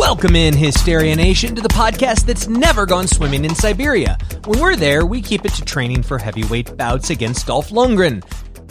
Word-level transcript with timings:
Welcome 0.00 0.34
in, 0.34 0.56
Hysteria 0.56 1.14
Nation, 1.14 1.54
to 1.54 1.60
the 1.60 1.68
podcast 1.68 2.24
that's 2.24 2.48
never 2.48 2.86
gone 2.86 3.06
swimming 3.06 3.44
in 3.44 3.54
Siberia. 3.54 4.16
When 4.46 4.58
we're 4.58 4.74
there, 4.74 5.04
we 5.04 5.20
keep 5.20 5.44
it 5.44 5.52
to 5.52 5.62
training 5.62 6.04
for 6.04 6.16
heavyweight 6.16 6.78
bouts 6.78 7.10
against 7.10 7.46
Dolph 7.46 7.68
Lundgren. 7.68 8.24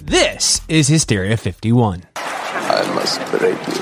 This 0.05 0.61
is 0.67 0.87
Hysteria 0.87 1.37
51. 1.37 2.01
I 2.15 2.91
must 2.95 3.19
break 3.29 3.59
you. 3.67 3.75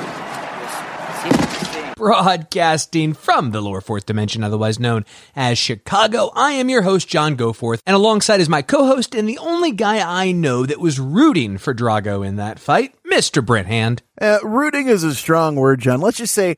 Broadcasting 1.96 3.14
from 3.14 3.52
the 3.52 3.62
lower 3.62 3.80
fourth 3.80 4.06
dimension, 4.06 4.44
otherwise 4.44 4.78
known 4.78 5.06
as 5.34 5.58
Chicago, 5.58 6.32
I 6.36 6.52
am 6.52 6.70
your 6.70 6.82
host, 6.82 7.08
John 7.08 7.38
Goforth, 7.38 7.80
and 7.88 7.96
alongside 7.96 8.42
is 8.42 8.50
my 8.50 8.62
co 8.62 8.88
host 8.88 9.16
and 9.16 9.28
the 9.28 9.38
only 9.38 9.72
guy 9.72 10.06
I 10.06 10.34
know 10.34 10.66
that 10.66 10.82
was 10.82 11.00
rooting 11.00 11.58
for 11.58 11.74
Drago 11.74 12.28
in 12.28 12.36
that 12.36 12.60
fight, 12.60 12.94
Mr. 13.10 13.44
Brent 13.44 13.68
Hand. 13.68 14.04
Uh, 14.20 14.40
rooting 14.44 14.90
is 14.90 15.06
a 15.06 15.16
strong 15.16 15.56
word, 15.56 15.80
John. 15.80 16.02
Let's 16.02 16.18
just 16.18 16.34
say 16.34 16.58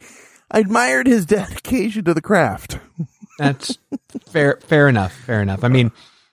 I 0.52 0.59
admired 0.59 1.08
his 1.08 1.26
dedication 1.26 2.05
to 2.05 2.13
the 2.13 2.21
craft. 2.21 2.79
That's 3.37 3.77
fair, 4.27 4.60
fair 4.62 4.87
enough, 4.87 5.13
fair 5.13 5.41
enough. 5.41 5.63
I 5.63 5.70
mean, 5.70 5.91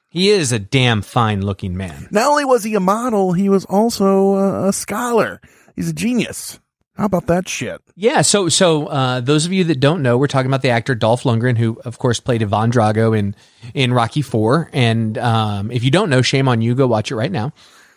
he 0.08 0.30
is 0.30 0.50
a 0.50 0.58
damn 0.58 1.02
fine 1.02 1.42
looking 1.42 1.76
man. 1.76 2.08
Not 2.10 2.28
only 2.28 2.44
was 2.44 2.64
he 2.64 2.74
a 2.74 2.80
model, 2.80 3.32
he 3.32 3.48
was 3.48 3.64
also 3.66 4.34
a, 4.34 4.68
a 4.68 4.72
scholar. 4.72 5.40
He's 5.76 5.90
a 5.90 5.92
genius. 5.92 6.58
How 6.96 7.04
about 7.04 7.26
that 7.26 7.46
shit? 7.46 7.82
Yeah, 7.94 8.22
so 8.22 8.48
so 8.48 8.86
uh, 8.86 9.20
those 9.20 9.44
of 9.44 9.52
you 9.52 9.64
that 9.64 9.80
don't 9.80 10.00
know, 10.00 10.16
we're 10.16 10.28
talking 10.28 10.46
about 10.50 10.62
the 10.62 10.70
actor 10.70 10.94
Dolph 10.94 11.24
Lundgren, 11.24 11.58
who 11.58 11.78
of 11.84 11.98
course 11.98 12.20
played 12.20 12.42
Ivan 12.42 12.72
Drago 12.72 13.16
in 13.16 13.36
in 13.74 13.92
Rocky 13.92 14.22
Four. 14.22 14.70
And 14.72 15.18
um, 15.18 15.70
if 15.70 15.84
you 15.84 15.90
don't 15.90 16.08
know, 16.08 16.22
shame 16.22 16.48
on 16.48 16.62
you. 16.62 16.74
Go 16.74 16.86
watch 16.86 17.10
it 17.10 17.16
right 17.16 17.30
now. 17.30 17.52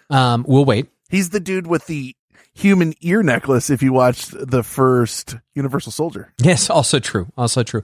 Um, 0.10 0.44
we'll 0.48 0.66
wait. 0.66 0.88
He's 1.10 1.30
the 1.30 1.40
dude 1.40 1.66
with 1.66 1.86
the 1.88 2.16
human 2.60 2.94
ear 3.02 3.24
necklace 3.24 3.70
if 3.70 3.82
you 3.82 3.94
watched 3.94 4.34
the 4.38 4.64
first 4.64 5.38
Universal 5.56 5.94
Soldier. 5.94 6.34
Yes, 6.42 6.70
also 6.70 7.00
true. 7.00 7.28
Also 7.38 7.64
true. 7.64 7.84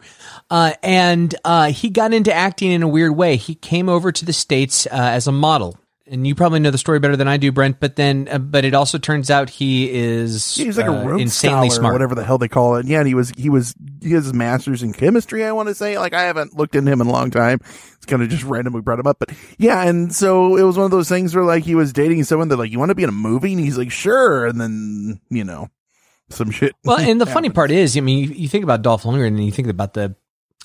Uh, 0.50 0.74
and 0.84 1.34
uh, 1.46 1.72
he 1.72 1.90
got 1.90 2.14
into 2.14 2.34
acting 2.34 2.72
in 2.72 2.84
a 2.84 2.88
weird 2.88 3.16
way. 3.16 3.38
He 3.38 3.56
came 3.56 3.90
over 3.90 4.12
to 4.12 4.26
the 4.26 4.34
states 4.34 4.86
uh, 4.88 4.90
as 4.92 5.28
a 5.28 5.32
model. 5.32 5.78
And 6.08 6.28
you 6.28 6.36
probably 6.36 6.60
know 6.60 6.70
the 6.70 6.78
story 6.78 7.00
better 7.00 7.16
than 7.16 7.28
I 7.28 7.38
do, 7.38 7.52
Brent. 7.52 7.80
But 7.80 7.96
then, 7.96 8.28
uh, 8.30 8.38
but 8.38 8.64
it 8.64 8.76
also 8.76 9.00
turns 9.00 9.32
out 9.32 9.50
he 9.50 9.92
is 9.92 10.56
Yeah, 10.56 10.66
he's 10.66 10.78
like 10.78 10.88
uh, 10.88 10.92
a 10.92 11.06
Rhodes 11.06 11.22
insanely 11.24 11.70
scholar, 11.70 11.80
smart. 11.80 11.92
or 11.92 11.96
whatever 11.96 12.14
the 12.16 12.24
hell 12.24 12.38
they 12.38 12.48
call 12.48 12.76
it. 12.76 12.86
Yeah, 12.86 13.00
and 13.00 13.08
he 13.08 13.16
was 13.16 13.32
he 13.36 13.50
was 13.50 13.74
he 14.04 14.12
has 14.12 14.26
his 14.26 14.34
master's 14.34 14.84
in 14.84 14.94
chemistry. 14.94 15.44
I 15.44 15.52
want 15.52 15.70
to 15.70 15.76
say 15.76 15.98
like 15.98 16.14
I 16.14 16.22
haven't 16.24 16.56
looked 16.56 16.76
into 16.76 16.92
him 16.92 17.02
in 17.02 17.08
a 17.08 17.12
long 17.12 17.32
time. 17.32 17.60
It's 17.96 18.06
kind 18.06 18.22
of 18.22 18.30
just 18.30 18.44
randomly 18.44 18.82
brought 18.82 19.00
him 19.00 19.08
up, 19.08 19.18
but 19.18 19.32
yeah. 19.58 19.82
And 19.82 20.14
so 20.14 20.58
it 20.58 20.64
was 20.64 20.78
one 20.78 20.86
of 20.86 20.92
those 20.92 21.10
things 21.10 21.34
where 21.36 21.44
like 21.44 21.64
he 21.64 21.74
was 21.74 21.92
dating 21.92 22.24
someone 22.26 22.50
that 22.50 22.58
like 22.58 22.72
you 22.72 22.78
want 22.78 22.90
to 22.90 22.96
be 22.96 23.04
in 23.04 23.10
a 23.10 23.12
movie, 23.14 23.54
and 23.54 23.60
he's 23.62 23.78
like 23.78 23.92
sure, 23.92 24.46
and 24.46 24.62
then 24.62 25.20
you 25.32 25.44
know 25.44 25.70
some 26.30 26.52
shit. 26.52 26.74
Well, 26.84 27.00
and 27.00 27.20
the 27.20 27.26
funny 27.36 27.50
part 27.50 27.72
is, 27.72 27.98
I 27.98 28.02
mean, 28.02 28.30
you, 28.30 28.36
you 28.36 28.48
think 28.48 28.64
about 28.64 28.84
Dolph 28.84 29.04
Lundgren 29.04 29.28
and 29.28 29.44
you 29.46 29.52
think 29.52 29.70
about 29.70 29.96
the 29.96 30.16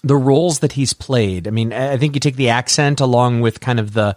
the 0.03 0.17
roles 0.17 0.59
that 0.61 0.73
he's 0.73 0.93
played. 0.93 1.47
I 1.49 1.51
mean, 1.51 1.73
I 1.73 1.97
think 1.97 2.15
you 2.15 2.21
take 2.21 2.37
the 2.37 2.49
accent 2.51 3.01
along 3.01 3.41
with 3.43 3.61
kind 3.61 3.79
of 3.79 3.93
the, 3.93 4.17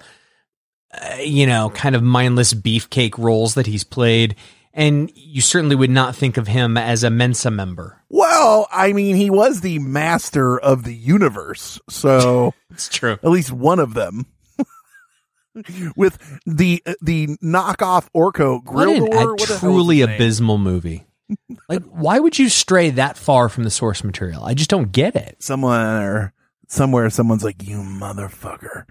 uh, 1.01 1.17
you 1.21 1.45
know, 1.47 1.69
kind 1.71 1.95
of 1.95 2.03
mindless 2.03 2.53
beefcake 2.53 3.17
roles 3.17 3.55
that 3.55 3.65
he's 3.67 3.83
played, 3.83 4.35
and 4.73 5.11
you 5.15 5.41
certainly 5.41 5.75
would 5.75 5.89
not 5.89 6.15
think 6.15 6.37
of 6.37 6.47
him 6.47 6.77
as 6.77 7.03
a 7.03 7.09
Mensa 7.09 7.51
member. 7.51 7.99
Well, 8.09 8.67
I 8.71 8.93
mean, 8.93 9.15
he 9.15 9.29
was 9.29 9.61
the 9.61 9.79
master 9.79 10.59
of 10.59 10.83
the 10.83 10.93
universe, 10.93 11.79
so 11.89 12.53
It's 12.71 12.89
true. 12.89 13.13
at 13.13 13.25
least 13.25 13.51
one 13.51 13.79
of 13.79 13.93
them. 13.93 14.25
With 15.95 16.17
the 16.47 16.81
the 17.01 17.27
knockoff 17.43 18.07
What 18.11 18.33
grill 18.33 18.89
an, 18.89 19.03
a 19.03 19.05
what 19.05 19.13
hell 19.13 19.35
was 19.37 19.59
truly 19.59 20.01
abysmal 20.01 20.57
movie. 20.57 21.05
like, 21.69 21.83
why 21.83 22.19
would 22.19 22.39
you 22.39 22.49
stray 22.49 22.89
that 22.91 23.17
far 23.17 23.49
from 23.49 23.63
the 23.63 23.69
source 23.69 24.03
material? 24.03 24.43
I 24.43 24.55
just 24.55 24.69
don't 24.69 24.91
get 24.91 25.15
it. 25.15 25.37
someone 25.43 25.79
or 26.01 26.33
somewhere 26.67 27.09
someone's 27.11 27.43
like 27.43 27.61
you 27.67 27.77
motherfucker 27.77 28.85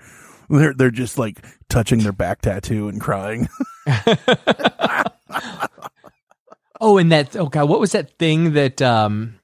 they're 0.58 0.74
they're 0.74 0.90
just 0.90 1.18
like 1.18 1.44
touching 1.68 2.00
their 2.00 2.12
back 2.12 2.42
tattoo 2.42 2.88
and 2.88 3.00
crying. 3.00 3.48
Oh, 6.84 6.98
and 6.98 7.12
that 7.12 7.36
oh 7.36 7.46
god, 7.46 7.68
what 7.68 7.78
was 7.78 7.92
that 7.92 8.18
thing 8.18 8.54
that 8.54 8.82
um 8.82 9.38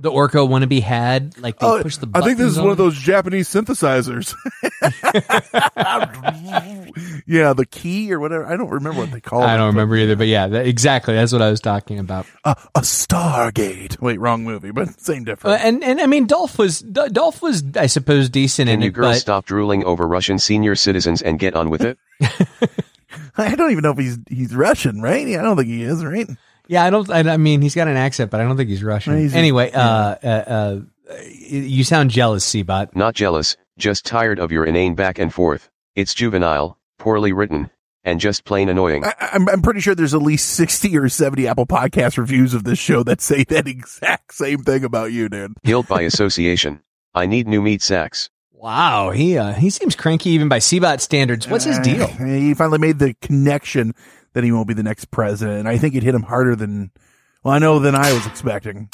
the 0.00 0.10
Orko 0.10 0.48
wannabe 0.48 0.80
had? 0.82 1.38
Like 1.38 1.58
they 1.58 1.82
pushed 1.82 2.00
the. 2.00 2.08
Oh, 2.14 2.20
i 2.20 2.24
think 2.24 2.38
this 2.38 2.38
buttons 2.38 2.52
is 2.56 2.60
one 2.60 2.70
of 2.70 2.76
those 2.78 2.96
japanese 2.96 3.48
synthesizers 3.48 4.34
yeah 7.26 7.52
the 7.52 7.66
key 7.66 8.12
or 8.12 8.20
whatever 8.20 8.46
i 8.46 8.56
don't 8.56 8.70
remember 8.70 9.00
what 9.00 9.10
they 9.12 9.20
call 9.20 9.42
it 9.42 9.46
I 9.46 9.56
don't 9.56 9.68
remember 9.68 9.96
either, 9.96 10.16
but 10.16 10.26
yeah, 10.26 10.46
that, 10.48 10.66
exactly. 10.66 11.14
That's 11.14 11.32
what 11.32 11.42
I 11.42 11.50
was 11.50 11.60
talking 11.60 11.98
about. 11.98 12.26
uh, 12.44 12.54
a 12.74 12.80
stargate 12.80 14.00
wait 14.00 14.18
wrong 14.20 14.44
movie 14.44 14.70
but 14.70 15.00
same 15.00 15.22
Uh, 15.22 15.24
difference 15.26 15.62
and 15.62 15.82
and 15.84 16.00
I 16.00 16.06
mean, 16.06 16.26
Dolph 16.26 16.58
was 16.58 16.80
D- 16.80 17.08
Dolph 17.10 17.42
was, 17.42 17.62
I 17.76 17.86
suppose, 17.86 18.28
decent 18.30 18.68
Can 18.68 18.76
in 18.76 18.82
you 18.82 18.88
it, 18.88 18.94
girls 18.94 19.16
but 19.16 19.20
stop 19.20 19.46
drooling 19.46 19.84
over 19.84 20.06
Russian 20.06 20.38
senior 20.38 20.74
citizens 20.76 21.22
and 21.22 21.38
get 21.38 21.54
on 21.54 21.70
with 21.70 21.82
it? 21.82 21.98
i 23.36 23.54
don't 23.56 23.70
even 23.72 23.82
know 23.82 23.90
if 23.92 23.98
he's 23.98 24.18
he's 24.28 24.54
russian 24.54 25.02
right 25.02 25.26
yeah 25.26 25.40
i 25.40 25.42
don't 25.42 25.56
think 25.56 25.68
he 25.68 25.82
is 25.82 26.04
right 26.04 26.28
yeah, 26.70 26.84
I 26.84 26.90
don't. 26.90 27.10
I, 27.10 27.18
I 27.32 27.36
mean, 27.36 27.62
he's 27.62 27.74
got 27.74 27.88
an 27.88 27.96
accent, 27.96 28.30
but 28.30 28.40
I 28.40 28.44
don't 28.44 28.56
think 28.56 28.68
he's 28.70 28.84
Russian. 28.84 29.18
He's- 29.18 29.34
anyway, 29.34 29.72
uh, 29.72 29.80
uh, 29.82 30.26
uh, 30.26 30.80
you 31.40 31.82
sound 31.82 32.10
jealous, 32.10 32.48
Seabot. 32.48 32.94
Not 32.94 33.16
jealous, 33.16 33.56
just 33.76 34.06
tired 34.06 34.38
of 34.38 34.52
your 34.52 34.64
inane 34.64 34.94
back 34.94 35.18
and 35.18 35.34
forth. 35.34 35.68
It's 35.96 36.14
juvenile, 36.14 36.78
poorly 36.96 37.32
written, 37.32 37.70
and 38.04 38.20
just 38.20 38.44
plain 38.44 38.68
annoying. 38.68 39.04
I, 39.04 39.14
I'm, 39.32 39.48
I'm 39.48 39.62
pretty 39.62 39.80
sure 39.80 39.96
there's 39.96 40.14
at 40.14 40.22
least 40.22 40.50
60 40.50 40.96
or 40.96 41.08
70 41.08 41.48
Apple 41.48 41.66
Podcast 41.66 42.16
reviews 42.18 42.54
of 42.54 42.62
this 42.62 42.78
show 42.78 43.02
that 43.02 43.20
say 43.20 43.42
that 43.48 43.66
exact 43.66 44.32
same 44.32 44.62
thing 44.62 44.84
about 44.84 45.10
you, 45.10 45.28
dude. 45.28 45.54
Guilt 45.64 45.88
by 45.88 46.02
association. 46.12 46.80
I 47.12 47.26
need 47.26 47.48
new 47.48 47.60
meat 47.60 47.82
sacks. 47.82 48.30
Wow, 48.52 49.10
he 49.10 49.36
uh, 49.38 49.54
he 49.54 49.70
seems 49.70 49.96
cranky 49.96 50.30
even 50.30 50.48
by 50.48 50.58
Seabot 50.60 51.00
standards. 51.00 51.48
What's 51.48 51.64
his 51.64 51.78
deal? 51.80 52.04
Uh, 52.04 52.24
he 52.26 52.54
finally 52.54 52.78
made 52.78 52.98
the 53.00 53.14
connection 53.22 53.94
that 54.32 54.44
he 54.44 54.52
won't 54.52 54.68
be 54.68 54.74
the 54.74 54.82
next 54.82 55.06
president. 55.10 55.60
And 55.60 55.68
I 55.68 55.78
think 55.78 55.94
it 55.94 56.02
hit 56.02 56.14
him 56.14 56.22
harder 56.22 56.54
than, 56.56 56.90
well, 57.42 57.54
I 57.54 57.58
know 57.58 57.78
than 57.78 57.94
I 57.94 58.12
was 58.12 58.26
expecting. 58.26 58.88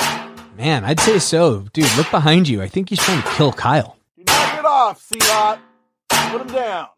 Man, 0.57 0.85
I'd 0.85 1.01
say 1.01 1.19
so, 1.19 1.67
dude. 1.73 1.95
Look 1.97 2.11
behind 2.11 2.49
you. 2.49 2.63
I 2.63 2.69
think 2.69 2.89
he's 2.89 2.99
trying 3.01 3.23
to 3.23 3.29
kill 3.31 3.53
Kyle. 3.53 3.97
Knock 4.17 4.59
it 4.59 4.65
off, 4.65 5.03
C-Lot. 5.03 5.61
Put 6.09 6.41
him 6.41 6.47
down. 6.49 6.89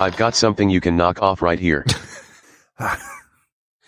I've 0.00 0.16
got 0.16 0.36
something 0.36 0.70
you 0.70 0.80
can 0.80 0.96
knock 0.96 1.20
off 1.20 1.42
right 1.42 1.58
here. 1.58 1.84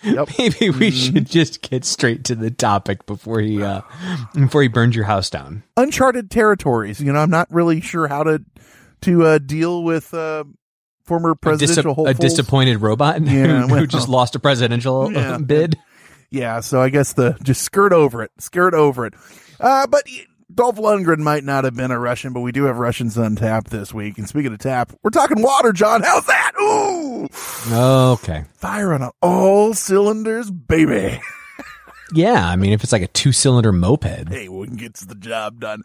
Maybe 0.02 0.70
we 0.70 0.90
Mm-hmm. 0.90 1.14
should 1.14 1.26
just 1.26 1.60
get 1.62 1.84
straight 1.84 2.24
to 2.24 2.34
the 2.34 2.50
topic 2.50 3.04
before 3.06 3.40
he 3.40 3.62
uh 3.62 3.82
before 4.34 4.62
he 4.62 4.68
burns 4.68 4.96
your 4.96 5.04
house 5.04 5.28
down. 5.28 5.62
Uncharted 5.76 6.30
territories. 6.30 7.00
You 7.00 7.12
know, 7.12 7.20
I'm 7.20 7.30
not 7.30 7.48
really 7.52 7.80
sure 7.82 8.08
how 8.08 8.22
to 8.24 8.42
to 9.02 9.24
uh, 9.24 9.38
deal 9.38 9.82
with 9.82 10.12
uh, 10.14 10.44
former 11.10 11.32
A, 11.32 11.34
dis- 11.34 11.40
presidential 11.74 12.06
a 12.06 12.14
disappointed 12.14 12.78
robot 12.80 13.20
Yeah, 13.26 13.66
who 13.66 13.74
well. 13.74 13.86
just 13.86 14.08
lost 14.08 14.36
a 14.36 14.38
presidential 14.38 15.12
Yeah. 15.12 15.38
bid. 15.38 15.76
Yeah, 16.30 16.60
so 16.60 16.80
I 16.80 16.88
guess 16.90 17.12
the 17.14 17.36
just 17.42 17.62
skirt 17.62 17.92
over 17.92 18.22
it, 18.22 18.30
skirt 18.38 18.72
over 18.72 19.04
it. 19.06 19.14
Uh, 19.58 19.88
but 19.88 20.04
Dolph 20.54 20.76
Lundgren 20.76 21.18
might 21.18 21.42
not 21.42 21.64
have 21.64 21.74
been 21.74 21.90
a 21.90 21.98
Russian, 21.98 22.32
but 22.32 22.40
we 22.40 22.52
do 22.52 22.64
have 22.64 22.78
Russians 22.78 23.18
on 23.18 23.34
tap 23.34 23.64
this 23.68 23.92
week. 23.92 24.16
And 24.18 24.28
speaking 24.28 24.52
of 24.52 24.58
tap, 24.60 24.92
we're 25.02 25.10
talking 25.10 25.42
water, 25.42 25.72
John. 25.72 26.02
How's 26.02 26.26
that? 26.26 26.52
Ooh, 26.62 27.28
Okay. 27.72 28.44
fire 28.54 28.92
on 28.94 29.10
all 29.20 29.74
cylinders, 29.74 30.50
baby. 30.50 31.20
Yeah, 32.14 32.46
I 32.48 32.54
mean 32.56 32.72
if 32.72 32.82
it's 32.84 32.92
like 32.92 33.02
a 33.02 33.06
two-cylinder 33.08 33.72
moped. 33.72 34.28
Hey, 34.28 34.48
we 34.48 34.66
can 34.68 34.76
get 34.76 34.94
the 34.94 35.14
job 35.16 35.60
done. 35.60 35.82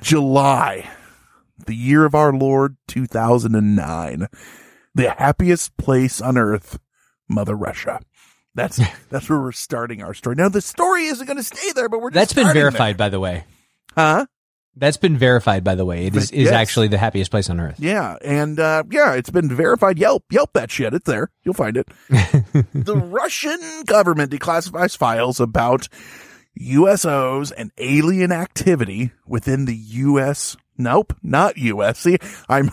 July, 0.00 0.88
the 1.66 1.74
year 1.74 2.04
of 2.04 2.14
our 2.14 2.32
Lord, 2.32 2.76
2009. 2.88 4.28
The 4.94 5.10
happiest 5.10 5.76
place 5.76 6.20
on 6.20 6.38
earth, 6.38 6.78
Mother 7.28 7.54
Russia. 7.54 8.00
That's 8.54 8.80
that's 9.10 9.28
where 9.28 9.40
we're 9.40 9.52
starting 9.52 10.02
our 10.02 10.14
story. 10.14 10.36
Now 10.36 10.48
the 10.48 10.60
story 10.60 11.06
isn't 11.06 11.26
going 11.26 11.36
to 11.36 11.42
stay 11.42 11.72
there, 11.72 11.88
but 11.88 12.00
we're 12.00 12.10
just 12.10 12.14
That's 12.14 12.32
been 12.32 12.52
verified 12.52 12.96
by 12.96 13.08
the 13.08 13.20
way. 13.20 13.44
huh? 13.94 14.26
That's 14.76 14.96
been 14.96 15.16
verified, 15.16 15.62
by 15.62 15.76
the 15.76 15.84
way. 15.84 16.06
It 16.06 16.16
is, 16.16 16.32
is 16.32 16.50
actually 16.50 16.88
the 16.88 16.98
happiest 16.98 17.30
place 17.30 17.48
on 17.48 17.60
earth. 17.60 17.78
Yeah, 17.78 18.16
and 18.24 18.58
uh, 18.58 18.82
yeah, 18.90 19.12
it's 19.12 19.30
been 19.30 19.48
verified. 19.48 20.00
Yelp, 20.00 20.24
Yelp 20.32 20.52
that 20.54 20.72
shit. 20.72 20.92
It's 20.94 21.06
there. 21.06 21.30
You'll 21.44 21.54
find 21.54 21.76
it. 21.76 21.86
the 22.08 22.96
Russian 22.96 23.84
government 23.84 24.32
declassifies 24.32 24.96
files 24.96 25.38
about 25.38 25.88
USOs 26.60 27.52
and 27.56 27.70
alien 27.78 28.32
activity 28.32 29.12
within 29.26 29.66
the 29.66 29.76
U.S. 29.76 30.56
Nope, 30.76 31.14
not 31.22 31.56
U.S. 31.56 31.98
See, 31.98 32.18
I'm 32.48 32.70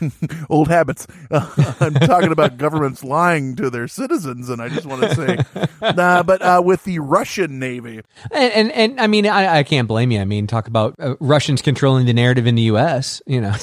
old 0.50 0.68
habits. 0.68 1.06
I'm 1.30 1.94
talking 1.94 2.32
about 2.32 2.56
governments 2.56 3.04
lying 3.04 3.56
to 3.56 3.70
their 3.70 3.88
citizens, 3.88 4.48
and 4.48 4.60
I 4.60 4.68
just 4.68 4.86
want 4.86 5.02
to 5.02 5.14
say, 5.14 5.66
nah, 5.94 6.22
but 6.22 6.42
uh, 6.42 6.62
with 6.64 6.84
the 6.84 6.98
Russian 6.98 7.58
Navy, 7.58 8.02
And, 8.30 8.52
and, 8.52 8.72
and 8.72 9.00
I 9.00 9.06
mean, 9.06 9.26
I, 9.26 9.58
I 9.58 9.62
can't 9.62 9.88
blame 9.88 10.10
you. 10.10 10.20
I 10.20 10.24
mean, 10.24 10.46
talk 10.46 10.68
about 10.68 10.94
uh, 10.98 11.16
Russians 11.20 11.62
controlling 11.62 12.06
the 12.06 12.14
narrative 12.14 12.46
in 12.46 12.54
the 12.54 12.62
U.S., 12.62 13.22
you 13.26 13.40
know. 13.40 13.54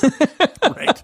right. 0.64 1.04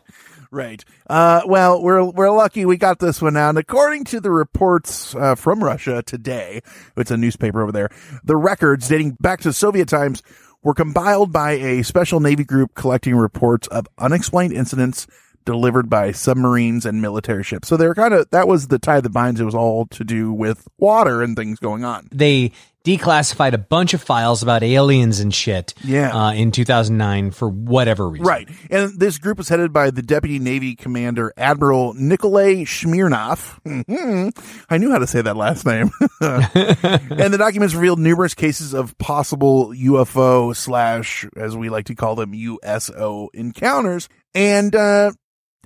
Right. 0.51 0.83
Uh, 1.07 1.41
well, 1.45 1.79
we're 1.83 2.03
we're 2.03 2.31
lucky 2.31 2.65
we 2.65 2.75
got 2.77 2.97
this 2.97 3.21
one 3.21 3.37
out. 3.37 3.49
And 3.49 3.59
according 3.59 4.05
to 4.05 4.19
the 4.19 4.31
reports 4.31 5.13
uh, 5.13 5.35
from 5.35 5.63
Russia 5.63 6.01
today, 6.01 6.61
it's 6.97 7.11
a 7.11 7.17
newspaper 7.17 7.61
over 7.61 7.71
there. 7.71 7.89
The 8.23 8.35
records 8.35 8.87
dating 8.87 9.17
back 9.19 9.41
to 9.41 9.53
Soviet 9.53 9.87
times 9.87 10.23
were 10.63 10.73
compiled 10.73 11.31
by 11.31 11.51
a 11.51 11.83
special 11.83 12.19
Navy 12.19 12.43
group 12.43 12.73
collecting 12.75 13.15
reports 13.15 13.67
of 13.67 13.87
unexplained 13.97 14.53
incidents 14.53 15.07
delivered 15.45 15.89
by 15.89 16.11
submarines 16.11 16.85
and 16.85 17.01
military 17.01 17.43
ships. 17.43 17.67
So 17.67 17.77
they're 17.77 17.95
kind 17.95 18.13
of 18.13 18.29
that 18.29 18.47
was 18.47 18.67
the 18.67 18.77
tie 18.77 19.01
that 19.01 19.09
binds. 19.09 19.39
It 19.39 19.45
was 19.45 19.55
all 19.55 19.87
to 19.87 20.03
do 20.03 20.31
with 20.31 20.67
water 20.77 21.21
and 21.23 21.35
things 21.35 21.59
going 21.59 21.83
on. 21.83 22.07
they 22.11 22.51
declassified 22.85 23.53
a 23.53 23.57
bunch 23.57 23.93
of 23.93 24.01
files 24.01 24.41
about 24.41 24.63
aliens 24.63 25.19
and 25.19 25.33
shit 25.33 25.73
Yeah. 25.83 26.15
uh, 26.15 26.31
in 26.31 26.51
2009 26.51 27.31
for 27.31 27.49
whatever 27.49 28.07
reason. 28.09 28.25
Right. 28.25 28.49
And 28.71 28.97
this 28.99 29.17
group 29.17 29.37
was 29.37 29.49
headed 29.49 29.73
by 29.73 29.91
the 29.91 30.01
Deputy 30.01 30.39
Navy 30.39 30.75
Commander 30.75 31.33
Admiral 31.37 31.93
Nikolay 31.93 32.63
Smirnov. 32.65 33.59
Mhm. 33.67 34.31
I 34.69 34.77
knew 34.77 34.91
how 34.91 34.99
to 34.99 35.07
say 35.07 35.21
that 35.21 35.35
last 35.35 35.65
name. 35.65 35.91
and 36.21 37.33
the 37.33 37.37
documents 37.37 37.75
revealed 37.75 37.99
numerous 37.99 38.33
cases 38.33 38.73
of 38.73 38.97
possible 38.97 39.73
UFO 39.75 40.55
slash, 40.55 41.25
as 41.35 41.55
we 41.57 41.69
like 41.69 41.85
to 41.85 41.95
call 41.95 42.15
them, 42.15 42.33
USO 42.33 43.29
encounters. 43.33 44.07
And, 44.33 44.73
uh, 44.75 45.11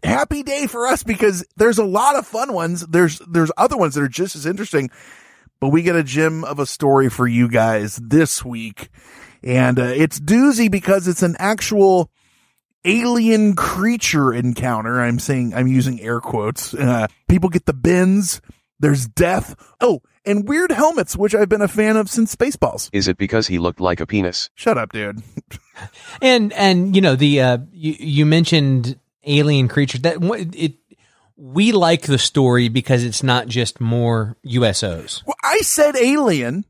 happy 0.04 0.44
day 0.44 0.68
for 0.68 0.88
us 0.88 1.04
because 1.04 1.46
there's 1.58 1.78
a 1.78 1.86
lot 1.86 2.16
of 2.18 2.28
fun 2.28 2.54
ones. 2.54 2.86
There's, 2.88 3.20
there's 3.32 3.52
other 3.56 3.78
ones 3.78 3.96
that 3.96 4.02
are 4.04 4.10
just 4.10 4.36
as 4.36 4.46
interesting, 4.46 4.90
but 5.64 5.70
we 5.70 5.82
get 5.82 5.96
a 5.96 6.04
gem 6.04 6.44
of 6.44 6.60
a 6.60 6.66
story 6.66 7.10
for 7.10 7.26
you 7.26 7.48
guys 7.48 7.96
this 7.96 8.44
week. 8.44 8.90
And 9.42 9.80
uh, 9.80 9.94
it's 9.96 10.20
doozy 10.20 10.70
because 10.70 11.08
it's 11.08 11.24
an 11.24 11.38
actual 11.40 12.12
alien 12.84 13.56
creature 13.56 14.34
encounter. 14.34 15.00
I'm 15.00 15.20
saying, 15.20 15.54
I'm 15.54 15.70
using 15.70 16.02
air 16.02 16.20
quotes. 16.20 16.74
Uh, 16.74 17.08
people 17.30 17.48
get 17.48 17.66
the 17.66 17.72
bins. 17.72 18.42
There's 18.78 19.08
death. 19.08 19.56
Oh, 19.80 20.02
and 20.26 20.46
weird 20.46 20.74
helmets, 20.74 21.16
which 21.16 21.34
I've 21.34 21.48
been 21.48 21.62
a 21.62 21.70
fan 21.70 21.96
of 21.96 22.10
since 22.10 22.36
Spaceballs. 22.36 22.90
Is 22.92 23.08
it 23.08 23.16
because 23.16 23.48
he 23.48 23.58
looked 23.58 23.80
like 23.80 24.02
a 24.02 24.06
penis? 24.06 24.50
Shut 24.56 24.78
up, 24.78 24.92
dude. 24.92 25.24
And 26.22 26.54
and 26.54 26.96
you 26.96 27.02
know 27.02 27.16
the 27.16 27.42
uh, 27.42 27.58
you, 27.72 27.96
you 27.98 28.26
mentioned 28.28 29.00
alien 29.26 29.68
creatures 29.68 30.02
that 30.02 30.18
it 30.54 30.74
we 31.46 31.74
like 31.74 32.04
the 32.04 32.18
story 32.18 32.70
because 32.70 33.04
it's 33.04 33.22
not 33.22 33.48
just 33.50 33.82
more 33.82 34.38
USOs. 34.46 35.22
Well, 35.26 35.36
I 35.44 35.58
said 35.58 35.98
alien. 35.98 36.64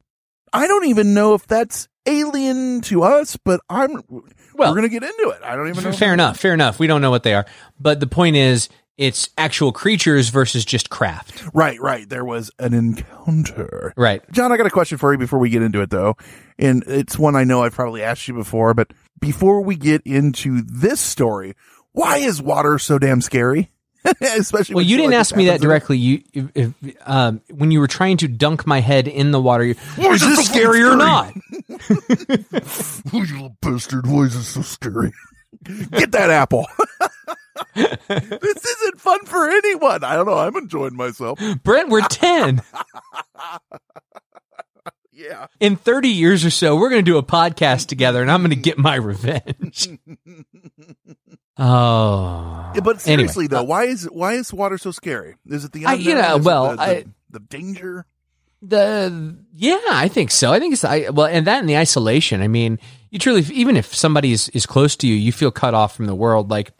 I 0.51 0.65
don't 0.65 0.85
even 0.85 1.13
know 1.13 1.35
if 1.35 1.45
that's 1.45 1.87
alien 2.07 2.81
to 2.81 3.03
us, 3.03 3.37
but 3.37 3.59
I'm, 3.69 3.91
Well- 4.09 4.25
we're 4.55 4.69
going 4.69 4.81
to 4.81 4.89
get 4.89 5.03
into 5.03 5.29
it. 5.29 5.41
I 5.43 5.55
don't 5.55 5.69
even 5.69 5.83
know. 5.83 5.91
Fair 5.91 6.13
enough, 6.13 6.39
fair 6.39 6.55
enough. 6.55 6.79
We 6.79 6.87
don't 6.87 7.01
know 7.01 7.11
what 7.11 7.21
they 7.21 7.35
are, 7.35 7.45
but 7.79 7.99
the 7.99 8.07
point 8.07 8.35
is, 8.35 8.67
it's 8.97 9.29
actual 9.37 9.71
creatures 9.71 10.29
versus 10.29 10.65
just 10.65 10.89
craft. 10.89 11.43
Right, 11.53 11.79
right. 11.79 12.07
There 12.09 12.25
was 12.25 12.51
an 12.59 12.73
encounter. 12.73 13.93
Right. 13.95 14.21
John, 14.31 14.51
I 14.51 14.57
got 14.57 14.67
a 14.67 14.71
question 14.71 14.97
for 14.97 15.11
you 15.11 15.17
before 15.19 15.39
we 15.39 15.49
get 15.49 15.61
into 15.63 15.81
it 15.81 15.89
though. 15.89 16.15
And 16.59 16.83
it's 16.87 17.17
one 17.17 17.35
I 17.35 17.43
know 17.43 17.63
I've 17.63 17.73
probably 17.73 18.03
asked 18.03 18.27
you 18.27 18.33
before, 18.35 18.73
but 18.75 18.91
before 19.19 19.61
we 19.61 19.75
get 19.75 20.01
into 20.05 20.61
this 20.61 20.99
story, 20.99 21.55
why 21.91 22.17
is 22.17 22.39
water 22.41 22.77
so 22.77 22.99
damn 22.99 23.21
scary? 23.21 23.71
Especially 24.21 24.75
Well, 24.75 24.85
you 24.85 24.97
didn't 24.97 25.13
ask 25.13 25.35
me 25.35 25.45
that 25.45 25.61
directly. 25.61 25.97
You, 25.97 26.23
if, 26.33 26.50
if, 26.55 26.95
um, 27.05 27.41
when 27.50 27.71
you 27.71 27.79
were 27.79 27.88
trying 27.88 28.17
to 28.17 28.27
dunk 28.27 28.67
my 28.67 28.79
head 28.79 29.07
in 29.07 29.31
the 29.31 29.41
water, 29.41 29.63
you, 29.65 29.75
Why 29.95 30.11
is 30.11 30.21
is 30.21 30.27
this 30.29 30.38
this 30.38 30.47
so 30.47 30.53
scary 30.53 30.83
or 30.83 30.95
not? 30.95 31.33
Oh, 33.13 33.21
you 33.21 33.33
little 33.33 33.57
bastard. 33.61 34.07
Why 34.07 34.23
is 34.23 34.35
this 34.35 34.47
so 34.47 34.61
scary? 34.61 35.13
Get 35.91 36.11
that 36.11 36.29
apple. 36.29 36.65
this 37.75 38.65
isn't 38.65 39.00
fun 39.00 39.25
for 39.25 39.50
anyone. 39.50 40.03
I 40.03 40.15
don't 40.15 40.25
know. 40.25 40.38
I'm 40.38 40.56
enjoying 40.56 40.95
myself. 40.95 41.39
Brent, 41.63 41.89
we're 41.89 42.01
ten. 42.01 42.61
Yeah. 45.11 45.47
In 45.59 45.75
thirty 45.75 46.09
years 46.09 46.44
or 46.44 46.49
so, 46.49 46.75
we're 46.75 46.89
going 46.89 47.06
to 47.06 47.11
do 47.11 47.17
a 47.17 47.23
podcast 47.23 47.88
together, 47.88 48.21
and 48.21 48.31
I'm 48.31 48.41
going 48.41 48.49
to 48.49 48.56
get 48.56 48.77
my 48.77 48.95
revenge. 48.95 49.88
Oh, 51.57 52.71
Yeah, 52.75 52.81
but 52.81 53.05
Anyway, 53.07 53.27
seriously 53.27 53.47
though, 53.47 53.63
why 53.63 53.83
is 53.85 54.05
why 54.05 54.33
is 54.33 54.51
water 54.51 54.77
so 54.77 54.91
scary? 54.91 55.35
Is 55.47 55.65
it 55.65 55.71
the 55.71 55.85
I- 55.85 55.94
you 55.94 56.15
know, 56.15 56.38
Is 56.38 56.45
well, 56.45 56.69
the, 56.71 56.75
the, 56.77 56.81
I- 56.81 57.05
the 57.29 57.39
danger. 57.39 58.05
The 58.65 59.35
yeah, 59.53 59.77
I 59.89 60.07
think 60.07 60.31
so. 60.31 60.53
I 60.53 60.59
think 60.59 60.73
it's 60.73 60.85
I 60.85 61.09
well, 61.09 61.27
and 61.27 61.45
that 61.47 61.59
and 61.59 61.67
the 61.67 61.77
isolation. 61.77 62.41
I 62.41 62.47
mean, 62.47 62.79
you 63.11 63.19
truly, 63.19 63.41
even 63.53 63.75
if 63.75 63.94
somebody 63.94 64.31
is 64.31 64.47
is 64.50 64.65
close 64.65 64.95
to 64.97 65.07
you, 65.07 65.15
you 65.15 65.33
feel 65.33 65.51
cut 65.51 65.73
off 65.73 65.95
from 65.95 66.05
the 66.05 66.15
world. 66.15 66.50
Like 66.50 66.71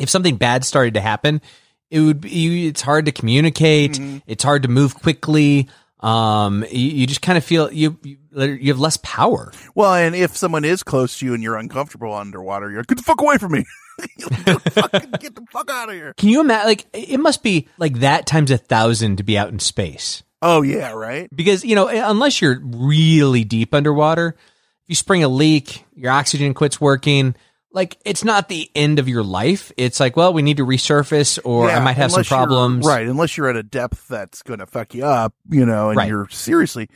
if 0.00 0.08
something 0.08 0.36
bad 0.36 0.64
started 0.64 0.94
to 0.94 1.00
happen, 1.00 1.42
it 1.90 2.00
would 2.00 2.20
be. 2.20 2.68
It's 2.68 2.82
hard 2.82 3.06
to 3.06 3.12
communicate. 3.12 3.94
Mm-hmm. 3.94 4.18
It's 4.28 4.44
hard 4.44 4.62
to 4.62 4.68
move 4.68 4.94
quickly. 4.94 5.68
Um, 6.00 6.64
you, 6.70 6.90
you 6.90 7.06
just 7.06 7.22
kind 7.22 7.36
of 7.36 7.44
feel 7.44 7.72
you, 7.72 7.98
you 8.02 8.18
you 8.32 8.72
have 8.72 8.78
less 8.78 8.98
power. 8.98 9.52
Well, 9.74 9.94
and 9.94 10.14
if 10.14 10.36
someone 10.36 10.64
is 10.64 10.82
close 10.82 11.18
to 11.18 11.26
you 11.26 11.34
and 11.34 11.42
you're 11.42 11.56
uncomfortable 11.56 12.14
underwater, 12.14 12.70
you're 12.70 12.80
like, 12.80 12.86
get 12.86 12.98
the 12.98 13.04
fuck 13.04 13.20
away 13.20 13.38
from 13.38 13.52
me. 13.52 13.64
get, 14.16 14.28
the 14.28 14.70
fuck, 14.70 15.20
get 15.20 15.34
the 15.34 15.44
fuck 15.50 15.70
out 15.70 15.88
of 15.88 15.94
here. 15.94 16.14
Can 16.16 16.28
you 16.28 16.40
imagine? 16.40 16.68
Like 16.68 16.86
it 16.92 17.18
must 17.18 17.42
be 17.42 17.68
like 17.78 17.98
that 18.00 18.26
times 18.26 18.50
a 18.50 18.58
thousand 18.58 19.16
to 19.16 19.24
be 19.24 19.36
out 19.36 19.48
in 19.48 19.58
space. 19.58 20.22
Oh 20.40 20.62
yeah, 20.62 20.92
right. 20.92 21.28
because 21.34 21.64
you 21.64 21.74
know 21.74 21.88
unless 21.88 22.40
you're 22.40 22.60
really 22.62 23.42
deep 23.42 23.74
underwater 23.74 24.36
if 24.38 24.88
you 24.88 24.94
spring 24.94 25.24
a 25.24 25.28
leak 25.28 25.84
your 25.96 26.12
oxygen 26.12 26.54
quits 26.54 26.80
working 26.80 27.34
like 27.72 27.96
it's 28.04 28.24
not 28.24 28.48
the 28.48 28.70
end 28.74 28.98
of 28.98 29.08
your 29.08 29.22
life 29.22 29.70
it's 29.76 30.00
like 30.00 30.16
well 30.16 30.32
we 30.32 30.42
need 30.42 30.56
to 30.56 30.64
resurface 30.66 31.38
or 31.44 31.70
i 31.70 31.78
might 31.80 31.96
have 31.96 32.10
some 32.10 32.24
problems 32.24 32.86
Right, 32.86 33.06
unless 33.06 33.36
you're 33.36 33.48
at 33.48 33.56
a 33.56 33.62
depth 33.62 34.08
that's 34.08 34.42
going 34.42 34.60
to 34.60 34.66
fuck 34.66 34.94
you 34.94 35.04
up, 35.04 35.34
you 35.50 35.66
know, 35.66 35.90
and 35.90 35.96
Right. 35.96 36.08
you're 36.08 36.28
seriously. 36.30 36.88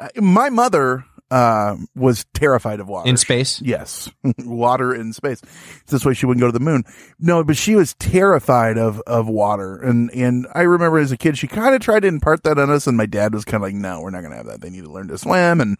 Uh, 0.00 0.08
my 0.20 0.48
mother 0.50 1.04
uh, 1.30 1.76
was 1.96 2.24
terrified 2.34 2.80
of 2.80 2.88
water 2.88 3.08
in 3.08 3.16
space 3.16 3.60
Yes, 3.62 4.10
water 4.38 4.94
in 4.94 5.12
space. 5.12 5.40
This 5.88 6.04
way 6.04 6.14
she 6.14 6.26
wouldn't 6.26 6.40
go 6.40 6.46
to 6.48 6.52
the 6.52 6.60
moon. 6.64 6.84
No, 7.18 7.42
but 7.44 7.56
she 7.56 7.74
was 7.76 7.94
terrified 7.94 8.78
of 8.78 9.00
of 9.06 9.26
water, 9.28 9.76
and 9.76 10.10
and 10.12 10.46
I 10.54 10.62
remember 10.62 10.98
as 10.98 11.12
a 11.12 11.16
kid 11.16 11.36
she 11.38 11.46
kind 11.48 11.74
of 11.74 11.80
tried 11.80 12.00
to 12.00 12.08
impart 12.08 12.44
that 12.44 12.58
on 12.58 12.70
us, 12.70 12.86
and 12.86 12.96
my 12.96 13.06
dad 13.06 13.34
was 13.34 13.44
kind 13.44 13.56
of 13.56 13.62
like, 13.62 13.74
"No, 13.74 14.00
we're 14.00 14.10
not 14.10 14.20
going 14.20 14.30
to 14.32 14.36
have 14.36 14.46
that. 14.46 14.60
They 14.60 14.70
need 14.70 14.84
to 14.84 14.90
learn 14.92 15.08
to 15.08 15.18
swim 15.18 15.60
and 15.60 15.76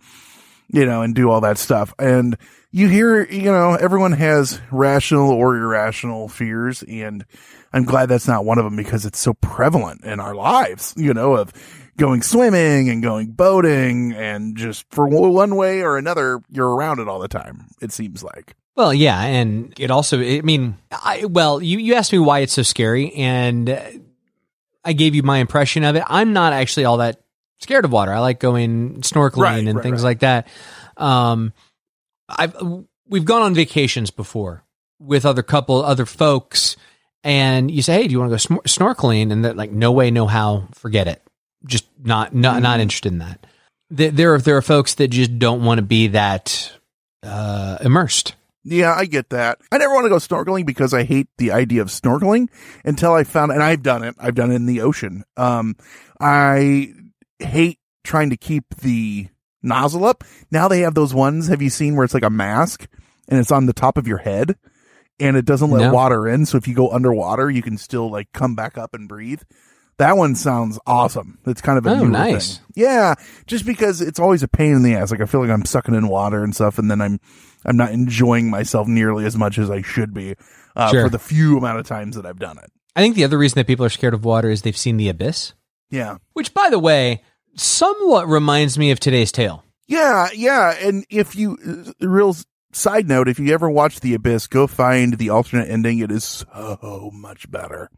you 0.73 0.87
know 0.87 1.03
and 1.03 1.15
do 1.15 1.31
all 1.31 1.41
that 1.43 1.59
stuff." 1.59 1.93
And 1.99 2.37
you 2.75 2.89
hear, 2.89 3.25
you 3.31 3.45
know, 3.53 3.75
everyone 3.75 4.11
has 4.11 4.61
rational 4.73 5.31
or 5.31 5.57
irrational 5.57 6.29
fears, 6.29 6.83
and 6.83 7.25
I'm 7.73 7.85
glad 7.85 8.09
that's 8.09 8.27
not 8.27 8.45
one 8.45 8.59
of 8.59 8.65
them 8.65 8.75
because 8.75 9.07
it's 9.07 9.21
so 9.21 9.33
prevalent 9.35 10.03
in 10.05 10.19
our 10.19 10.35
lives. 10.35 10.93
You 10.97 11.15
know, 11.15 11.37
of 11.37 11.53
going 11.97 12.21
swimming 12.21 12.89
and 12.91 13.01
going 13.01 13.29
boating 13.29 14.13
and 14.13 14.57
just 14.57 14.87
for 14.91 15.07
one 15.07 15.55
way 15.55 15.83
or 15.83 15.97
another, 15.97 16.41
you're 16.51 16.75
around 16.75 16.99
it 16.99 17.07
all 17.07 17.21
the 17.21 17.29
time. 17.29 17.69
It 17.81 17.93
seems 17.93 18.25
like. 18.25 18.57
well 18.75 18.93
yeah 18.93 19.23
and 19.23 19.73
it 19.79 19.93
also 19.93 20.21
i 20.21 20.41
mean 20.41 20.77
i 20.91 21.25
well 21.27 21.63
you 21.63 21.79
you 21.79 21.95
asked 21.95 22.13
me 22.13 22.19
why 22.19 22.41
it's 22.41 22.53
so 22.53 22.63
scary 22.63 23.13
and 23.15 23.71
i 24.85 24.93
gave 24.93 25.15
you 25.15 25.23
my 25.23 25.39
impression 25.39 25.85
of 25.85 25.95
it 25.95 26.03
i'm 26.09 26.33
not 26.33 26.53
actually 26.53 26.85
all 26.85 26.97
that 26.97 27.21
scared 27.61 27.85
of 27.85 27.93
water 27.93 28.13
i 28.13 28.19
like 28.19 28.41
going 28.41 29.01
snorkeling 29.03 29.43
Right, 29.43 29.65
and 29.65 29.77
right, 29.77 29.83
things 29.85 30.03
right. 30.03 30.11
like 30.11 30.19
that 30.21 30.49
um 30.97 31.53
i've 32.37 32.57
we've 33.09 33.25
gone 33.25 33.43
on 33.43 33.55
vacations 33.55 34.11
before 34.11 34.63
with 34.99 35.25
other 35.27 35.43
couple 35.43 35.85
other 35.85 36.07
folks 36.07 36.77
and 37.23 37.71
you 37.71 37.83
say 37.83 37.95
hey 37.95 38.07
do 38.07 38.13
you 38.13 38.21
want 38.21 38.31
to 38.31 38.49
go 38.49 38.57
snor- 38.57 38.63
snorkeling 38.97 39.33
and 39.33 39.45
they're 39.45 39.55
like 39.55 39.71
no 39.73 39.93
way 39.93 40.11
no 40.11 40.27
how 40.27 40.67
forget 40.73 41.07
it 41.09 41.23
just 41.67 41.87
not 42.03 42.35
not, 42.35 42.55
Mm-hmm. 42.55 42.63
not 42.63 42.81
interested 42.81 43.13
in 43.13 43.19
that 43.19 43.47
there, 43.91 44.11
there 44.11 44.35
are 44.35 44.39
there 44.39 44.57
are 44.57 44.63
folks 44.63 44.95
that 44.95 45.09
just 45.09 45.39
don't 45.39 45.65
want 45.65 45.79
to 45.79 45.83
be 45.83 46.09
that 46.09 46.73
uh 47.23 47.79
immersed 47.83 48.35
Yeah, 48.67 48.95
I 48.95 49.05
get 49.05 49.29
that. 49.29 49.59
I 49.71 49.77
never 49.77 49.93
want 49.93 50.07
to 50.07 50.09
go 50.09 50.17
snorkeling 50.17 50.65
because 50.65 50.95
I 50.95 51.05
hate 51.05 51.29
the 51.37 51.53
idea 51.53 51.83
of 51.83 51.89
snorkeling 51.89 52.49
until 52.83 53.13
I 53.13 53.23
found, 53.25 53.53
and 53.53 53.63
I've 53.63 53.83
done 53.83 54.03
it. 54.03 54.15
I've 54.19 54.35
done 54.35 54.51
it 54.51 54.55
in 54.57 54.65
the 54.65 54.81
ocean. 54.81 55.23
Um, 55.37 55.77
I 56.19 56.95
hate 57.39 57.79
trying 58.05 58.31
to 58.31 58.39
keep 58.39 58.65
the 58.77 59.29
nozzle 59.65 60.05
up. 60.05 60.23
Now 60.51 60.69
they 60.69 60.81
have 60.81 60.95
those 60.95 61.13
ones. 61.15 61.49
Have 61.49 61.63
you 61.63 61.71
seen 61.71 61.97
where 61.97 62.05
it's 62.05 62.15
like 62.15 62.23
a 62.25 62.31
mask 62.31 62.87
and 63.29 63.41
it's 63.41 63.51
on 63.51 63.67
the 63.67 63.73
top 63.73 63.97
of 63.97 64.07
your 64.07 64.19
head 64.19 64.57
and 65.19 65.37
it 65.37 65.45
doesn't 65.45 65.71
let 65.71 65.81
No. 65.87 65.93
water 65.93 66.29
in. 66.29 66.47
So 66.47 66.59
if 66.59 66.69
you 66.69 66.75
go 66.75 66.91
underwater, 66.91 67.51
you 67.51 67.63
can 67.63 67.79
still 67.79 68.11
like 68.11 68.33
come 68.33 68.55
back 68.55 68.77
up 68.79 68.95
and 68.95 69.09
breathe. 69.09 69.43
That 69.99 70.17
one 70.17 70.35
sounds 70.35 70.79
awesome. 70.89 71.39
It's 71.47 71.61
kind 71.61 71.79
of 71.79 71.87
a 71.87 71.91
Oh, 71.91 72.05
nice. 72.05 72.57
thing. 72.57 72.67
Yeah, 72.75 73.15
just 73.47 73.65
because 73.65 74.01
it's 74.01 74.19
always 74.19 74.43
a 74.43 74.49
pain 74.49 74.73
in 74.75 74.83
the 74.83 74.95
ass. 74.97 75.13
Like 75.13 75.21
I 75.21 75.25
feel 75.27 75.41
like 75.41 75.51
I'm 75.51 75.65
sucking 75.65 75.95
in 75.95 76.09
water 76.09 76.43
and 76.43 76.53
stuff, 76.53 76.79
and 76.81 76.91
then 76.91 77.01
I'm 77.01 77.21
I'm 77.65 77.77
not 77.77 77.93
enjoying 77.93 78.51
myself 78.51 78.89
nearly 78.89 79.25
as 79.25 79.37
much 79.37 79.57
as 79.57 79.71
I 79.71 79.83
should 79.83 80.13
be 80.13 80.35
uh, 80.75 80.91
Sure. 80.91 81.05
for 81.05 81.09
the 81.11 81.21
few 81.21 81.57
amount 81.57 81.79
of 81.79 81.87
times 81.87 82.17
that 82.17 82.27
I've 82.27 82.41
done 82.41 82.59
it. 82.59 82.73
I 82.97 83.01
think 83.03 83.15
the 83.15 83.23
other 83.25 83.39
reason 83.39 83.55
that 83.57 83.69
people 83.69 83.87
are 83.87 83.89
scared 83.91 84.15
of 84.15 84.25
water 84.25 84.51
is 84.51 84.63
they've 84.63 84.77
seen 84.77 84.97
the 84.97 85.09
abyss, 85.09 85.55
Yeah, 85.91 86.17
which, 86.33 86.53
by 86.55 86.69
the 86.71 86.79
way, 86.81 87.23
somewhat 87.57 88.29
reminds 88.29 88.79
me 88.79 88.91
of 88.91 89.01
today's 89.01 89.33
tale. 89.33 89.65
yeah, 89.87 90.29
yeah. 90.35 90.75
And 90.81 91.05
if 91.11 91.35
you 91.37 91.59
uh, 92.01 92.07
real 92.07 92.35
side 92.73 93.09
note, 93.09 93.29
if 93.29 93.39
you 93.39 93.53
ever 93.53 93.69
watch 93.71 94.01
The 94.01 94.15
Abyss, 94.15 94.47
go 94.49 94.67
find 94.67 95.17
the 95.19 95.31
alternate 95.31 95.69
ending. 95.71 95.99
It 96.01 96.11
is 96.11 96.25
so 96.25 97.11
much 97.13 97.51
better, 97.51 97.91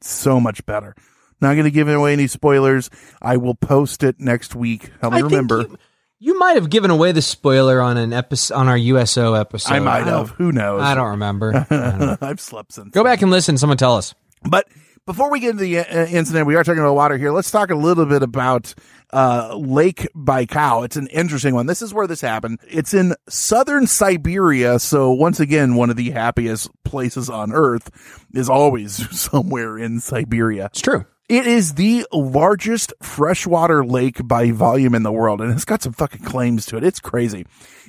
so 0.00 0.40
much 0.40 0.64
better. 0.66 0.94
Not 1.40 1.54
going 1.54 1.64
to 1.64 1.70
give 1.70 1.88
away 1.88 2.12
any 2.14 2.26
spoilers. 2.26 2.88
I 3.20 3.36
will 3.36 3.54
post 3.56 4.02
it 4.02 4.18
next 4.18 4.54
week. 4.54 4.90
Help 5.00 5.12
me 5.14 5.18
I 5.20 5.22
remember. 5.22 5.62
You, 5.62 5.78
you 6.20 6.38
might 6.38 6.54
have 6.54 6.70
given 6.70 6.90
away 6.90 7.12
the 7.12 7.20
spoiler 7.20 7.82
on 7.82 7.96
an 7.98 8.12
episode 8.14 8.54
on 8.54 8.68
our 8.68 8.78
USO 8.78 9.34
episode. 9.34 9.74
I 9.74 9.80
might 9.80 10.04
don't- 10.04 10.28
have. 10.28 10.30
Who 10.30 10.52
knows? 10.52 10.80
I 10.82 10.94
don't 10.94 11.10
remember. 11.10 11.66
I 11.70 11.98
don't. 11.98 12.22
I've 12.22 12.40
slept 12.40 12.72
since. 12.72 12.90
Go 12.92 13.04
back 13.04 13.20
and 13.20 13.30
listen. 13.30 13.58
Someone 13.58 13.76
tell 13.76 13.96
us. 13.96 14.14
But 14.42 14.66
before 15.06 15.30
we 15.30 15.40
get 15.40 15.50
into 15.50 15.64
the 15.64 15.78
uh, 15.78 16.06
incident, 16.06 16.46
we 16.46 16.54
are 16.54 16.64
talking 16.64 16.80
about 16.80 16.94
water 16.94 17.18
here. 17.18 17.30
Let's 17.30 17.50
talk 17.50 17.70
a 17.70 17.74
little 17.74 18.06
bit 18.06 18.22
about 18.22 18.74
uh, 19.12 19.54
Lake 19.56 20.08
Baikal. 20.14 20.84
It's 20.84 20.96
an 20.96 21.08
interesting 21.08 21.54
one. 21.54 21.66
This 21.66 21.82
is 21.82 21.92
where 21.92 22.06
this 22.06 22.20
happened. 22.20 22.60
It's 22.66 22.94
in 22.94 23.14
southern 23.28 23.86
Siberia. 23.86 24.78
So 24.78 25.12
once 25.12 25.40
again, 25.40 25.74
one 25.74 25.90
of 25.90 25.96
the 25.96 26.10
happiest 26.10 26.70
places 26.84 27.28
on 27.28 27.52
earth 27.52 27.90
is 28.32 28.48
always 28.48 28.94
somewhere 29.18 29.78
in 29.78 30.00
Siberia. 30.00 30.66
It's 30.66 30.80
true. 30.80 31.04
It 31.28 31.46
is 31.46 31.74
the 31.74 32.06
largest 32.12 32.92
freshwater 33.02 33.84
lake 33.84 34.26
by 34.26 34.50
volume 34.50 34.94
in 34.94 35.04
the 35.04 35.12
world, 35.12 35.40
and 35.40 35.52
it's 35.52 35.64
got 35.64 35.82
some 35.82 35.94
fucking 35.94 36.22
claims 36.22 36.66
to 36.66 36.76
it. 36.76 36.84
It's 36.84 37.00
crazy. 37.00 37.46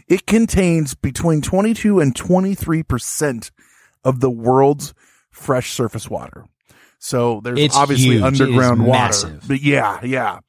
It 0.08 0.26
contains 0.26 0.96
between 0.96 1.42
22 1.42 2.00
and 2.00 2.16
23% 2.16 3.52
of 4.06 4.22
the 4.22 4.32
world's 4.32 4.94
fresh 5.32 5.72
surface 5.72 6.10
water. 6.10 6.46
So 7.06 7.40
there's 7.44 7.60
It's 7.60 7.76
obviously 7.76 8.16
huge. 8.16 8.24
Underground 8.24 8.84
water. 8.84 9.00
massive. 9.00 9.48
But 9.48 9.62
yeah, 9.62 10.04
yeah. 10.04 10.40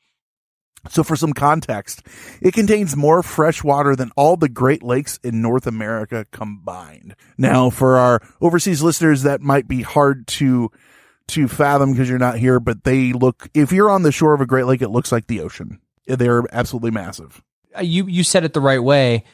So 0.89 1.03
for 1.05 1.15
some 1.15 1.35
context, 1.35 2.03
it 2.41 2.55
contains 2.55 2.97
more 2.97 3.23
fresh 3.23 3.63
water 3.63 3.95
than 3.95 4.11
all 4.17 4.39
the 4.39 4.49
Great 4.49 4.83
Lakes 4.83 5.19
in 5.23 5.43
North 5.43 5.67
America 5.67 6.25
combined. 6.31 7.15
Now, 7.37 7.69
for 7.69 7.99
our 7.99 8.23
overseas 8.41 8.83
listeners, 8.83 9.23
that 9.25 9.43
might 9.43 9.69
be 9.69 9.83
hard 9.83 10.27
to 10.29 10.71
to 11.29 11.47
fathom 11.47 11.93
because 11.93 12.09
you're 12.09 12.19
not 12.19 12.39
here, 12.39 12.59
but 12.59 12.85
they 12.85 13.13
look 13.13 13.49
if 13.53 13.71
you're 13.71 13.91
on 13.91 14.03
the 14.03 14.13
shore 14.13 14.33
of 14.33 14.41
a 14.41 14.47
Great 14.47 14.65
Lake, 14.65 14.81
it 14.81 14.89
looks 14.89 15.13
like 15.13 15.27
the 15.27 15.41
ocean. 15.41 15.81
They're 16.07 16.45
absolutely 16.53 16.93
massive. 16.93 17.43
Uh, 17.77 17.83
You 17.83 18.07
you 18.07 18.23
said 18.23 18.45
it 18.45 18.55
the 18.55 18.61
right 18.63 18.83
way. 18.83 19.25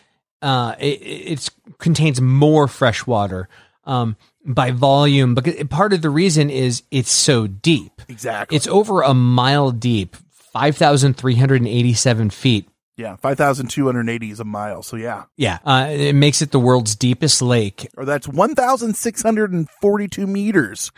Uh, 0.40 0.74
it 0.80 0.98
it's, 1.02 1.50
contains 1.78 2.20
more 2.20 2.66
fresh 2.66 3.06
water 3.06 3.48
um, 3.84 4.16
by 4.44 4.70
volume, 4.70 5.34
because 5.34 5.62
part 5.68 5.92
of 5.92 6.02
the 6.02 6.10
reason 6.10 6.50
is 6.50 6.82
it's 6.90 7.10
so 7.12 7.46
deep. 7.46 8.02
Exactly. 8.08 8.56
It's 8.56 8.66
over 8.66 9.02
a 9.02 9.14
mile 9.14 9.70
deep, 9.70 10.16
five 10.30 10.76
thousand 10.76 11.16
three 11.16 11.36
hundred 11.36 11.60
and 11.62 11.68
eighty-seven 11.68 12.30
feet. 12.30 12.68
yeah, 12.96 13.16
five 13.16 13.36
thousand 13.38 13.68
two 13.70 13.86
hundred 13.86 14.08
eighty 14.08 14.30
is 14.30 14.40
a 14.40 14.44
mile. 14.44 14.82
So 14.82 14.96
yeah, 14.96 15.24
Yeah, 15.36 15.58
uh, 15.64 15.86
it 15.90 16.14
makes 16.14 16.42
it 16.42 16.50
the 16.50 16.58
world's 16.60 16.94
deepest 16.96 17.40
lake. 17.42 17.88
or 17.96 18.04
that's 18.04 18.26
one 18.28 18.54
thousand 18.54 18.96
six 18.96 19.22
hundred 19.22 19.52
and 19.52 19.68
forty-two 19.80 20.26
meters. 20.26 20.90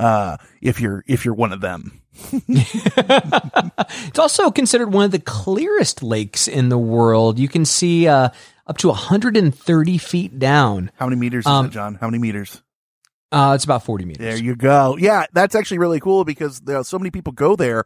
Uh, 0.00 0.36
if 0.62 0.80
you're 0.80 1.04
if 1.06 1.24
you're 1.24 1.34
one 1.34 1.52
of 1.52 1.60
them. 1.60 2.00
It's 2.48 4.18
also 4.18 4.50
considered 4.50 4.92
one 4.92 5.04
of 5.04 5.10
the 5.12 5.18
clearest 5.18 6.02
lakes 6.02 6.48
in 6.48 6.68
the 6.68 6.78
world. 6.78 7.38
You 7.38 7.48
can 7.48 7.64
see 7.64 8.08
uh, 8.08 8.30
up 8.66 8.78
to 8.78 8.88
130 8.88 9.98
feet 9.98 10.38
down. 10.38 10.90
How 10.96 11.06
many 11.06 11.16
meters 11.20 11.42
is 11.44 11.46
Um, 11.46 11.66
it, 11.66 11.70
John? 11.70 11.94
How 11.96 12.06
many 12.08 12.18
meters? 12.18 12.62
Uh, 13.30 13.52
it's 13.54 13.64
about 13.64 13.84
40 13.84 14.04
meters. 14.04 14.18
There 14.18 14.36
you 14.36 14.56
go. 14.56 14.96
Yeah, 14.98 15.26
that's 15.32 15.54
actually 15.54 15.78
really 15.78 16.00
cool 16.00 16.24
because 16.24 16.60
there 16.60 16.76
are 16.76 16.84
so 16.84 16.98
many 16.98 17.10
people 17.10 17.32
go 17.32 17.56
there 17.56 17.84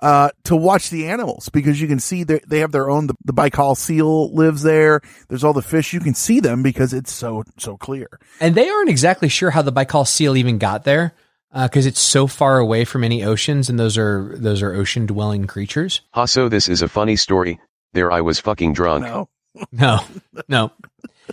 uh, 0.00 0.30
to 0.44 0.54
watch 0.54 0.90
the 0.90 1.08
animals 1.08 1.48
because 1.48 1.80
you 1.80 1.88
can 1.88 1.98
see 1.98 2.22
they 2.22 2.40
they 2.46 2.60
have 2.60 2.70
their 2.72 2.88
own. 2.88 3.08
The, 3.08 3.14
the 3.24 3.32
Baikal 3.32 3.76
seal 3.76 4.32
lives 4.32 4.62
there. 4.62 5.00
There's 5.28 5.42
all 5.42 5.52
the 5.52 5.62
fish. 5.62 5.92
You 5.92 6.00
can 6.00 6.14
see 6.14 6.40
them 6.40 6.62
because 6.62 6.92
it's 6.92 7.12
so 7.12 7.42
so 7.58 7.76
clear. 7.76 8.08
And 8.40 8.54
they 8.54 8.68
aren't 8.68 8.88
exactly 8.90 9.28
sure 9.28 9.50
how 9.50 9.62
the 9.62 9.72
Baikal 9.72 10.06
seal 10.06 10.36
even 10.36 10.58
got 10.58 10.84
there 10.84 11.14
because 11.52 11.86
it's 11.86 12.00
so 12.00 12.26
far 12.28 12.58
away 12.58 12.84
from 12.84 13.02
any 13.02 13.24
oceans, 13.24 13.68
and 13.68 13.78
those 13.78 13.98
are 13.98 14.36
those 14.38 14.62
are 14.62 14.72
ocean 14.74 15.06
dwelling 15.06 15.46
creatures. 15.48 16.02
Ha 16.12 16.26
so 16.26 16.48
this 16.48 16.68
is 16.68 16.82
a 16.82 16.88
funny 16.88 17.16
story. 17.16 17.58
There 17.94 18.12
I 18.12 18.20
was 18.20 18.38
fucking 18.38 18.74
drunk. 18.74 19.04
No, 19.04 19.28
No, 19.72 19.98
no. 20.46 20.70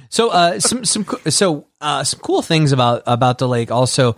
So, 0.10 0.30
uh, 0.30 0.60
some 0.60 0.86
some 0.86 1.06
so 1.30 1.68
uh, 1.82 2.04
some 2.04 2.20
cool 2.20 2.42
things 2.42 2.72
about 2.72 3.04
about 3.06 3.38
the 3.38 3.48
lake. 3.48 3.72
Also, 3.72 4.16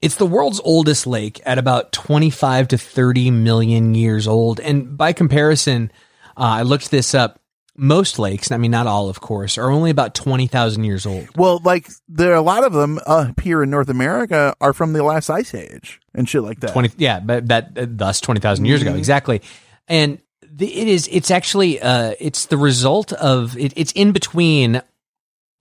it's 0.00 0.16
the 0.16 0.26
world's 0.26 0.60
oldest 0.62 1.06
lake 1.06 1.40
at 1.44 1.58
about 1.58 1.92
twenty 1.92 2.30
five 2.30 2.68
to 2.68 2.78
thirty 2.78 3.30
million 3.30 3.94
years 3.94 4.26
old, 4.26 4.60
and 4.60 4.96
by 4.96 5.12
comparison, 5.12 5.90
uh, 6.36 6.40
I 6.40 6.62
looked 6.62 6.90
this 6.90 7.14
up. 7.14 7.40
Most 7.80 8.18
lakes, 8.18 8.50
I 8.50 8.56
mean 8.56 8.72
not 8.72 8.88
all, 8.88 9.08
of 9.08 9.20
course, 9.20 9.56
are 9.56 9.70
only 9.70 9.90
about 9.90 10.14
twenty 10.14 10.48
thousand 10.48 10.82
years 10.82 11.06
old. 11.06 11.28
well, 11.36 11.60
like 11.64 11.88
there 12.08 12.32
are 12.32 12.36
a 12.36 12.42
lot 12.42 12.64
of 12.64 12.72
them 12.72 12.98
up 13.06 13.38
here 13.40 13.62
in 13.62 13.70
North 13.70 13.88
America 13.88 14.54
are 14.60 14.72
from 14.72 14.92
the 14.94 15.04
last 15.04 15.30
ice 15.30 15.54
age 15.54 16.00
and 16.12 16.28
shit 16.28 16.42
like 16.42 16.58
that. 16.60 16.72
Twenty, 16.72 16.90
yeah, 16.96 17.20
but 17.20 17.46
that 17.48 17.78
uh, 17.78 17.86
thus 17.88 18.20
twenty 18.20 18.40
thousand 18.40 18.64
years 18.64 18.82
ago, 18.82 18.94
exactly. 18.96 19.42
And 19.86 20.20
the, 20.42 20.66
it 20.66 20.88
is, 20.88 21.08
it's 21.10 21.30
actually, 21.30 21.80
uh, 21.80 22.14
it's 22.18 22.46
the 22.46 22.56
result 22.56 23.12
of 23.12 23.56
it, 23.56 23.72
it's 23.76 23.92
in 23.92 24.12
between 24.12 24.82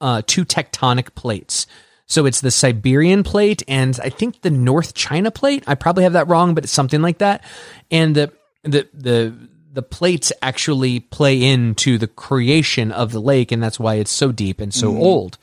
uh, 0.02 0.22
two 0.26 0.46
tectonic 0.46 1.16
plates. 1.16 1.68
So 2.06 2.26
it's 2.26 2.42
the 2.42 2.52
Siberian 2.52 3.24
plate 3.24 3.64
and 3.68 4.00
I 4.02 4.10
think 4.10 4.42
the 4.42 4.50
North 4.50 4.94
China 4.94 5.30
plate. 5.30 5.64
I 5.68 5.76
probably 5.76 6.04
have 6.04 6.14
that 6.14 6.28
wrong, 6.28 6.56
but 6.56 6.64
it's 6.64 6.74
something 6.74 7.02
like 7.02 7.18
that. 7.18 7.44
And 7.92 8.16
the 8.16 8.32
the 8.64 8.88
the 8.94 9.36
the 9.74 9.82
plates 9.84 10.32
actually 10.42 11.00
play 11.00 11.44
into 11.44 11.98
the 11.98 12.08
creation 12.08 12.92
of 12.92 13.12
the 13.12 13.20
lake, 13.20 13.52
and 13.52 13.62
that's 13.62 13.80
why 13.80 13.96
it's 13.96 14.10
so 14.10 14.32
deep 14.32 14.60
and 14.60 14.74
so 14.74 14.98
old. 14.98 15.38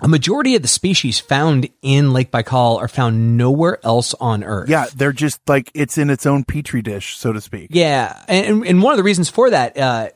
A 0.00 0.06
majority 0.06 0.54
of 0.54 0.62
the 0.62 0.68
species 0.68 1.18
found 1.18 1.68
in 1.80 2.12
Lake 2.12 2.30
Baikal 2.30 2.78
are 2.78 2.88
found 2.88 3.36
nowhere 3.36 3.78
else 3.84 4.14
on 4.14 4.44
Earth. 4.44 4.68
Yeah, 4.68 4.86
they're 4.94 5.12
just 5.12 5.40
like 5.48 5.70
it's 5.74 5.98
in 5.98 6.10
its 6.10 6.26
own 6.26 6.44
petri 6.44 6.82
dish, 6.82 7.16
so 7.16 7.32
to 7.32 7.40
speak. 7.40 7.68
Yeah, 7.70 8.22
and 8.28 8.66
and 8.66 8.82
one 8.82 8.92
of 8.92 8.96
the 8.96 9.02
reasons 9.02 9.30
for 9.30 9.50
that, 9.50 9.78
uh, 9.78 10.10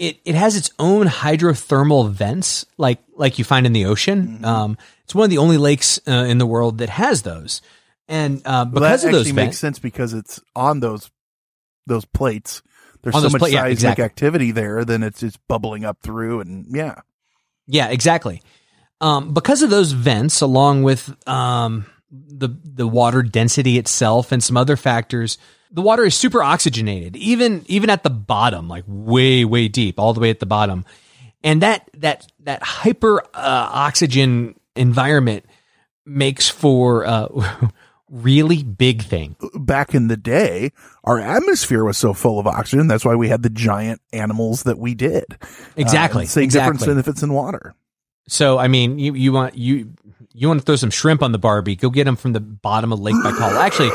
it 0.00 0.18
it 0.24 0.34
has 0.34 0.56
its 0.56 0.70
own 0.78 1.06
hydrothermal 1.06 2.10
vents, 2.10 2.64
like 2.78 2.98
like 3.14 3.38
you 3.38 3.44
find 3.44 3.66
in 3.66 3.74
the 3.74 3.84
ocean. 3.84 4.44
Um, 4.44 4.78
it's 5.04 5.14
one 5.14 5.24
of 5.24 5.30
the 5.30 5.38
only 5.38 5.58
lakes 5.58 6.00
uh, 6.08 6.24
in 6.26 6.38
the 6.38 6.46
world 6.46 6.78
that 6.78 6.88
has 6.88 7.22
those, 7.22 7.60
and 8.08 8.38
uh, 8.46 8.64
Well, 8.64 8.80
because 8.80 9.02
that 9.02 9.08
of 9.08 9.12
those 9.12 9.26
makes 9.26 9.34
vents, 9.34 9.58
sense 9.58 9.78
because 9.78 10.14
it's 10.14 10.40
on 10.56 10.80
those 10.80 11.10
those 11.86 12.06
plates. 12.06 12.62
There's 13.02 13.14
so 13.14 13.28
much 13.28 13.40
pla- 13.40 13.48
yeah, 13.48 13.60
seismic 13.60 13.72
exactly. 13.72 14.04
activity 14.04 14.50
there, 14.50 14.84
then 14.84 15.02
it's 15.02 15.20
just 15.20 15.38
bubbling 15.48 15.84
up 15.84 15.98
through, 16.02 16.40
and 16.40 16.64
yeah, 16.70 16.96
yeah, 17.66 17.88
exactly. 17.88 18.42
Um, 19.02 19.34
because 19.34 19.62
of 19.62 19.70
those 19.70 19.92
vents, 19.92 20.40
along 20.40 20.82
with 20.82 21.14
um, 21.28 21.84
the 22.10 22.48
the 22.64 22.88
water 22.88 23.22
density 23.22 23.78
itself 23.78 24.32
and 24.32 24.42
some 24.42 24.56
other 24.56 24.76
factors, 24.76 25.38
the 25.70 25.82
water 25.82 26.04
is 26.04 26.14
super 26.14 26.42
oxygenated, 26.42 27.16
even 27.16 27.64
even 27.66 27.90
at 27.90 28.02
the 28.02 28.10
bottom, 28.10 28.68
like 28.68 28.84
way 28.86 29.44
way 29.44 29.68
deep, 29.68 29.98
all 29.98 30.12
the 30.12 30.20
way 30.20 30.30
at 30.30 30.40
the 30.40 30.46
bottom, 30.46 30.84
and 31.44 31.62
that 31.62 31.88
that 31.98 32.26
that 32.40 32.62
hyper 32.62 33.22
uh, 33.34 33.68
oxygen 33.72 34.54
environment 34.76 35.44
makes 36.04 36.48
for 36.48 37.04
uh, 37.06 37.28
really 38.10 38.62
big 38.64 39.02
thing. 39.02 39.36
back 39.54 39.94
in 39.94 40.08
the 40.08 40.16
day, 40.16 40.72
our 41.04 41.20
atmosphere 41.20 41.84
was 41.84 41.96
so 41.96 42.12
full 42.12 42.40
of 42.40 42.46
oxygen. 42.46 42.88
That's 42.88 43.04
why 43.04 43.14
we 43.14 43.28
had 43.28 43.42
the 43.44 43.50
giant 43.50 44.00
animals 44.12 44.64
that 44.64 44.78
we 44.78 44.94
did. 44.94 45.24
Exactly, 45.76 46.24
Uh, 46.24 46.26
same 46.26 46.44
exactly. 46.44 46.72
difference 46.72 46.86
than 46.86 46.98
if 46.98 47.06
it's 47.06 47.22
in 47.22 47.32
water. 47.32 47.74
So 48.26 48.58
I 48.58 48.66
mean, 48.68 48.98
you 48.98 49.14
you 49.14 49.32
want 49.32 49.56
you 49.56 49.92
you 50.32 50.48
want 50.48 50.60
to 50.60 50.66
throw 50.66 50.76
some 50.76 50.90
shrimp 50.90 51.22
on 51.22 51.32
the 51.32 51.38
Barbie? 51.38 51.76
Go 51.76 51.90
get 51.90 52.04
them 52.04 52.16
from 52.16 52.32
the 52.32 52.40
bottom 52.40 52.92
of 52.92 53.00
Lake 53.00 53.16
Baikal. 53.16 53.56
Actually, 53.60 53.90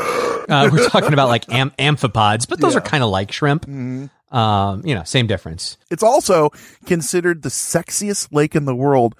uh, 0.48 0.68
we're 0.72 0.88
talking 0.90 1.12
about 1.12 1.28
like 1.28 1.50
am- 1.52 1.72
amphipods, 1.78 2.48
but 2.48 2.60
those 2.60 2.76
are 2.76 2.80
kind 2.80 3.02
of 3.02 3.10
like 3.10 3.32
shrimp. 3.32 3.66
Um, 3.68 4.82
you 4.84 4.94
know, 4.94 5.04
same 5.04 5.26
difference. 5.26 5.76
It's 5.90 6.02
also 6.02 6.50
considered 6.84 7.42
the 7.42 7.48
sexiest 7.48 8.32
lake 8.32 8.54
in 8.54 8.64
the 8.64 8.74
world 8.74 9.14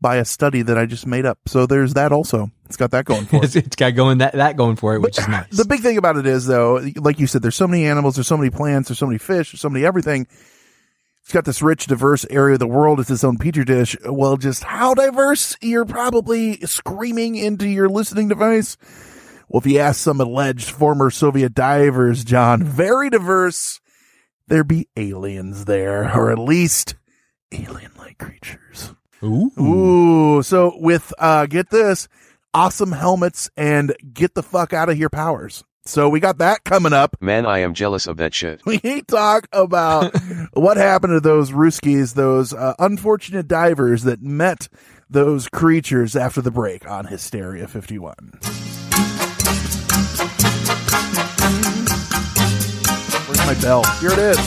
by 0.00 0.16
a 0.16 0.24
study 0.24 0.62
that 0.62 0.78
I 0.78 0.86
just 0.86 1.06
made 1.06 1.26
up. 1.26 1.38
So 1.46 1.66
there's 1.66 1.94
that 1.94 2.12
also. 2.12 2.50
It's 2.66 2.76
got 2.76 2.90
that 2.92 3.04
going 3.04 3.26
for 3.26 3.36
it. 3.38 3.44
It's, 3.44 3.56
it's 3.56 3.76
got 3.76 3.94
going 3.94 4.18
that 4.18 4.34
that 4.34 4.56
going 4.56 4.76
for 4.76 4.94
it, 4.94 5.00
which 5.00 5.18
is 5.18 5.28
nice. 5.28 5.48
The 5.50 5.64
big 5.64 5.80
thing 5.80 5.98
about 5.98 6.16
it 6.16 6.26
is 6.26 6.46
though, 6.46 6.80
like 6.96 7.18
you 7.18 7.26
said, 7.26 7.42
there's 7.42 7.56
so 7.56 7.66
many 7.66 7.86
animals, 7.86 8.14
there's 8.16 8.28
so 8.28 8.36
many 8.36 8.50
plants, 8.50 8.88
there's 8.88 8.98
so 8.98 9.06
many 9.06 9.18
fish, 9.18 9.52
there's 9.52 9.60
so 9.60 9.68
many 9.70 9.84
everything. 9.84 10.26
It's 11.30 11.34
got 11.36 11.44
this 11.44 11.62
rich, 11.62 11.86
diverse 11.86 12.26
area 12.28 12.54
of 12.54 12.58
the 12.58 12.66
world. 12.66 12.98
It's 12.98 13.08
its 13.08 13.22
own 13.22 13.38
petri 13.38 13.64
dish. 13.64 13.96
Well, 14.04 14.36
just 14.36 14.64
how 14.64 14.94
diverse? 14.94 15.56
You're 15.60 15.84
probably 15.84 16.56
screaming 16.62 17.36
into 17.36 17.68
your 17.68 17.88
listening 17.88 18.26
device. 18.26 18.76
Well, 19.48 19.60
if 19.60 19.66
you 19.66 19.78
ask 19.78 20.00
some 20.00 20.20
alleged 20.20 20.70
former 20.70 21.08
Soviet 21.08 21.54
divers, 21.54 22.24
John, 22.24 22.64
very 22.64 23.10
diverse, 23.10 23.80
there 24.48 24.64
be 24.64 24.88
aliens 24.96 25.66
there, 25.66 26.12
or 26.18 26.32
at 26.32 26.38
least 26.40 26.96
alien-like 27.52 28.18
creatures. 28.18 28.96
Ooh. 29.22 29.52
Ooh, 29.56 30.42
so 30.42 30.72
with 30.80 31.12
uh 31.16 31.46
get 31.46 31.70
this, 31.70 32.08
awesome 32.52 32.90
helmets 32.90 33.48
and 33.56 33.94
get 34.12 34.34
the 34.34 34.42
fuck 34.42 34.72
out 34.72 34.88
of 34.88 34.96
here 34.96 35.08
powers. 35.08 35.62
So 35.90 36.08
we 36.08 36.20
got 36.20 36.38
that 36.38 36.62
coming 36.62 36.92
up. 36.92 37.16
Man, 37.20 37.44
I 37.46 37.58
am 37.58 37.74
jealous 37.74 38.06
of 38.06 38.16
that 38.18 38.32
shit. 38.32 38.62
We 38.70 39.02
talk 39.02 39.48
about 39.52 40.14
what 40.52 40.76
happened 40.76 41.14
to 41.14 41.20
those 41.20 41.50
Ruskies, 41.50 42.14
those 42.14 42.54
uh, 42.54 42.74
unfortunate 42.78 43.48
divers 43.48 44.04
that 44.04 44.22
met 44.22 44.68
those 45.10 45.48
creatures 45.48 46.14
after 46.14 46.40
the 46.40 46.52
break 46.52 46.88
on 46.88 47.06
Hysteria 47.06 47.66
51. 47.66 48.14
Where's 53.26 53.38
my 53.38 53.56
bell? 53.60 53.82
Here 53.98 54.12
it 54.12 54.18
is. 54.20 54.38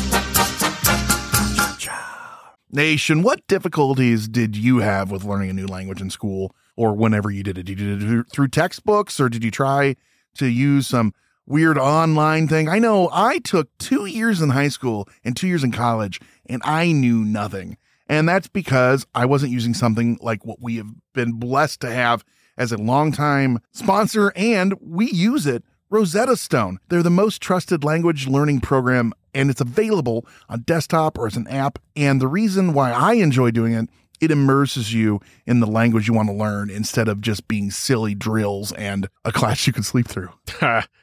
Nation, 2.72 3.22
what 3.22 3.46
difficulties 3.48 4.30
did 4.30 4.56
you 4.56 4.78
have 4.78 5.12
with 5.12 5.26
learning 5.26 5.50
a 5.50 5.54
new 5.54 5.68
language 5.68 6.00
in 6.00 6.10
school 6.10 6.56
or 6.78 6.94
whenever 6.94 7.30
you 7.30 7.44
did 7.44 7.58
it? 7.58 7.64
Did 7.64 7.82
you 7.82 8.00
do 8.00 8.20
it 8.22 8.30
through 8.32 8.48
textbooks 8.48 9.20
or 9.20 9.28
did 9.28 9.44
you 9.44 9.52
try 9.52 9.98
to 10.36 10.48
use 10.48 10.88
some 10.88 11.14
weird 11.46 11.78
online 11.78 12.48
thing? 12.48 12.70
I 12.70 12.80
know 12.80 13.10
I 13.12 13.40
took 13.40 13.76
two 13.78 14.06
years 14.06 14.42
in 14.42 14.50
high 14.50 14.70
school 14.70 15.08
and 15.24 15.36
two 15.36 15.48
years 15.48 15.64
in 15.64 15.72
college 15.72 16.20
and 16.46 16.62
I 16.66 16.92
knew 16.92 17.24
nothing. 17.24 17.78
And 18.08 18.28
that's 18.28 18.48
because 18.48 19.06
I 19.16 19.26
wasn't 19.26 19.52
using 19.52 19.74
something 19.74 20.18
like 20.22 20.46
what 20.46 20.62
we 20.62 20.76
have 20.78 20.90
been 21.14 21.34
blessed 21.34 21.82
to 21.82 21.92
have 21.92 22.24
as 22.58 22.72
a 22.72 22.78
longtime 22.78 23.60
sponsor 23.72 24.32
and 24.36 24.74
we 24.82 25.10
use 25.10 25.46
it. 25.48 25.64
Rosetta 25.90 26.36
Stone. 26.36 26.80
They're 26.90 27.04
the 27.04 27.12
most 27.12 27.40
trusted 27.42 27.84
language 27.84 28.28
learning 28.28 28.62
program 28.62 29.14
and 29.34 29.50
it's 29.50 29.62
available 29.62 30.26
on 30.50 30.62
desktop 30.62 31.18
or 31.18 31.28
as 31.28 31.36
an 31.36 31.48
app. 31.48 31.80
And 31.96 32.20
the 32.20 32.28
reason 32.28 32.74
why 32.74 32.92
I 32.92 33.14
enjoy 33.14 33.52
doing 33.52 33.74
it, 33.74 33.90
it 34.20 34.32
immerses 34.32 34.94
you 34.94 35.20
in 35.46 35.60
the 35.60 35.68
language 35.68 36.08
you 36.08 36.14
want 36.14 36.30
to 36.30 36.36
learn 36.36 36.70
instead 36.70 37.08
of 37.08 37.22
just 37.22 37.48
being 37.48 37.72
silly 37.72 38.16
drills 38.16 38.72
and 38.74 39.08
a 39.24 39.32
class 39.32 39.68
you 39.68 39.74
can 39.74 39.84
sleep 39.84 40.08
through. 40.08 40.30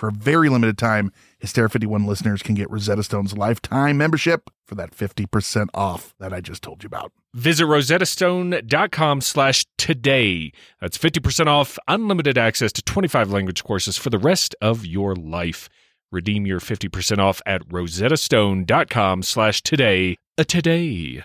For 0.00 0.08
a 0.08 0.12
very 0.12 0.48
limited 0.48 0.78
time, 0.78 1.12
Hysteria 1.40 1.68
51 1.68 2.06
listeners 2.06 2.42
can 2.42 2.54
get 2.54 2.70
Rosetta 2.70 3.02
Stone's 3.02 3.36
lifetime 3.36 3.98
membership 3.98 4.48
for 4.66 4.74
that 4.76 4.92
50% 4.92 5.68
off 5.74 6.14
that 6.18 6.32
I 6.32 6.40
just 6.40 6.62
told 6.62 6.82
you 6.82 6.86
about. 6.86 7.12
Visit 7.34 7.64
rosettastone.com 7.64 9.20
slash 9.20 9.66
today. 9.76 10.52
That's 10.80 10.96
50% 10.96 11.48
off, 11.48 11.78
unlimited 11.86 12.38
access 12.38 12.72
to 12.72 12.82
25 12.82 13.30
language 13.30 13.62
courses 13.62 13.98
for 13.98 14.08
the 14.08 14.18
rest 14.18 14.56
of 14.62 14.86
your 14.86 15.14
life. 15.14 15.68
Redeem 16.10 16.46
your 16.46 16.60
50% 16.60 17.18
off 17.18 17.42
at 17.44 17.60
rosettastone.com 17.68 19.22
slash 19.22 19.60
today. 19.60 20.16
A 20.38 20.46
today. 20.46 21.24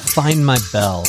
Find 0.00 0.44
my 0.44 0.58
bell. 0.72 1.04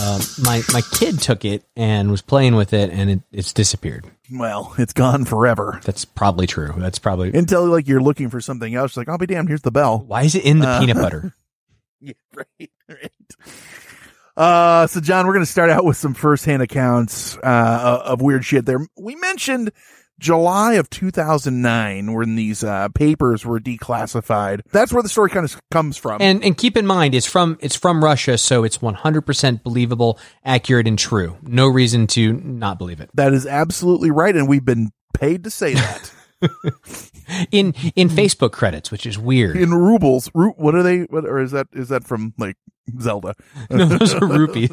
Uh, 0.00 0.20
my 0.42 0.62
my 0.72 0.80
kid 0.92 1.20
took 1.20 1.44
it 1.44 1.64
and 1.76 2.10
was 2.10 2.22
playing 2.22 2.54
with 2.54 2.72
it, 2.72 2.90
and 2.90 3.10
it, 3.10 3.20
it's 3.30 3.52
disappeared. 3.52 4.06
Well, 4.32 4.74
it's 4.78 4.92
gone 4.94 5.24
forever. 5.26 5.80
That's 5.84 6.04
probably 6.04 6.46
true. 6.46 6.72
That's 6.78 6.98
probably. 6.98 7.32
Until 7.34 7.66
like 7.66 7.86
you're 7.88 8.00
looking 8.00 8.30
for 8.30 8.40
something 8.40 8.74
else, 8.74 8.96
like, 8.96 9.08
I'll 9.08 9.18
be 9.18 9.26
damned, 9.26 9.48
here's 9.48 9.60
the 9.62 9.70
bell. 9.70 9.98
Why 9.98 10.22
is 10.22 10.34
it 10.34 10.44
in 10.44 10.58
the 10.60 10.68
Uh, 10.68 10.80
peanut 10.80 10.96
butter? 11.02 11.34
Yeah, 12.00 12.14
right, 12.34 12.70
right. 12.88 13.12
Uh, 14.36 14.86
so 14.86 15.00
John, 15.00 15.26
we're 15.26 15.34
going 15.34 15.44
to 15.44 15.50
start 15.50 15.68
out 15.68 15.84
with 15.84 15.98
some 15.98 16.14
firsthand 16.14 16.62
accounts, 16.62 17.36
uh, 17.36 18.02
of 18.04 18.22
weird 18.22 18.44
shit 18.44 18.64
there. 18.64 18.78
We 18.96 19.14
mentioned 19.16 19.70
July 20.20 20.74
of 20.74 20.88
2009 20.90 22.12
when 22.12 22.36
these, 22.36 22.62
uh, 22.62 22.88
papers 22.90 23.44
were 23.44 23.58
declassified. 23.58 24.60
That's 24.70 24.92
where 24.92 25.02
the 25.02 25.08
story 25.08 25.30
kind 25.30 25.44
of 25.44 25.60
comes 25.70 25.96
from. 25.96 26.20
And 26.22 26.44
and 26.44 26.56
keep 26.56 26.76
in 26.76 26.86
mind, 26.86 27.14
it's 27.14 27.26
from 27.26 27.58
it's 27.60 27.76
from 27.76 28.02
Russia, 28.04 28.38
so 28.38 28.62
it's 28.64 28.80
100 28.80 29.22
percent 29.22 29.62
believable, 29.64 30.18
accurate, 30.44 30.86
and 30.86 30.98
true. 30.98 31.36
No 31.42 31.66
reason 31.68 32.06
to 32.08 32.34
not 32.34 32.78
believe 32.78 33.00
it. 33.00 33.10
that 33.14 33.32
is 33.32 33.46
absolutely 33.46 34.10
right. 34.10 34.34
And 34.36 34.48
we've 34.48 34.64
been 34.64 34.90
paid 35.14 35.44
to 35.44 35.50
say 35.50 35.74
that 35.74 36.12
In 37.50 37.72
in 37.94 38.08
Facebook 38.08 38.52
credits, 38.52 38.90
which 38.90 39.06
is 39.06 39.18
weird. 39.18 39.56
in 39.56 39.72
rubles. 39.72 40.30
Ru- 40.34 40.54
what 40.56 40.74
are 40.74 40.82
they? 40.82 41.00
What, 41.02 41.24
or 41.24 41.40
is 41.40 41.52
that, 41.52 41.68
is 41.72 41.88
that 41.90 42.04
from 42.04 42.34
like 42.36 42.56
Zelda? 43.00 43.34
No, 43.70 43.86
those 43.86 44.12
are 44.14 44.26
rupees. 44.38 44.70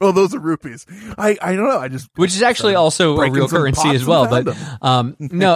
Oh, 0.00 0.12
those 0.12 0.34
are 0.34 0.40
rupees. 0.40 0.86
I, 1.16 1.36
I 1.40 1.54
don't 1.54 1.68
know. 1.68 1.78
I 1.78 1.88
just, 1.88 2.08
which 2.16 2.34
is 2.34 2.42
actually 2.42 2.74
also 2.74 3.16
a 3.16 3.30
real 3.30 3.48
currency 3.48 3.90
as 3.90 4.04
well. 4.04 4.28
But 4.28 4.56
um, 4.82 5.16
no, 5.18 5.52
uh, 5.52 5.54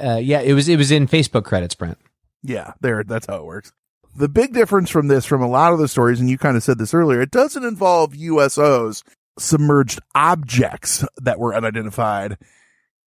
uh, 0.00 0.04
uh, 0.04 0.16
yeah, 0.16 0.40
it 0.40 0.54
was 0.54 0.68
it 0.68 0.76
was 0.76 0.90
in 0.90 1.06
Facebook 1.06 1.44
credits, 1.44 1.74
Brent. 1.74 1.98
Yeah, 2.42 2.72
there. 2.80 3.04
That's 3.04 3.26
how 3.26 3.36
it 3.36 3.44
works. 3.44 3.72
The 4.16 4.28
big 4.28 4.52
difference 4.52 4.90
from 4.90 5.08
this, 5.08 5.24
from 5.24 5.42
a 5.42 5.48
lot 5.48 5.72
of 5.72 5.78
the 5.78 5.88
stories, 5.88 6.20
and 6.20 6.28
you 6.28 6.38
kind 6.38 6.56
of 6.56 6.62
said 6.62 6.78
this 6.78 6.94
earlier, 6.94 7.20
it 7.20 7.30
doesn't 7.30 7.64
involve 7.64 8.12
USOs, 8.12 9.02
submerged 9.38 10.00
objects 10.14 11.04
that 11.18 11.38
were 11.38 11.54
unidentified. 11.54 12.36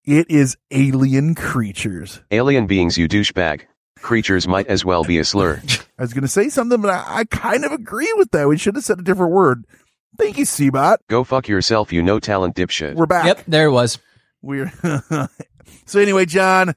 It 0.06 0.30
is 0.30 0.56
alien 0.72 1.36
creatures. 1.36 2.22
Alien 2.32 2.68
beings, 2.68 2.98
you 2.98 3.10
douchebag. 3.10 3.62
Creatures 4.02 4.48
might 4.48 4.68
as 4.68 4.84
well 4.84 5.04
be 5.04 5.18
a 5.18 5.24
slur. 5.26 5.62
I 5.98 6.02
was 6.02 6.14
going 6.14 6.24
to 6.24 6.28
say 6.28 6.50
something, 6.50 6.82
but 6.82 6.92
I, 6.92 7.20
I 7.20 7.24
kind 7.26 7.64
of 7.64 7.72
agree 7.72 8.12
with 8.18 8.32
that. 8.32 8.48
We 8.48 8.58
should 8.58 8.76
have 8.76 8.84
said 8.84 9.00
a 9.00 9.04
different 9.04 9.32
word. 9.32 9.66
Thank 10.18 10.38
you, 10.38 10.46
Seabot. 10.46 10.98
Go 11.10 11.24
fuck 11.24 11.48
yourself, 11.48 11.94
you 11.94 12.02
no 12.04 12.20
talent 12.20 12.56
dipshit. 12.56 12.96
We're 12.96 13.06
back. 13.06 13.26
Yep, 13.26 13.44
there 13.48 13.68
it 13.68 13.72
was. 13.72 14.00
We're 14.42 14.72
so 15.86 16.00
anyway, 16.00 16.26
John, 16.26 16.74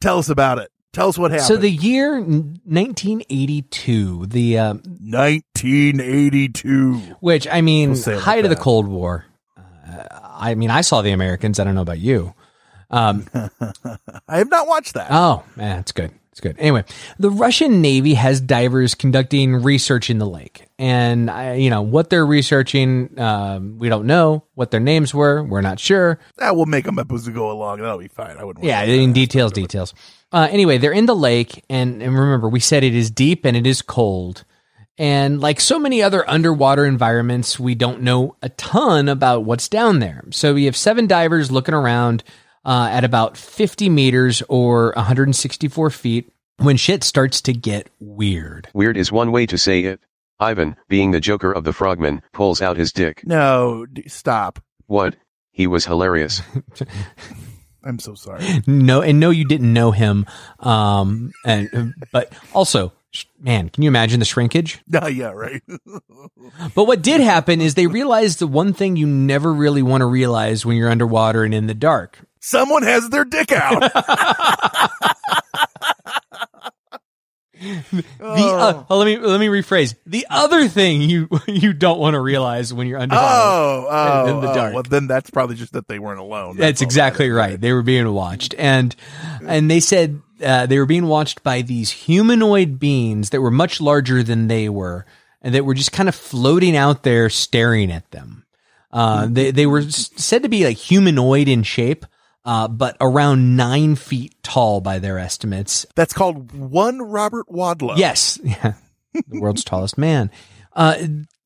tell 0.00 0.18
us 0.18 0.28
about 0.28 0.58
it. 0.58 0.70
Tell 0.92 1.08
us 1.08 1.16
what 1.18 1.30
happened. 1.30 1.46
So 1.46 1.56
the 1.56 1.70
year 1.70 2.20
1982, 2.20 4.26
the 4.26 4.58
um, 4.58 4.82
1982, 5.00 6.94
which 7.20 7.46
I 7.46 7.60
mean, 7.60 7.92
We'll 7.92 8.16
like 8.16 8.24
height 8.24 8.44
of 8.44 8.50
the. 8.50 8.56
Cold 8.56 8.88
War. 8.88 9.24
Uh, 9.56 9.62
I 10.22 10.54
mean, 10.56 10.70
I 10.70 10.80
saw 10.80 11.02
the 11.02 11.12
Americans. 11.12 11.60
I 11.60 11.64
don't 11.64 11.74
know 11.74 11.82
about 11.82 12.00
you. 12.00 12.34
Um, 12.90 13.26
I 14.28 14.38
have 14.38 14.50
not 14.50 14.66
watched 14.66 14.94
that. 14.94 15.08
oh, 15.10 15.44
man, 15.54 15.78
it's 15.78 15.92
good. 15.92 16.10
It's 16.32 16.40
good. 16.40 16.56
Anyway, 16.60 16.84
the 17.18 17.30
Russian 17.30 17.80
Navy 17.80 18.14
has 18.14 18.40
divers 18.40 18.94
conducting 18.94 19.56
research 19.56 20.10
in 20.10 20.18
the 20.18 20.26
lake, 20.26 20.68
and 20.78 21.28
I, 21.28 21.54
you 21.54 21.70
know 21.70 21.82
what 21.82 22.08
they're 22.08 22.24
researching. 22.24 23.18
Um, 23.18 23.78
we 23.78 23.88
don't 23.88 24.06
know 24.06 24.44
what 24.54 24.70
their 24.70 24.78
names 24.78 25.12
were. 25.12 25.42
We're 25.42 25.60
not 25.60 25.80
sure. 25.80 26.20
that 26.36 26.54
will 26.54 26.66
make 26.66 26.84
them 26.84 27.00
up 27.00 27.10
as 27.10 27.26
we 27.26 27.32
go 27.32 27.50
along. 27.50 27.80
That'll 27.80 27.98
be 27.98 28.06
fine. 28.06 28.36
I 28.36 28.44
wouldn't. 28.44 28.64
Yeah, 28.64 28.82
in 28.82 29.12
details, 29.14 29.50
details. 29.52 29.92
Uh, 30.30 30.46
anyway, 30.50 30.78
they're 30.78 30.92
in 30.92 31.06
the 31.06 31.16
lake, 31.16 31.64
and, 31.68 32.00
and 32.00 32.16
remember, 32.16 32.48
we 32.48 32.60
said 32.60 32.84
it 32.84 32.94
is 32.94 33.10
deep 33.10 33.44
and 33.44 33.56
it 33.56 33.66
is 33.66 33.82
cold. 33.82 34.44
And 34.98 35.40
like 35.40 35.60
so 35.60 35.78
many 35.78 36.02
other 36.02 36.28
underwater 36.28 36.84
environments, 36.84 37.58
we 37.58 37.74
don't 37.74 38.02
know 38.02 38.36
a 38.42 38.50
ton 38.50 39.08
about 39.08 39.44
what's 39.44 39.66
down 39.66 39.98
there. 39.98 40.22
So 40.30 40.54
we 40.54 40.66
have 40.66 40.76
seven 40.76 41.06
divers 41.06 41.50
looking 41.50 41.74
around 41.74 42.22
uh, 42.64 42.88
at 42.90 43.04
about 43.04 43.36
50 43.36 43.88
meters 43.88 44.42
or 44.48 44.92
164 44.96 45.90
feet 45.90 46.32
when 46.58 46.76
shit 46.76 47.02
starts 47.04 47.40
to 47.42 47.52
get 47.52 47.88
weird. 48.00 48.68
Weird 48.74 48.96
is 48.96 49.10
one 49.10 49.32
way 49.32 49.46
to 49.46 49.58
say 49.58 49.84
it. 49.84 50.00
Ivan, 50.38 50.76
being 50.88 51.10
the 51.10 51.20
Joker 51.20 51.52
of 51.52 51.64
the 51.64 51.72
Frogman, 51.72 52.22
pulls 52.32 52.62
out 52.62 52.76
his 52.78 52.92
dick. 52.92 53.22
No, 53.26 53.86
d- 53.86 54.08
stop. 54.08 54.58
What? 54.86 55.16
He 55.52 55.66
was 55.66 55.84
hilarious. 55.84 56.40
I'm 57.84 57.98
so 57.98 58.14
sorry. 58.14 58.44
No, 58.66 59.00
and 59.02 59.20
no, 59.20 59.30
you 59.30 59.46
didn't 59.46 59.72
know 59.72 59.90
him. 59.90 60.26
Um, 60.58 61.32
and 61.44 61.94
but 62.12 62.32
also, 62.54 62.92
man, 63.38 63.68
can 63.70 63.82
you 63.82 63.88
imagine 63.88 64.18
the 64.18 64.26
shrinkage? 64.26 64.80
No, 64.88 65.06
yeah, 65.06 65.30
right. 65.30 65.62
But 66.74 66.84
what 66.84 67.02
did 67.02 67.20
happen 67.20 67.60
is 67.60 67.74
they 67.74 67.86
realized 67.86 68.38
the 68.38 68.46
one 68.46 68.72
thing 68.72 68.96
you 68.96 69.06
never 69.06 69.52
really 69.52 69.82
want 69.82 70.00
to 70.02 70.06
realize 70.06 70.66
when 70.66 70.76
you're 70.76 70.90
underwater 70.90 71.44
and 71.44 71.54
in 71.54 71.66
the 71.66 71.74
dark. 71.74 72.18
Someone 72.40 72.82
has 72.82 73.08
their 73.10 73.24
dick 73.24 73.52
out. 73.52 73.92
The 77.60 78.04
uh, 78.20 78.84
oh, 78.88 78.98
let 78.98 79.04
me 79.04 79.18
let 79.18 79.38
me 79.38 79.48
rephrase. 79.48 79.94
The 80.06 80.26
other 80.30 80.66
thing 80.66 81.02
you 81.02 81.28
you 81.46 81.74
don't 81.74 81.98
want 81.98 82.14
to 82.14 82.20
realize 82.20 82.72
when 82.72 82.86
you're 82.86 82.98
under 82.98 83.14
oh, 83.18 83.86
oh, 83.90 84.26
in 84.28 84.40
the 84.40 84.50
oh. 84.50 84.54
dark. 84.54 84.74
Well, 84.74 84.82
then 84.82 85.06
that's 85.06 85.28
probably 85.28 85.56
just 85.56 85.74
that 85.74 85.86
they 85.86 85.98
weren't 85.98 86.20
alone. 86.20 86.56
That's 86.56 86.80
all 86.80 86.86
exactly 86.86 87.28
that 87.28 87.34
right. 87.34 87.60
They 87.60 87.74
were 87.74 87.82
being 87.82 88.10
watched, 88.14 88.54
and 88.56 88.96
and 89.46 89.70
they 89.70 89.80
said 89.80 90.22
uh, 90.42 90.66
they 90.66 90.78
were 90.78 90.86
being 90.86 91.06
watched 91.06 91.42
by 91.42 91.60
these 91.60 91.90
humanoid 91.90 92.78
beings 92.78 93.28
that 93.30 93.42
were 93.42 93.50
much 93.50 93.78
larger 93.78 94.22
than 94.22 94.48
they 94.48 94.70
were, 94.70 95.04
and 95.42 95.54
that 95.54 95.66
were 95.66 95.74
just 95.74 95.92
kind 95.92 96.08
of 96.08 96.14
floating 96.14 96.76
out 96.76 97.02
there, 97.02 97.28
staring 97.28 97.92
at 97.92 98.10
them. 98.10 98.46
Uh, 98.90 99.28
they 99.30 99.50
they 99.50 99.66
were 99.66 99.82
said 99.82 100.42
to 100.44 100.48
be 100.48 100.64
like 100.64 100.78
humanoid 100.78 101.46
in 101.46 101.62
shape, 101.62 102.06
uh, 102.44 102.68
but 102.68 102.96
around 103.00 103.56
nine 103.56 103.94
feet 103.96 104.34
tall 104.42 104.80
by 104.80 104.98
their 104.98 105.18
estimates. 105.18 105.86
That's 105.94 106.12
called 106.12 106.52
one 106.52 107.00
Robert 107.02 107.46
Wadlow. 107.48 107.96
Yes, 107.96 108.38
yeah, 108.44 108.74
the 109.12 109.40
world's 109.40 109.64
tallest 109.64 109.98
man. 109.98 110.30
Uh, 110.72 110.96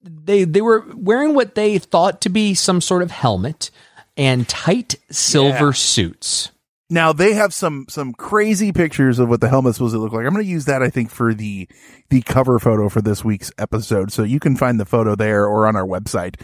they 0.02 0.44
they 0.44 0.60
were 0.60 0.84
wearing 0.94 1.34
what 1.34 1.54
they 1.54 1.78
thought 1.78 2.20
to 2.22 2.28
be 2.28 2.54
some 2.54 2.80
sort 2.80 3.02
of 3.02 3.10
helmet 3.10 3.70
and 4.16 4.48
tight 4.48 4.96
silver 5.10 5.66
Yeah. 5.66 5.72
suits. 5.72 6.50
Now 6.90 7.14
they 7.14 7.32
have 7.32 7.54
some 7.54 7.86
some 7.88 8.12
crazy 8.12 8.70
pictures 8.70 9.18
of 9.18 9.28
what 9.30 9.40
the 9.40 9.48
helmet's 9.48 9.78
supposed 9.78 9.94
to 9.94 9.98
look 9.98 10.12
like. 10.12 10.26
I'm 10.26 10.34
going 10.34 10.44
to 10.44 10.50
use 10.50 10.66
that 10.66 10.82
I 10.82 10.90
think 10.90 11.10
for 11.10 11.32
the 11.32 11.66
the 12.10 12.20
cover 12.20 12.58
photo 12.58 12.90
for 12.90 13.00
this 13.00 13.24
week's 13.24 13.50
episode, 13.58 14.12
so 14.12 14.22
you 14.22 14.38
can 14.38 14.54
find 14.56 14.78
the 14.78 14.84
photo 14.84 15.16
there 15.16 15.46
or 15.46 15.66
on 15.66 15.74
our 15.74 15.86
website. 15.86 16.40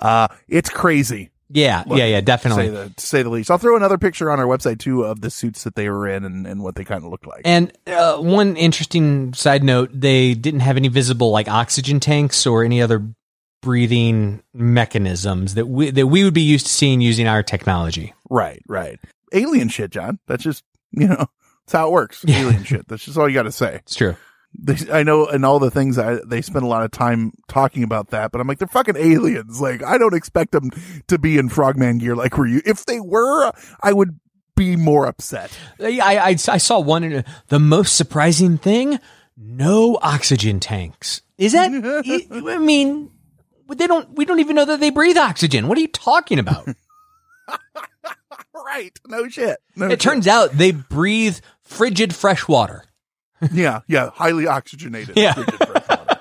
Uh, 0.00 0.28
it's 0.48 0.68
crazy. 0.68 1.30
Yeah, 1.52 1.82
Look, 1.86 1.98
yeah, 1.98 2.06
yeah, 2.06 2.20
To 2.20 2.22
definitely. 2.26 2.66
say, 2.66 2.70
the, 2.70 2.90
to 2.96 3.06
say 3.06 3.22
the 3.22 3.28
least. 3.28 3.50
I'll 3.50 3.58
throw 3.58 3.76
another 3.76 3.98
picture 3.98 4.30
on 4.30 4.38
our 4.38 4.46
website 4.46 4.78
too 4.78 5.02
of 5.04 5.20
the 5.20 5.30
suits 5.30 5.64
that 5.64 5.74
they 5.74 5.90
were 5.90 6.06
in 6.08 6.24
and, 6.24 6.46
and 6.46 6.62
what 6.62 6.76
they 6.76 6.84
kind 6.84 7.02
of 7.04 7.10
looked 7.10 7.26
like. 7.26 7.42
And 7.44 7.72
uh, 7.88 8.18
one 8.18 8.56
interesting 8.56 9.34
side 9.34 9.64
note: 9.64 9.90
they 9.92 10.34
didn't 10.34 10.60
have 10.60 10.76
any 10.76 10.88
visible 10.88 11.30
like 11.32 11.48
oxygen 11.48 11.98
tanks 11.98 12.46
or 12.46 12.62
any 12.64 12.80
other 12.80 13.04
breathing 13.62 14.42
mechanisms 14.54 15.54
that 15.54 15.66
we 15.66 15.90
that 15.90 16.06
we 16.06 16.24
would 16.24 16.34
be 16.34 16.40
used 16.42 16.66
to 16.66 16.72
seeing 16.72 17.00
using 17.00 17.26
our 17.28 17.42
technology. 17.42 18.14
right, 18.30 18.62
right. 18.68 18.98
Alien 19.32 19.68
shit, 19.68 19.90
John. 19.90 20.18
That's 20.26 20.42
just 20.42 20.64
you 20.92 21.08
know 21.08 21.16
that's 21.66 21.72
how 21.72 21.88
it 21.88 21.92
works. 21.92 22.24
Yeah. 22.26 22.40
Alien 22.42 22.64
shit. 22.64 22.88
That's 22.88 23.04
just 23.04 23.18
all 23.18 23.28
you 23.28 23.34
got 23.34 23.42
to 23.42 23.52
say. 23.52 23.76
It's 23.76 23.94
true. 23.94 24.16
They, 24.58 24.76
I 24.92 25.02
know, 25.04 25.26
and 25.26 25.44
all 25.44 25.58
the 25.58 25.70
things 25.70 25.96
I, 25.96 26.18
they 26.26 26.42
spend 26.42 26.64
a 26.64 26.68
lot 26.68 26.82
of 26.82 26.90
time 26.90 27.32
talking 27.48 27.82
about 27.84 28.10
that, 28.10 28.32
but 28.32 28.40
I'm 28.40 28.48
like, 28.48 28.58
they're 28.58 28.68
fucking 28.68 28.96
aliens. 28.96 29.60
Like, 29.60 29.82
I 29.82 29.96
don't 29.96 30.14
expect 30.14 30.52
them 30.52 30.70
to 31.06 31.18
be 31.18 31.38
in 31.38 31.48
frogman 31.48 31.98
gear 31.98 32.16
like 32.16 32.36
were 32.36 32.46
you. 32.46 32.60
If 32.66 32.84
they 32.86 33.00
were, 33.00 33.52
I 33.82 33.92
would 33.92 34.18
be 34.56 34.76
more 34.76 35.06
upset. 35.06 35.56
I 35.78 36.00
I, 36.00 36.36
I 36.48 36.58
saw 36.58 36.80
one. 36.80 37.04
In, 37.04 37.24
the 37.48 37.60
most 37.60 37.96
surprising 37.96 38.58
thing: 38.58 38.98
no 39.36 39.98
oxygen 40.02 40.60
tanks. 40.60 41.22
Is 41.38 41.52
that? 41.52 41.70
I 42.48 42.58
mean, 42.58 43.10
they 43.68 43.86
don't. 43.86 44.14
We 44.16 44.24
don't 44.24 44.40
even 44.40 44.56
know 44.56 44.64
that 44.64 44.80
they 44.80 44.90
breathe 44.90 45.16
oxygen. 45.16 45.68
What 45.68 45.78
are 45.78 45.80
you 45.80 45.88
talking 45.88 46.38
about? 46.38 46.68
right. 48.54 48.98
No 49.06 49.28
shit. 49.28 49.58
No 49.76 49.86
it 49.86 49.90
shit. 49.92 50.00
turns 50.00 50.26
out 50.26 50.52
they 50.52 50.72
breathe 50.72 51.38
frigid 51.62 52.14
fresh 52.14 52.46
water. 52.48 52.84
Yeah, 53.52 53.80
yeah, 53.88 54.10
highly 54.10 54.46
oxygenated. 54.46 55.16
Yeah. 55.16 55.32
frigid 55.34 55.54
fresh 55.54 55.88
water. 55.88 56.16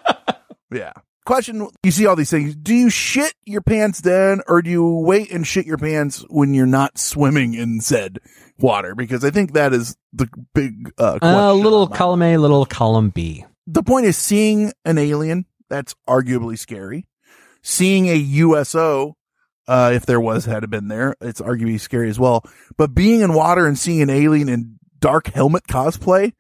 yeah. 0.71 0.91
Question: 1.25 1.67
You 1.83 1.91
see 1.91 2.07
all 2.07 2.15
these 2.15 2.31
things. 2.31 2.55
Do 2.55 2.73
you 2.73 2.89
shit 2.89 3.33
your 3.45 3.61
pants 3.61 4.01
then, 4.01 4.41
or 4.47 4.61
do 4.61 4.69
you 4.71 4.83
wait 4.87 5.31
and 5.31 5.45
shit 5.45 5.65
your 5.67 5.77
pants 5.77 6.25
when 6.29 6.53
you're 6.55 6.65
not 6.65 6.97
swimming 6.97 7.53
in 7.53 7.81
said 7.81 8.19
water? 8.57 8.95
Because 8.95 9.23
I 9.23 9.29
think 9.29 9.53
that 9.53 9.71
is 9.73 9.95
the 10.11 10.27
big 10.55 10.91
uh, 10.97 11.19
question. 11.19 11.39
A 11.39 11.53
little 11.53 11.87
column 11.87 12.23
A, 12.23 12.37
little 12.37 12.65
column 12.65 13.09
B. 13.09 13.45
the 13.67 13.83
point 13.83 14.07
is 14.07 14.17
seeing 14.17 14.73
an 14.85 14.97
alien 14.97 15.45
that's 15.69 15.93
arguably 16.07 16.57
scary 16.57 17.05
seeing 17.61 18.07
a 18.07 18.15
uso 18.15 19.15
uh 19.67 19.91
if 19.93 20.05
there 20.07 20.19
was 20.19 20.45
had 20.45 20.67
been 20.71 20.87
there 20.87 21.13
it's 21.21 21.41
arguably 21.41 21.79
scary 21.79 22.09
as 22.09 22.17
well 22.17 22.43
but 22.77 22.95
being 22.95 23.19
in 23.21 23.33
water 23.33 23.67
and 23.67 23.77
seeing 23.77 24.01
an 24.01 24.09
alien 24.09 24.49
in 24.49 24.79
dark 24.99 25.27
helmet 25.27 25.67
cosplay 25.67 26.31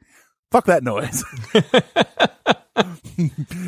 fuck 0.51 0.65
that 0.65 0.83
noise 0.83 1.23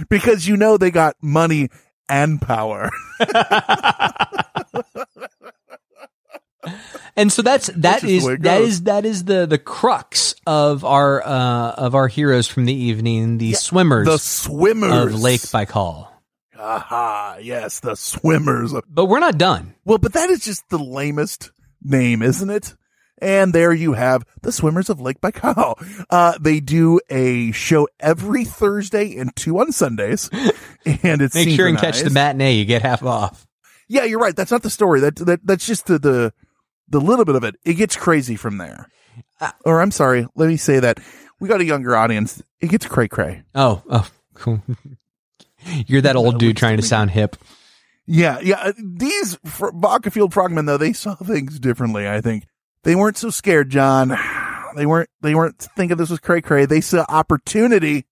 because 0.10 0.48
you 0.48 0.58
know 0.58 0.78
they 0.78 0.92
got 0.92 1.16
money 1.22 1.70
and 2.10 2.42
power 2.42 2.90
And 7.16 7.32
so 7.32 7.42
that's 7.42 7.68
that 7.68 8.02
the 8.02 8.16
is 8.16 8.26
that 8.26 8.62
is 8.62 8.84
that 8.84 9.06
is 9.06 9.26
the 9.26 9.46
the 9.46 9.58
crux 9.58 10.34
of 10.48 10.86
our 10.86 11.22
uh 11.26 11.72
of 11.72 11.94
our 11.96 12.08
heroes 12.08 12.48
from 12.48 12.66
the 12.66 12.74
evening, 12.74 13.38
the 13.38 13.54
swimmers 13.54 14.08
the 14.08 14.18
swimmers 14.18 15.14
of 15.14 15.20
Lake 15.20 15.42
Baikal. 15.42 16.08
aha 16.58 17.38
yes 17.42 17.80
the 17.82 17.96
swimmers 17.96 18.74
But 18.88 19.06
we're 19.06 19.20
not 19.20 19.38
done. 19.38 19.76
Well, 19.84 19.98
but 19.98 20.14
that 20.14 20.30
is 20.30 20.40
just 20.46 20.70
the 20.70 20.80
lamest 20.80 21.52
name, 21.84 22.22
isn't 22.22 22.50
it? 22.50 22.76
And 23.22 23.54
there 23.54 23.72
you 23.72 23.94
have 23.94 24.26
the 24.42 24.52
Swimmers 24.52 24.90
of 24.90 25.00
Lake 25.00 25.22
Baikal. 25.22 25.76
Uh, 26.10 26.38
they 26.42 26.60
do 26.60 27.00
a 27.10 27.52
show 27.52 27.88
every 28.00 28.46
Thursday 28.46 29.16
and 29.18 29.36
two 29.36 29.60
on 29.60 29.72
Sundays. 29.72 30.30
And 31.04 31.22
it's 31.22 31.36
Make 31.36 31.50
sure 31.50 31.68
and 31.68 31.78
catch 31.78 32.02
the 32.02 32.10
matinee, 32.10 32.54
you 32.54 32.66
get 32.66 32.82
half 32.82 33.04
off. 33.04 33.46
Yeah, 33.88 34.04
you're 34.06 34.18
right. 34.18 34.36
That's 34.36 34.50
not 34.50 34.64
the 34.64 34.70
story. 34.72 35.00
That, 35.02 35.16
that, 35.18 35.46
that's 35.46 35.68
just 35.68 35.86
the, 35.86 36.00
the, 36.00 36.34
the 36.90 37.00
little 37.00 37.24
bit 37.24 37.36
of 37.36 37.44
it. 37.44 37.56
It 37.64 37.76
gets 37.76 37.96
crazy 37.96 38.36
from 38.36 38.58
there. 38.58 38.88
Uh, 39.40 39.52
or 39.64 39.80
I'm 39.80 39.92
sorry. 39.92 40.26
Let 40.34 40.48
me 40.48 40.58
say 40.58 40.80
that 40.80 41.00
we 41.40 41.48
got 41.48 41.62
a 41.62 41.66
younger 41.66 41.96
audience. 41.96 42.42
It 42.62 42.72
gets 42.72 42.88
cray 42.88 43.08
cray. 43.08 43.44
Oh, 43.54 43.84
oh, 43.92 44.10
cool. 44.34 44.64
You're 45.86 46.02
that 46.02 46.16
old 46.16 46.40
dude 46.40 46.58
trying 46.58 46.78
to 46.78 46.84
sound 46.84 47.12
hip. 47.12 47.36
Yeah, 48.08 48.40
yeah. 48.40 48.72
These 48.78 49.38
Bacafield 49.38 50.34
frogmen, 50.34 50.66
though, 50.66 50.78
they 50.78 50.94
saw 50.94 51.16
things 51.16 51.60
differently. 51.60 52.10
I 52.10 52.22
think 52.22 52.46
they 52.84 52.96
weren't 52.96 53.18
so 53.18 53.30
scared, 53.30 53.70
John. 53.70 54.18
They 54.76 54.86
weren't. 54.86 55.10
They 55.22 55.36
weren't 55.36 55.60
thinking 55.76 55.98
this 55.98 56.10
was 56.10 56.20
cray 56.20 56.42
cray. 56.42 56.66
They 56.66 56.82
saw 56.82 57.06
opportunity, 57.10 58.06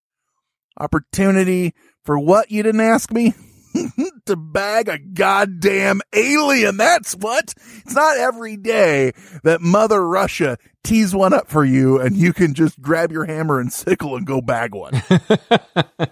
opportunity 0.78 1.74
for 2.04 2.18
what? 2.18 2.50
You 2.50 2.62
didn't 2.62 2.82
ask 2.82 3.10
me. 3.10 3.34
to 4.26 4.36
bag 4.36 4.88
a 4.88 4.98
goddamn 4.98 6.00
alien. 6.12 6.76
That's 6.76 7.14
what. 7.14 7.54
It's 7.84 7.94
not 7.94 8.18
every 8.18 8.56
day 8.56 9.12
that 9.44 9.60
Mother 9.60 10.06
Russia 10.06 10.58
tees 10.82 11.14
one 11.14 11.32
up 11.32 11.48
for 11.48 11.64
you 11.64 12.00
and 12.00 12.16
you 12.16 12.32
can 12.32 12.54
just 12.54 12.80
grab 12.80 13.12
your 13.12 13.24
hammer 13.24 13.60
and 13.60 13.72
sickle 13.72 14.16
and 14.16 14.26
go 14.26 14.40
bag 14.40 14.74
one. 14.74 14.94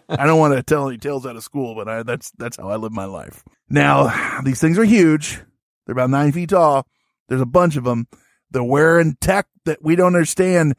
I 0.08 0.26
don't 0.26 0.38
want 0.38 0.54
to 0.54 0.62
tell 0.62 0.88
any 0.88 0.98
tales 0.98 1.26
out 1.26 1.36
of 1.36 1.42
school, 1.42 1.74
but 1.74 1.88
I, 1.88 2.02
that's, 2.02 2.30
that's 2.38 2.56
how 2.56 2.68
I 2.68 2.76
live 2.76 2.92
my 2.92 3.06
life. 3.06 3.42
Now, 3.68 4.40
these 4.44 4.60
things 4.60 4.78
are 4.78 4.84
huge. 4.84 5.40
They're 5.86 5.94
about 5.94 6.10
nine 6.10 6.32
feet 6.32 6.50
tall. 6.50 6.86
There's 7.28 7.40
a 7.40 7.46
bunch 7.46 7.76
of 7.76 7.84
them. 7.84 8.06
They're 8.50 8.62
wearing 8.62 9.16
tech 9.20 9.46
that 9.64 9.82
we 9.82 9.96
don't 9.96 10.14
understand. 10.14 10.74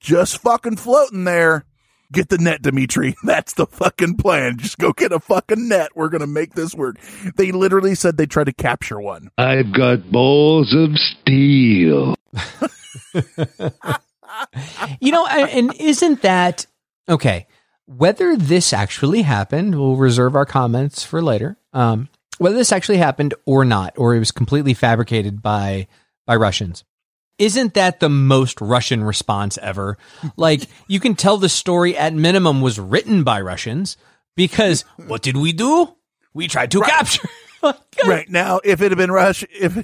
Just 0.00 0.38
fucking 0.38 0.76
floating 0.76 1.24
there. 1.24 1.64
Get 2.10 2.30
the 2.30 2.38
net, 2.38 2.62
Dimitri. 2.62 3.14
That's 3.24 3.52
the 3.54 3.66
fucking 3.66 4.16
plan. 4.16 4.56
Just 4.58 4.78
go 4.78 4.92
get 4.92 5.12
a 5.12 5.20
fucking 5.20 5.68
net. 5.68 5.90
We're 5.94 6.08
going 6.08 6.22
to 6.22 6.26
make 6.26 6.54
this 6.54 6.74
work. 6.74 6.96
They 7.36 7.52
literally 7.52 7.94
said 7.94 8.16
they 8.16 8.26
tried 8.26 8.46
to 8.46 8.52
capture 8.52 9.00
one. 9.00 9.30
I've 9.36 9.72
got 9.72 10.10
balls 10.10 10.74
of 10.74 10.96
steel. 10.96 12.14
you 15.00 15.12
know, 15.12 15.26
and 15.26 15.74
isn't 15.78 16.22
that 16.22 16.66
okay? 17.08 17.46
Whether 17.86 18.36
this 18.36 18.72
actually 18.72 19.22
happened, 19.22 19.74
we'll 19.78 19.96
reserve 19.96 20.34
our 20.36 20.46
comments 20.46 21.02
for 21.02 21.22
later. 21.22 21.58
Um, 21.72 22.08
whether 22.38 22.56
this 22.56 22.72
actually 22.72 22.98
happened 22.98 23.34
or 23.44 23.64
not, 23.64 23.94
or 23.96 24.14
it 24.14 24.18
was 24.18 24.30
completely 24.30 24.74
fabricated 24.74 25.42
by 25.42 25.88
by 26.28 26.36
Russians, 26.36 26.84
isn't 27.38 27.74
that 27.74 28.00
the 28.00 28.08
most 28.10 28.60
Russian 28.60 29.02
response 29.02 29.58
ever? 29.58 29.96
Like 30.36 30.62
you 30.86 31.00
can 31.00 31.14
tell 31.16 31.38
the 31.38 31.48
story 31.48 31.96
at 31.96 32.12
minimum 32.14 32.60
was 32.60 32.78
written 32.78 33.24
by 33.24 33.40
Russians 33.40 33.96
because 34.36 34.84
what 35.08 35.22
did 35.22 35.36
we 35.36 35.52
do? 35.52 35.96
We 36.34 36.46
tried 36.46 36.70
to 36.72 36.82
capture. 36.82 37.28
right 38.06 38.28
now, 38.30 38.60
if 38.62 38.80
it 38.80 38.92
had 38.92 38.98
been 38.98 39.10
Rush, 39.10 39.42
if 39.50 39.76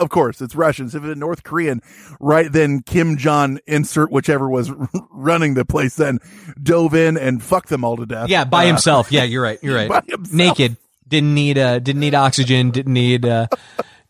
of 0.00 0.08
course 0.08 0.40
it's 0.40 0.56
Russians, 0.56 0.96
if 0.96 1.04
it 1.04 1.06
had 1.06 1.10
been 1.12 1.18
North 1.20 1.44
Korean, 1.44 1.80
right 2.18 2.50
then 2.50 2.82
Kim 2.82 3.16
Jong 3.16 3.60
insert 3.68 4.10
whichever 4.10 4.48
was 4.48 4.72
running 5.12 5.54
the 5.54 5.64
place 5.64 5.94
then 5.94 6.18
dove 6.60 6.92
in 6.92 7.16
and 7.16 7.40
fucked 7.40 7.68
them 7.68 7.84
all 7.84 7.96
to 7.98 8.06
death. 8.06 8.28
Yeah, 8.30 8.42
by 8.44 8.64
Uh, 8.64 8.68
himself. 8.68 9.12
Yeah, 9.12 9.22
you're 9.22 9.42
right. 9.44 9.60
You're 9.62 9.76
right. 9.76 10.02
Naked. 10.32 10.76
Didn't 11.06 11.34
need 11.34 11.56
uh 11.56 11.78
didn't 11.78 12.00
need 12.00 12.14
oxygen. 12.16 12.72
Didn't 12.72 12.94
need 12.94 13.24
uh 13.24 13.46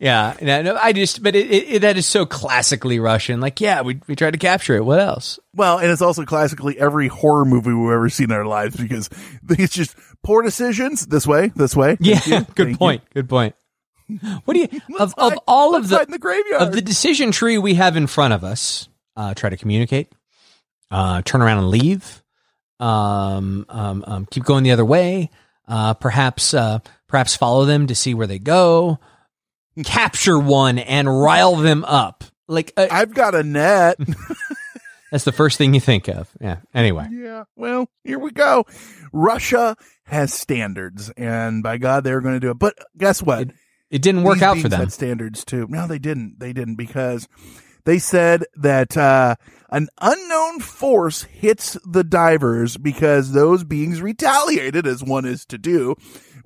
yeah. 0.01 0.35
No, 0.41 0.63
no, 0.63 0.79
I 0.81 0.93
just 0.93 1.23
but 1.23 1.37
it, 1.37 1.51
it, 1.51 1.79
that 1.83 1.97
is 1.99 2.07
so 2.07 2.25
classically 2.25 2.99
Russian. 2.99 3.41
Like 3.41 3.61
yeah, 3.61 3.83
we 3.83 4.01
we 4.09 4.17
tried 4.17 4.33
to 4.33 4.39
capture 4.39 4.75
it. 4.75 4.85
What 4.85 4.99
else? 4.99 5.39
Well, 5.55 5.79
and 5.79 5.91
it's 5.91 6.03
also 6.03 6.25
classically 6.25 6.79
every 6.79 7.09
horror 7.09 7.45
movie 7.45 7.73
we've 7.73 7.93
ever 7.93 8.09
seen 8.09 8.31
in 8.31 8.33
our 8.33 8.47
lives 8.47 8.77
because 8.77 9.11
it's 9.49 9.75
just 9.75 9.95
poor 10.23 10.43
decisions 10.43 11.07
this 11.07 11.27
way, 11.27 11.53
this 11.55 11.77
way. 11.77 11.99
Yeah. 12.01 12.21
You, 12.25 12.41
Good 12.55 12.67
thank 12.69 12.79
point. 12.79 13.03
Good 13.13 13.29
point. 13.29 13.55
What 14.45 14.55
do 14.55 14.61
you 14.61 14.69
of 14.99 15.15
of 15.19 15.39
all 15.47 15.77
of 15.77 15.89
the 15.89 16.01
in 16.03 16.11
the 16.11 16.19
graveyard. 16.19 16.63
of 16.63 16.73
the 16.73 16.83
decision 16.83 17.31
tree 17.31 17.59
we 17.59 17.75
have 17.75 17.97
in 17.97 18.07
front 18.07 18.33
of 18.33 18.43
us? 18.43 18.89
Uh, 19.15 19.35
try 19.35 19.51
to 19.51 19.57
communicate. 19.57 20.13
Uh, 20.91 21.21
turn 21.23 21.43
around 21.43 21.59
and 21.59 21.69
leave. 21.69 22.23
Um, 22.81 23.67
um, 23.69 24.05
um, 24.07 24.27
keep 24.31 24.45
going 24.45 24.65
the 24.65 24.73
other 24.73 24.85
way. 24.85 25.31
Uh, 25.69 25.95
perhaps 25.95 26.55
uh, 26.55 26.79
perhaps 27.07 27.37
follow 27.37 27.67
them 27.67 27.87
to 27.89 27.95
see 27.95 28.15
where 28.15 28.27
they 28.27 28.39
go. 28.39 28.99
Capture 29.85 30.39
one 30.39 30.79
and 30.79 31.09
rile 31.09 31.57
them 31.57 31.85
up. 31.85 32.25
Like 32.49 32.73
uh, 32.77 32.89
I've 32.91 33.15
got 33.15 33.35
a 33.35 33.43
net. 33.43 33.97
that's 35.11 35.25
the 35.25 35.33
first 35.33 35.59
thing 35.59 35.75
you 35.75 35.81
think 35.81 36.09
of. 36.09 36.29
Yeah. 36.41 36.59
Anyway. 36.75 37.09
Yeah. 37.11 37.45
Well, 37.57 37.89
here 38.05 38.19
we 38.19 38.31
go. 38.33 38.67
Russia 39.13 39.77
has 40.05 40.35
standards, 40.35 41.11
and 41.17 41.63
by 41.63 41.79
God, 41.79 42.05
they're 42.05 42.21
going 42.21 42.35
to 42.35 42.41
do 42.41 42.51
it. 42.51 42.59
But 42.59 42.77
guess 42.99 43.23
what? 43.23 43.43
It, 43.43 43.51
it 43.91 44.03
didn't 44.03 44.25
work 44.25 44.37
These 44.37 44.43
out 44.43 44.59
for 44.59 44.69
them. 44.69 44.81
Had 44.81 44.93
standards 44.93 45.45
too. 45.45 45.67
No, 45.69 45.87
they 45.87 45.99
didn't. 45.99 46.41
They 46.41 46.53
didn't 46.53 46.77
because 46.77 47.29
they 47.85 47.99
said 47.99 48.45
that 48.57 48.97
uh, 48.97 49.37
an 49.71 49.89
unknown 50.01 50.61
force 50.61 51.23
hits 51.23 51.77
the 51.85 52.05
divers 52.05 52.77
because 52.77 53.33
those 53.33 53.65
beings 53.65 54.03
retaliated, 54.03 54.87
as 54.87 55.03
one 55.03 55.25
is 55.25 55.45
to 55.47 55.59
do 55.59 55.97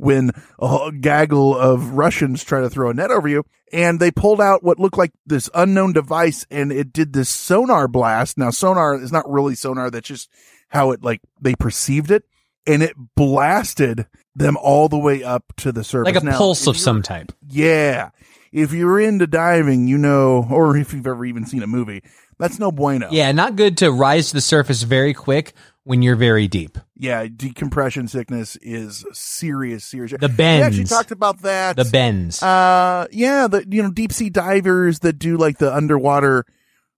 when 0.05 0.31
a 0.61 0.91
gaggle 1.01 1.57
of 1.57 1.91
Russians 1.93 2.45
try 2.45 2.61
to 2.61 2.71
throw 2.71 2.91
a 2.91 2.95
net 2.95 3.11
over 3.11 3.27
you. 3.29 3.45
And 3.73 3.99
they 3.99 4.11
pulled 4.11 4.41
out 4.41 4.63
what 4.63 4.79
looked 4.79 4.99
like 4.99 5.13
this 5.27 5.51
unknown 5.55 5.93
device 5.95 6.47
and 6.51 6.71
it 6.71 6.93
did 6.93 7.13
this 7.13 7.29
sonar 7.29 7.89
blast. 7.89 8.39
Now, 8.39 8.51
sonar 8.51 8.95
is 8.95 9.11
not 9.11 9.29
really 9.29 9.55
sonar. 9.55 9.91
That's 9.91 10.07
just 10.07 10.31
how 10.69 10.93
it 10.93 11.03
like 11.03 11.21
they 11.41 11.55
perceived 11.55 12.11
it. 12.11 12.25
And 12.67 12.83
it 12.83 12.95
blasted 13.17 14.07
them 14.37 14.57
all 14.57 14.89
the 14.89 14.99
way 14.99 15.23
up 15.25 15.45
to 15.59 15.73
the 15.73 15.83
surface. 15.85 16.15
Like 16.15 16.23
a 16.23 16.27
Now, 16.27 16.37
pulse 16.39 16.67
of 16.67 16.77
some 16.77 17.03
type. 17.03 17.33
yeah. 17.47 18.11
If 18.53 18.73
you're 18.73 19.01
into 19.01 19.27
diving, 19.27 19.89
you 19.89 19.99
know, 19.99 20.47
or 20.49 20.77
if 20.77 20.93
you've 20.95 21.09
ever 21.09 21.25
even 21.25 21.45
seen 21.45 21.65
a 21.65 21.67
movie, 21.67 22.05
that's 22.39 22.61
no 22.61 22.71
bueno. 22.71 23.09
Yeah, 23.11 23.33
not 23.33 23.57
good 23.57 23.79
to 23.79 23.91
rise 23.91 24.29
to 24.29 24.35
the 24.35 24.41
surface 24.41 24.83
very 24.85 25.13
quick 25.13 25.55
when 25.85 26.03
you're 26.03 26.17
very 26.17 26.49
deep. 26.49 26.79
Yeah, 26.97 27.27
decompression 27.27 28.09
sickness 28.09 28.57
is 28.57 29.05
serious, 29.13 29.85
serious. 29.85 30.13
The 30.19 30.29
bends. 30.29 30.63
We 30.77 30.83
actually 30.83 30.85
talked 30.85 31.11
about 31.11 31.43
that. 31.43 31.77
The 31.77 31.85
bends. 31.85 32.43
Uh, 32.43 33.07
yeah, 33.13 33.47
the 33.47 33.65
you 33.69 33.83
know 33.83 33.91
deep 33.91 34.13
sea 34.13 34.31
divers 34.31 35.01
that 35.01 35.19
do 35.19 35.37
like 35.37 35.59
the 35.59 35.73
underwater 35.75 36.47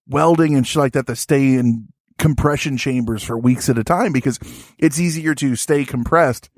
welding 0.08 0.54
and 0.54 0.66
shit 0.66 0.80
like 0.80 0.92
that 0.92 1.06
that 1.06 1.16
stay 1.16 1.54
in 1.54 1.88
compression 2.18 2.76
chambers 2.76 3.22
for 3.22 3.36
weeks 3.36 3.68
at 3.68 3.78
a 3.78 3.84
time 3.84 4.12
because 4.12 4.38
it's 4.78 4.98
easier 4.98 5.34
to 5.34 5.56
stay 5.56 5.84
compressed 5.84 6.48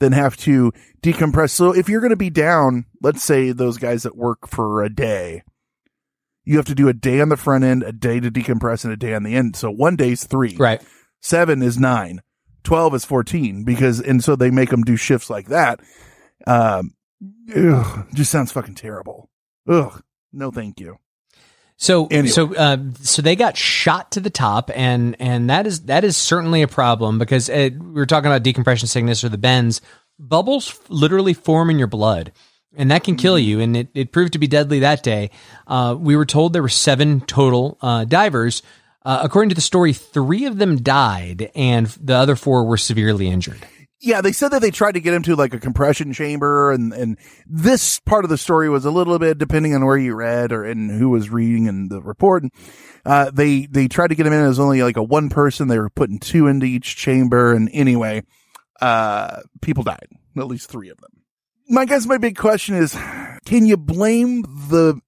than 0.00 0.12
have 0.12 0.36
to 0.36 0.72
decompress. 1.02 1.50
So 1.50 1.74
if 1.74 1.88
you're 1.88 2.00
going 2.00 2.10
to 2.10 2.16
be 2.16 2.30
down, 2.30 2.84
let's 3.02 3.22
say 3.22 3.52
those 3.52 3.78
guys 3.78 4.02
that 4.02 4.16
work 4.16 4.48
for 4.48 4.82
a 4.82 4.92
day, 4.92 5.42
you 6.44 6.56
have 6.56 6.66
to 6.66 6.74
do 6.74 6.88
a 6.88 6.94
day 6.94 7.20
on 7.20 7.28
the 7.28 7.36
front 7.36 7.64
end, 7.64 7.82
a 7.82 7.92
day 7.92 8.20
to 8.20 8.30
decompress, 8.30 8.84
and 8.84 8.92
a 8.92 8.96
day 8.96 9.14
on 9.14 9.22
the 9.22 9.34
end. 9.34 9.56
So 9.56 9.70
one 9.70 9.96
day's 9.96 10.24
three. 10.24 10.56
Right. 10.56 10.82
Seven 11.20 11.62
is 11.62 11.78
nine. 11.78 12.22
12 12.64 12.94
is 12.96 13.04
14 13.04 13.64
because, 13.64 14.00
and 14.00 14.22
so 14.22 14.36
they 14.36 14.50
make 14.50 14.70
them 14.70 14.82
do 14.82 14.96
shifts 14.96 15.30
like 15.30 15.48
that. 15.48 15.80
Um, 16.46 16.92
ugh, 17.56 18.06
just 18.14 18.30
sounds 18.30 18.52
fucking 18.52 18.74
terrible. 18.74 19.30
Ugh. 19.68 20.02
No, 20.32 20.50
thank 20.50 20.78
you. 20.80 20.98
So 21.76 22.06
Anyway. 22.08 22.28
so 22.28 22.54
uh, 22.56 22.76
so 23.00 23.22
they 23.22 23.36
got 23.36 23.56
shot 23.56 24.10
to 24.12 24.20
the 24.20 24.30
top, 24.30 24.70
and 24.74 25.14
and 25.20 25.48
that 25.48 25.64
is 25.66 25.82
that 25.82 26.02
is 26.02 26.16
certainly 26.16 26.62
a 26.62 26.68
problem 26.68 27.18
because 27.20 27.48
uh, 27.48 27.70
we 27.72 27.92
were 27.92 28.04
talking 28.06 28.26
about 28.26 28.42
decompression 28.42 28.88
sickness 28.88 29.22
or 29.22 29.28
the 29.28 29.38
bends. 29.38 29.80
Bubbles 30.18 30.70
f- 30.70 30.80
literally 30.88 31.34
form 31.34 31.70
in 31.70 31.78
your 31.78 31.86
blood, 31.86 32.32
and 32.76 32.90
that 32.90 33.04
can 33.04 33.14
kill 33.14 33.38
you. 33.38 33.60
And 33.60 33.76
it, 33.76 33.88
it 33.94 34.10
proved 34.12 34.32
to 34.32 34.40
be 34.40 34.48
deadly 34.48 34.80
that 34.80 35.04
day. 35.04 35.30
Uh, 35.68 35.94
we 35.96 36.16
were 36.16 36.26
told 36.26 36.52
there 36.52 36.62
were 36.62 36.68
seven 36.68 37.20
total 37.20 37.78
uh, 37.80 38.04
divers. 38.04 38.62
Uh, 39.08 39.20
according 39.22 39.48
to 39.48 39.54
the 39.54 39.62
story, 39.62 39.94
three 39.94 40.44
of 40.44 40.58
them 40.58 40.76
died, 40.82 41.50
and 41.54 41.86
the 41.86 42.14
other 42.14 42.36
four 42.36 42.66
were 42.66 42.76
severely 42.76 43.26
injured. 43.26 43.56
Yeah, 44.02 44.20
they 44.20 44.32
said 44.32 44.50
that 44.50 44.60
they 44.60 44.70
tried 44.70 44.92
to 44.92 45.00
get 45.00 45.14
him 45.14 45.22
to 45.22 45.34
like 45.34 45.54
a 45.54 45.58
compression 45.58 46.12
chamber, 46.12 46.72
and 46.72 46.92
and 46.92 47.16
this 47.46 48.00
part 48.00 48.24
of 48.24 48.28
the 48.28 48.36
story 48.36 48.68
was 48.68 48.84
a 48.84 48.90
little 48.90 49.18
bit 49.18 49.38
depending 49.38 49.74
on 49.74 49.82
where 49.82 49.96
you 49.96 50.14
read 50.14 50.52
or 50.52 50.62
and 50.62 50.90
who 50.90 51.08
was 51.08 51.30
reading 51.30 51.64
in 51.64 51.88
the 51.88 52.02
report. 52.02 52.44
Uh, 53.06 53.30
they 53.30 53.64
they 53.64 53.88
tried 53.88 54.08
to 54.08 54.14
get 54.14 54.26
him 54.26 54.34
in. 54.34 54.46
Was 54.46 54.60
only 54.60 54.82
like 54.82 54.98
a 54.98 55.02
one 55.02 55.30
person. 55.30 55.68
They 55.68 55.78
were 55.78 55.88
putting 55.88 56.18
two 56.18 56.46
into 56.46 56.66
each 56.66 56.94
chamber, 56.94 57.54
and 57.54 57.70
anyway, 57.72 58.24
uh, 58.82 59.40
people 59.62 59.84
died. 59.84 60.08
At 60.36 60.48
least 60.48 60.68
three 60.68 60.90
of 60.90 60.98
them. 60.98 61.22
My 61.66 61.86
guess, 61.86 62.04
my 62.04 62.18
big 62.18 62.36
question 62.36 62.74
is, 62.74 62.92
can 63.46 63.64
you 63.64 63.78
blame 63.78 64.42
the 64.42 65.00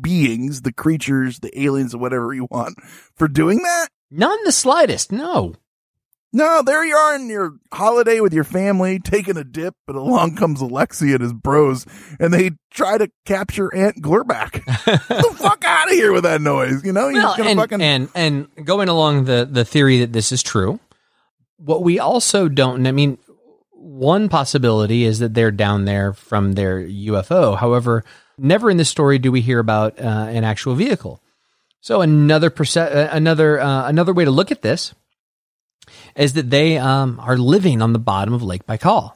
beings, 0.00 0.62
the 0.62 0.72
creatures, 0.72 1.40
the 1.40 1.60
aliens, 1.60 1.94
or 1.94 1.98
whatever 1.98 2.32
you 2.34 2.46
want, 2.50 2.76
for 3.14 3.28
doing 3.28 3.58
that? 3.58 3.88
Not 4.10 4.38
in 4.38 4.44
the 4.44 4.52
slightest. 4.52 5.12
No. 5.12 5.54
No, 6.30 6.60
there 6.62 6.84
you 6.84 6.94
are 6.94 7.14
in 7.16 7.30
your 7.30 7.54
holiday 7.72 8.20
with 8.20 8.34
your 8.34 8.44
family, 8.44 8.98
taking 8.98 9.38
a 9.38 9.44
dip, 9.44 9.74
and 9.86 9.96
along 9.96 10.36
comes 10.36 10.60
Alexi 10.60 11.12
and 11.14 11.22
his 11.22 11.32
bros, 11.32 11.86
and 12.20 12.34
they 12.34 12.50
try 12.70 12.98
to 12.98 13.10
capture 13.24 13.74
Aunt 13.74 14.02
Glurback. 14.02 14.52
Get 14.84 15.08
the 15.08 15.36
fuck 15.38 15.64
out 15.64 15.88
of 15.88 15.94
here 15.94 16.12
with 16.12 16.24
that 16.24 16.42
noise, 16.42 16.84
you 16.84 16.92
know? 16.92 17.08
You're 17.08 17.22
Well, 17.22 17.36
gonna 17.38 17.50
and, 17.50 17.58
fucking 17.58 17.80
and 17.80 18.08
and 18.14 18.48
going 18.66 18.90
along 18.90 19.24
the 19.24 19.48
the 19.50 19.64
theory 19.64 20.00
that 20.00 20.12
this 20.12 20.30
is 20.30 20.42
true, 20.42 20.80
what 21.56 21.82
we 21.82 21.98
also 21.98 22.48
don't. 22.48 22.86
I 22.86 22.92
mean, 22.92 23.16
one 23.72 24.28
possibility 24.28 25.04
is 25.04 25.20
that 25.20 25.32
they're 25.32 25.50
down 25.50 25.86
there 25.86 26.12
from 26.12 26.52
their 26.52 26.78
UFO. 26.82 27.56
However, 27.56 28.04
never 28.38 28.70
in 28.70 28.76
this 28.76 28.88
story 28.88 29.18
do 29.18 29.30
we 29.32 29.40
hear 29.40 29.58
about 29.58 29.98
uh, 29.98 30.02
an 30.02 30.44
actual 30.44 30.74
vehicle. 30.74 31.20
So 31.80 32.00
another 32.00 32.50
perce- 32.50 32.76
uh, 32.76 33.08
another 33.12 33.60
uh, 33.60 33.88
another 33.88 34.12
way 34.12 34.24
to 34.24 34.30
look 34.30 34.50
at 34.50 34.62
this 34.62 34.94
is 36.16 36.34
that 36.34 36.50
they 36.50 36.76
um, 36.78 37.20
are 37.20 37.38
living 37.38 37.82
on 37.82 37.92
the 37.92 37.98
bottom 37.98 38.34
of 38.34 38.42
Lake 38.42 38.66
Baikal. 38.66 39.12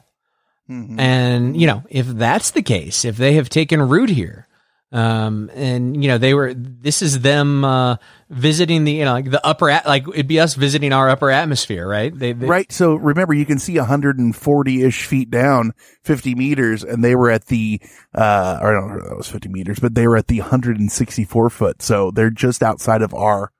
Mhm. 0.69 0.99
And, 0.99 1.59
you 1.59 1.67
know, 1.67 1.83
if 1.89 2.07
that's 2.07 2.51
the 2.51 2.61
case, 2.61 3.03
if 3.03 3.17
they 3.17 3.33
have 3.33 3.49
taken 3.49 3.81
root 3.81 4.09
here, 4.09 4.47
Um, 4.93 5.49
and 5.55 6.03
you 6.03 6.07
know 6.07 6.19
they 6.19 6.35
were. 6.35 6.53
This 6.53 7.01
is 7.01 7.21
them 7.21 7.65
uh, 7.65 7.95
visiting 8.29 8.83
the 8.83 8.91
you 8.91 9.05
know 9.05 9.13
like 9.13 9.31
the 9.31 9.43
upper 9.43 9.69
at, 9.71 9.87
like 9.87 10.07
it'd 10.07 10.27
be 10.27 10.39
us 10.39 10.53
visiting 10.53 10.93
our 10.93 11.09
upper 11.09 11.31
atmosphere, 11.31 11.87
right? 11.87 12.15
They, 12.17 12.33
they 12.33 12.45
right. 12.45 12.71
So 12.71 12.93
remember, 12.93 13.33
you 13.33 13.45
can 13.47 13.57
see 13.57 13.75
140 13.79 14.83
ish 14.83 15.05
feet 15.07 15.31
down, 15.31 15.73
50 16.03 16.35
meters, 16.35 16.83
and 16.83 17.03
they 17.03 17.15
were 17.15 17.31
at 17.31 17.47
the 17.47 17.81
uh, 18.13 18.59
or 18.61 18.77
I 18.77 18.79
don't 18.79 18.97
know 18.99 19.09
that 19.09 19.17
was 19.17 19.27
50 19.29 19.49
meters, 19.49 19.79
but 19.79 19.95
they 19.95 20.07
were 20.07 20.15
at 20.15 20.27
the 20.27 20.41
164 20.41 21.49
foot. 21.49 21.81
So 21.81 22.11
they're 22.11 22.29
just 22.29 22.61
outside 22.61 23.01
of 23.01 23.15
our 23.15 23.51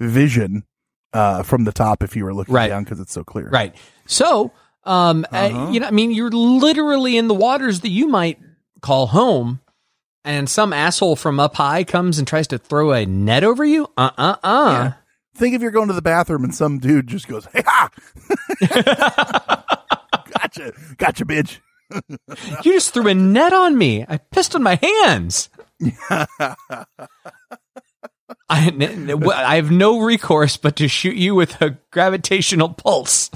vision 0.00 0.64
uh, 1.12 1.42
from 1.42 1.64
the 1.64 1.72
top 1.72 2.02
if 2.02 2.16
you 2.16 2.24
were 2.24 2.34
looking 2.34 2.54
Right. 2.54 2.68
down 2.68 2.84
because 2.84 2.98
it's 3.00 3.12
so 3.12 3.24
clear. 3.24 3.48
Right. 3.50 3.74
So, 4.06 4.52
um, 4.84 5.26
uh, 5.32 5.36
Uh-huh. 5.36 5.70
you 5.70 5.80
know, 5.80 5.86
I 5.86 5.90
mean, 5.90 6.12
you're 6.12 6.30
literally 6.30 7.16
in 7.18 7.28
the 7.28 7.34
waters 7.34 7.80
that 7.80 7.90
you 7.90 8.08
might 8.08 8.38
call 8.80 9.08
home, 9.08 9.60
and 10.24 10.48
some 10.48 10.72
asshole 10.72 11.16
from 11.16 11.40
up 11.40 11.56
high 11.56 11.84
comes 11.84 12.18
and 12.18 12.26
tries 12.26 12.46
to 12.48 12.58
throw 12.58 12.92
a 12.92 13.06
net 13.06 13.44
over 13.44 13.64
you. 13.64 13.88
Uh, 13.96 14.10
uh, 14.16 14.36
uh. 14.42 14.70
Yeah. 14.72 14.92
Think 15.34 15.54
if 15.54 15.62
you're 15.62 15.70
going 15.70 15.88
to 15.88 15.94
the 15.94 16.02
bathroom 16.02 16.44
and 16.44 16.54
some 16.54 16.78
dude 16.78 17.06
just 17.06 17.26
goes, 17.26 17.46
"Hey, 17.52 17.62
ha! 17.66 17.90
gotcha, 20.38 20.72
gotcha, 20.98 21.24
bitch." 21.24 21.58
You 22.64 22.72
just 22.72 22.94
threw 22.94 23.08
a 23.08 23.14
net 23.14 23.52
on 23.52 23.76
me. 23.76 24.06
I 24.08 24.16
pissed 24.16 24.54
on 24.54 24.62
my 24.62 24.78
hands. 24.80 25.50
I, 26.08 26.26
I 28.48 29.56
have 29.56 29.70
no 29.70 30.00
recourse 30.00 30.56
but 30.56 30.76
to 30.76 30.88
shoot 30.88 31.16
you 31.16 31.34
with 31.34 31.60
a 31.60 31.76
gravitational 31.90 32.70
pulse. 32.70 33.30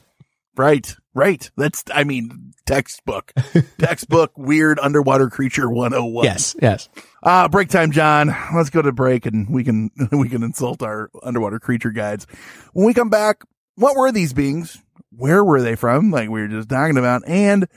Right, 0.57 0.95
right. 1.15 1.51
That's, 1.59 1.85
I 1.93 2.05
mean, 2.05 2.55
textbook, 2.67 3.33
textbook, 3.79 4.33
weird 4.37 4.79
underwater 4.79 5.31
creature 5.31 5.71
101. 5.71 6.25
Yes, 6.25 6.55
yes. 6.61 6.89
Uh, 7.23 7.49
break 7.49 7.69
time, 7.69 7.93
John. 7.93 8.35
Let's 8.55 8.71
go 8.71 8.83
to 8.83 8.93
break 8.93 9.27
and 9.27 9.49
we 9.49 9.65
can, 9.65 9.91
we 10.13 10.29
can 10.29 10.43
insult 10.43 10.83
our 10.83 11.11
underwater 11.23 11.59
creature 11.59 11.91
guides. 11.91 12.27
When 12.73 12.87
we 12.87 12.95
come 12.95 13.09
back, 13.11 13.43
what 13.77 13.97
were 13.97 14.13
these 14.13 14.33
beings? 14.33 14.83
Where 15.11 15.43
were 15.43 15.63
they 15.63 15.77
from? 15.77 16.11
Like 16.11 16.29
we 16.29 16.41
were 16.43 16.49
just 16.49 16.69
talking 16.69 16.99
about. 16.99 17.23
And 17.27 17.69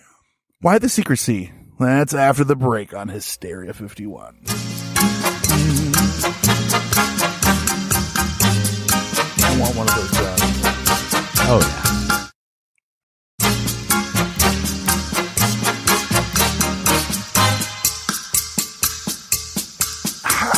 why 0.62 0.80
the 0.80 0.90
secrecy? 0.90 1.54
That's 1.80 2.14
after 2.14 2.44
the 2.44 2.58
break 2.58 2.94
on 2.94 3.08
Hysteria 3.08 3.74
51. 3.74 4.40
I 9.42 9.58
want 9.60 9.76
one 9.76 9.88
of 9.88 9.96
those, 9.96 10.12
John. 10.12 10.38
Oh, 11.52 11.60
yeah. 11.62 11.89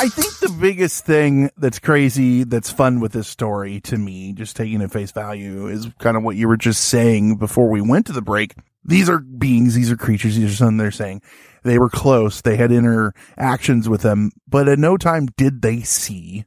I 0.01 0.09
think 0.09 0.39
the 0.39 0.57
biggest 0.59 1.05
thing 1.05 1.51
that's 1.57 1.77
crazy, 1.77 2.43
that's 2.43 2.71
fun 2.71 3.01
with 3.01 3.11
this 3.11 3.27
story 3.27 3.79
to 3.81 3.99
me, 3.99 4.33
just 4.33 4.55
taking 4.55 4.81
it 4.81 4.91
face 4.91 5.11
value, 5.11 5.67
is 5.67 5.89
kind 5.99 6.17
of 6.17 6.23
what 6.23 6.35
you 6.35 6.47
were 6.47 6.57
just 6.57 6.85
saying 6.85 7.35
before 7.35 7.69
we 7.69 7.81
went 7.81 8.07
to 8.07 8.11
the 8.11 8.21
break. 8.23 8.55
These 8.83 9.09
are 9.09 9.19
beings, 9.19 9.75
these 9.75 9.91
are 9.91 9.95
creatures, 9.95 10.35
these 10.35 10.53
are 10.53 10.55
something 10.55 10.77
they're 10.77 10.89
saying. 10.89 11.21
They 11.61 11.77
were 11.77 11.87
close, 11.87 12.41
they 12.41 12.57
had 12.57 12.71
interactions 12.71 13.87
with 13.87 14.01
them, 14.01 14.31
but 14.47 14.67
at 14.67 14.79
no 14.79 14.97
time 14.97 15.27
did 15.37 15.61
they 15.61 15.81
see 15.81 16.45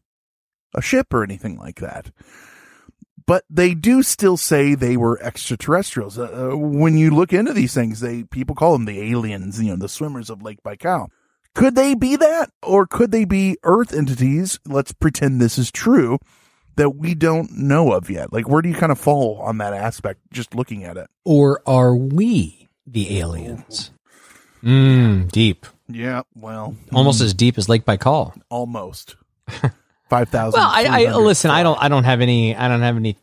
a 0.75 0.83
ship 0.83 1.15
or 1.15 1.23
anything 1.23 1.57
like 1.57 1.77
that. 1.77 2.11
But 3.25 3.45
they 3.49 3.73
do 3.75 4.03
still 4.03 4.37
say 4.37 4.75
they 4.75 4.97
were 4.97 5.23
extraterrestrials. 5.23 6.19
Uh, 6.19 6.51
uh, 6.51 6.57
when 6.57 6.99
you 6.99 7.13
look 7.13 7.33
into 7.33 7.53
these 7.53 7.73
things, 7.73 8.01
they 8.01 8.25
people 8.25 8.57
call 8.57 8.73
them 8.73 8.85
the 8.85 9.13
aliens, 9.13 9.63
you 9.63 9.71
know, 9.71 9.77
the 9.77 9.89
swimmers 9.89 10.29
of 10.29 10.43
Lake 10.43 10.61
Baikal. 10.65 11.07
Could 11.55 11.75
they 11.77 11.95
be 11.95 12.17
that? 12.17 12.51
Or 12.63 12.87
could 12.87 13.13
they 13.13 13.25
be 13.25 13.57
Earth 13.63 13.93
entities? 13.95 14.59
Let's 14.67 14.93
pretend 14.93 15.41
this 15.41 15.57
is 15.59 15.71
true 15.71 16.19
that 16.77 16.97
we 16.97 17.15
don't 17.15 17.53
know 17.57 17.93
of 17.93 18.11
yet. 18.11 18.33
Like, 18.33 18.49
where 18.49 18.61
do 18.63 18.69
you 18.69 18.75
kind 18.75 18.91
of 18.91 18.99
fall 18.99 19.39
on 19.41 19.59
that 19.59 19.73
aspect 19.73 20.21
just 20.33 20.55
looking 20.55 20.83
at 20.85 20.97
it? 20.97 21.07
Or 21.25 21.63
are 21.67 21.95
we 21.95 22.69
the 22.87 23.19
aliens? 23.21 23.93
Mmm, 24.63 25.31
deep. 25.31 25.67
Yeah, 25.89 26.23
well, 26.35 26.75
Almost 26.93 27.21
as 27.21 27.35
deep 27.35 27.59
as 27.59 27.69
Lake 27.69 27.85
Baikal. 27.85 28.35
almost. 28.49 29.17
5,000. 30.11 30.59
Well, 30.59 30.69
I, 30.71 31.07
I 31.07 31.17
listen. 31.17 31.51
I 31.51 31.63
don't. 31.63 31.81
I 31.83 31.89
don't 31.89 32.05
have 32.05 32.21
any. 32.21 32.55
I 32.55 32.69
don't 32.69 32.83
have 32.83 32.97
any 32.97 33.17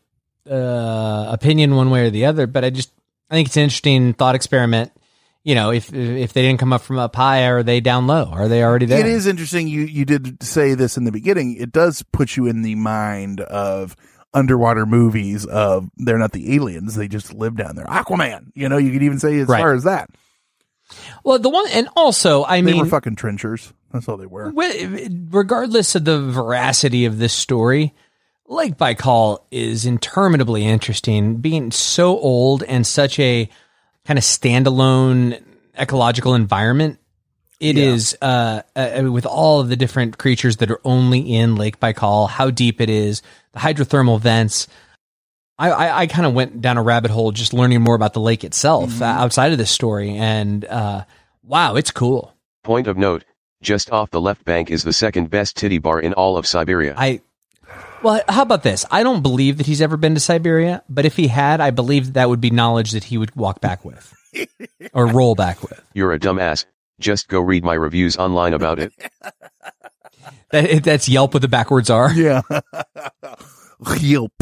uh, 0.50 1.28
opinion 1.30 1.76
one 1.76 1.90
way 1.90 2.06
or 2.06 2.10
the 2.10 2.26
other. 2.26 2.48
But 2.48 2.64
I 2.66 2.70
just. 2.70 2.92
I 3.30 3.36
think 3.36 3.48
it's 3.48 3.58
an 3.58 3.64
interesting 3.64 4.14
thought 4.14 4.36
experiment. 4.36 4.92
You 5.44 5.56
know, 5.56 5.72
if 5.72 5.92
if 5.92 6.34
they 6.34 6.44
didn't 6.44 6.60
come 6.60 6.72
up 6.72 6.82
from 6.82 7.00
up 7.00 7.16
high, 7.16 7.46
are 7.48 7.64
they 7.64 7.80
down 7.80 8.06
low? 8.06 8.26
Are 8.32 8.48
they 8.48 8.64
already 8.64 8.86
there? 8.86 9.00
It 9.00 9.08
is 9.08 9.26
interesting. 9.26 9.68
You 9.68 9.82
you 9.82 10.06
did 10.06 10.42
say 10.44 10.76
this 10.76 10.98
in 10.98 11.04
the 11.04 11.12
beginning. 11.12 11.56
It 11.60 11.72
does 11.72 12.04
put 12.12 12.38
you 12.38 12.46
in 12.46 12.62
the 12.62 12.76
mind 12.76 13.42
of 13.42 13.96
underwater 14.36 14.86
movies 14.86 15.46
of 15.48 15.90
they're 15.98 16.20
not 16.20 16.32
the 16.34 16.54
aliens; 16.56 16.94
they 16.96 17.08
just 17.08 17.34
live 17.34 17.56
down 17.58 17.76
there. 17.76 17.86
Aquaman. 17.86 18.52
You 18.54 18.70
know, 18.70 18.78
you 18.78 18.92
could 18.92 19.02
even 19.02 19.18
say 19.20 19.40
as 19.40 19.48
Right. 19.48 19.60
far 19.62 19.74
as 19.74 19.84
that. 19.86 20.12
Well, 21.24 21.40
the 21.40 21.50
one, 21.50 21.66
and 21.72 21.88
also, 21.96 22.44
I 22.44 22.58
They 22.58 22.62
mean, 22.64 22.76
they 22.76 22.82
were 22.84 22.88
fucking 22.90 23.16
trenchers. 23.16 23.74
That's 23.92 24.08
all 24.08 24.18
they 24.18 24.26
were. 24.28 24.52
Regardless 25.32 25.96
of 25.96 26.06
the 26.06 26.22
veracity 26.22 27.06
of 27.06 27.18
this 27.18 27.34
story, 27.34 27.94
Lake 28.48 28.78
Baikal 28.78 29.40
is 29.52 29.86
interminably 29.86 30.66
interesting, 30.66 31.38
being 31.38 31.72
so 31.72 32.20
old 32.20 32.62
and 32.64 32.86
such 32.86 33.20
a 33.20 33.50
kind 34.06 34.18
of 34.18 34.24
standalone 34.24 35.42
ecological 35.78 36.34
environment. 36.36 37.00
It 37.60 37.78
Yeah. 37.78 37.86
is 37.92 38.18
uh, 38.22 38.62
uh, 38.76 39.12
with 39.12 39.26
all 39.26 39.60
of 39.60 39.70
the 39.70 39.76
different 39.76 40.18
creatures 40.18 40.58
that 40.58 40.72
are 40.72 40.82
only 40.84 41.20
in 41.20 41.56
Lake 41.56 41.80
Baikal, 41.80 42.28
how 42.28 42.50
deep 42.50 42.82
it 42.82 42.90
is, 42.90 43.22
the 43.54 43.60
hydrothermal 43.60 44.20
vents. 44.20 44.68
I, 45.60 45.70
I, 45.70 46.00
I 46.02 46.08
kind 46.08 46.26
of 46.26 46.34
went 46.34 46.60
down 46.62 46.78
a 46.78 46.82
rabbit 46.84 47.12
hole 47.12 47.32
just 47.32 47.54
learning 47.54 47.82
more 47.82 47.94
about 47.94 48.14
the 48.14 48.20
lake 48.20 48.44
itself 48.44 49.00
uh, 49.00 49.06
outside 49.06 49.52
of 49.52 49.60
this 49.60 49.70
story, 49.70 50.10
and 50.18 50.66
uh, 50.66 51.04
wow, 51.44 51.76
it's 51.76 51.92
cool. 51.92 52.34
Point 52.64 52.88
of 52.88 52.98
note, 52.98 53.26
just 53.62 53.92
off 53.92 54.10
the 54.10 54.22
left 54.22 54.44
bank 54.44 54.72
is 54.72 54.84
the 54.84 54.94
second 54.94 55.30
best 55.30 55.56
titty 55.56 55.78
bar 55.78 56.00
in 56.00 56.14
all 56.14 56.38
of 56.38 56.48
Siberia. 56.48 56.96
I 56.98 57.22
well, 58.04 58.22
how 58.28 58.42
about 58.44 58.64
this? 58.64 58.86
I 58.92 59.04
don't 59.04 59.22
believe 59.22 59.58
that 59.58 59.66
he's 59.66 59.82
ever 59.82 59.98
been 59.98 60.14
to 60.16 60.20
Siberia, 60.20 60.84
but 60.90 61.06
if 61.06 61.16
he 61.16 61.28
had, 61.28 61.62
I 61.62 61.72
believe 61.72 62.14
that 62.14 62.30
would 62.30 62.42
be 62.42 62.50
knowledge 62.50 62.92
that 62.92 63.04
he 63.06 63.18
would 63.18 63.36
walk 63.36 63.62
back 63.62 63.84
with 63.86 64.14
or 64.94 65.08
roll 65.08 65.36
back 65.36 65.62
with. 65.62 65.82
You're 65.94 66.14
a 66.14 66.20
dumbass. 66.20 66.66
Just 67.00 67.28
go 67.28 67.40
read 67.40 67.64
my 67.64 67.74
reviews 67.74 68.18
online 68.18 68.54
about 68.54 68.80
it. 68.80 68.94
That, 70.52 70.84
that's 70.84 71.08
Yelp 71.08 71.34
with 71.34 71.42
the 71.44 71.48
backwards 71.48 71.90
R. 71.90 72.12
Yeah. 72.12 72.42
Yelp. 74.02 74.34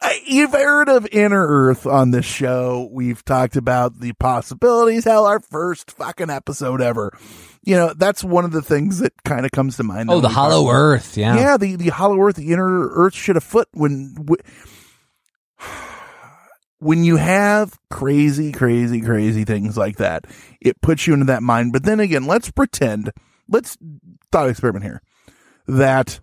I- 0.00 0.20
You've 0.26 0.52
heard 0.52 0.88
of 0.88 1.06
Inner 1.12 1.46
Earth 1.46 1.86
on 1.86 2.10
this 2.10 2.26
show. 2.26 2.88
We've 2.92 3.24
talked 3.24 3.54
about 3.56 4.00
the 4.00 4.12
possibilities. 4.14 5.04
Hell, 5.04 5.24
our 5.24 5.38
first 5.40 5.92
fucking 5.92 6.30
episode 6.30 6.82
ever. 6.82 7.16
You 7.64 7.76
know, 7.76 7.94
that's 7.96 8.24
one 8.24 8.44
of 8.44 8.50
the 8.50 8.62
things 8.62 8.98
that 8.98 9.12
kind 9.24 9.46
of 9.46 9.52
comes 9.52 9.76
to 9.76 9.84
mind. 9.84 10.10
Oh, 10.10 10.20
the 10.20 10.28
Hollow 10.28 10.68
Earth. 10.68 11.16
Yeah. 11.16 11.36
Yeah, 11.36 11.56
the, 11.56 11.76
the 11.76 11.90
Hollow 11.90 12.20
Earth, 12.20 12.36
the 12.36 12.52
Inner 12.52 12.88
Earth 12.88 13.14
shit 13.14 13.36
afoot 13.36 13.68
when, 13.72 14.16
when 16.80 17.04
you 17.04 17.16
have 17.16 17.78
crazy, 17.88 18.50
crazy, 18.50 19.00
crazy 19.00 19.44
things 19.44 19.76
like 19.76 19.98
that, 19.98 20.24
it 20.60 20.80
puts 20.80 21.06
you 21.06 21.14
into 21.14 21.26
that 21.26 21.42
mind. 21.42 21.72
But 21.72 21.84
then 21.84 22.00
again, 22.00 22.26
let's 22.26 22.50
pretend, 22.50 23.12
let's 23.48 23.78
thought 24.32 24.48
experiment 24.48 24.84
here 24.84 25.00
that 25.68 26.18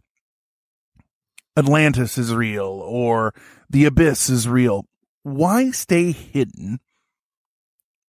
Atlantis 1.56 2.17
is 2.17 2.34
real 2.34 2.65
or 2.65 3.34
the 3.69 3.86
abyss 3.86 4.30
is 4.30 4.47
real. 4.47 4.86
Why 5.23 5.71
stay 5.71 6.12
hidden? 6.12 6.80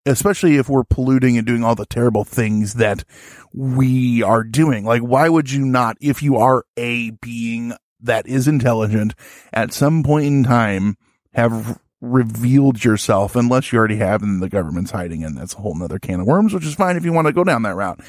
Especially 0.06 0.56
if 0.56 0.68
we're 0.68 0.84
polluting 0.84 1.36
and 1.36 1.46
doing 1.46 1.62
all 1.62 1.74
the 1.74 1.86
terrible 1.86 2.24
things 2.24 2.74
that 2.74 3.04
we 3.52 4.22
are 4.22 4.42
doing. 4.42 4.84
Like, 4.84 5.02
why 5.02 5.28
would 5.28 5.50
you 5.50 5.64
not, 5.64 5.96
if 6.00 6.22
you 6.22 6.36
are 6.36 6.64
a 6.78 7.10
being 7.10 7.74
that 8.00 8.26
is 8.26 8.48
intelligent, 8.48 9.14
at 9.52 9.72
some 9.72 10.02
point 10.02 10.26
in 10.26 10.44
time 10.44 10.96
have 11.34 11.78
revealed 12.00 12.82
yourself, 12.82 13.36
unless 13.36 13.72
you 13.72 13.78
already 13.78 13.96
have 13.96 14.22
and 14.22 14.42
the 14.42 14.48
government's 14.48 14.90
hiding, 14.90 15.22
and 15.22 15.36
that's 15.36 15.54
a 15.54 15.58
whole 15.58 15.74
nother 15.74 15.98
can 15.98 16.20
of 16.20 16.26
worms, 16.26 16.54
which 16.54 16.64
is 16.64 16.74
fine 16.74 16.96
if 16.96 17.04
you 17.04 17.12
want 17.12 17.26
to 17.26 17.32
go 17.32 17.44
down 17.44 17.62
that 17.62 17.74
route. 17.74 18.00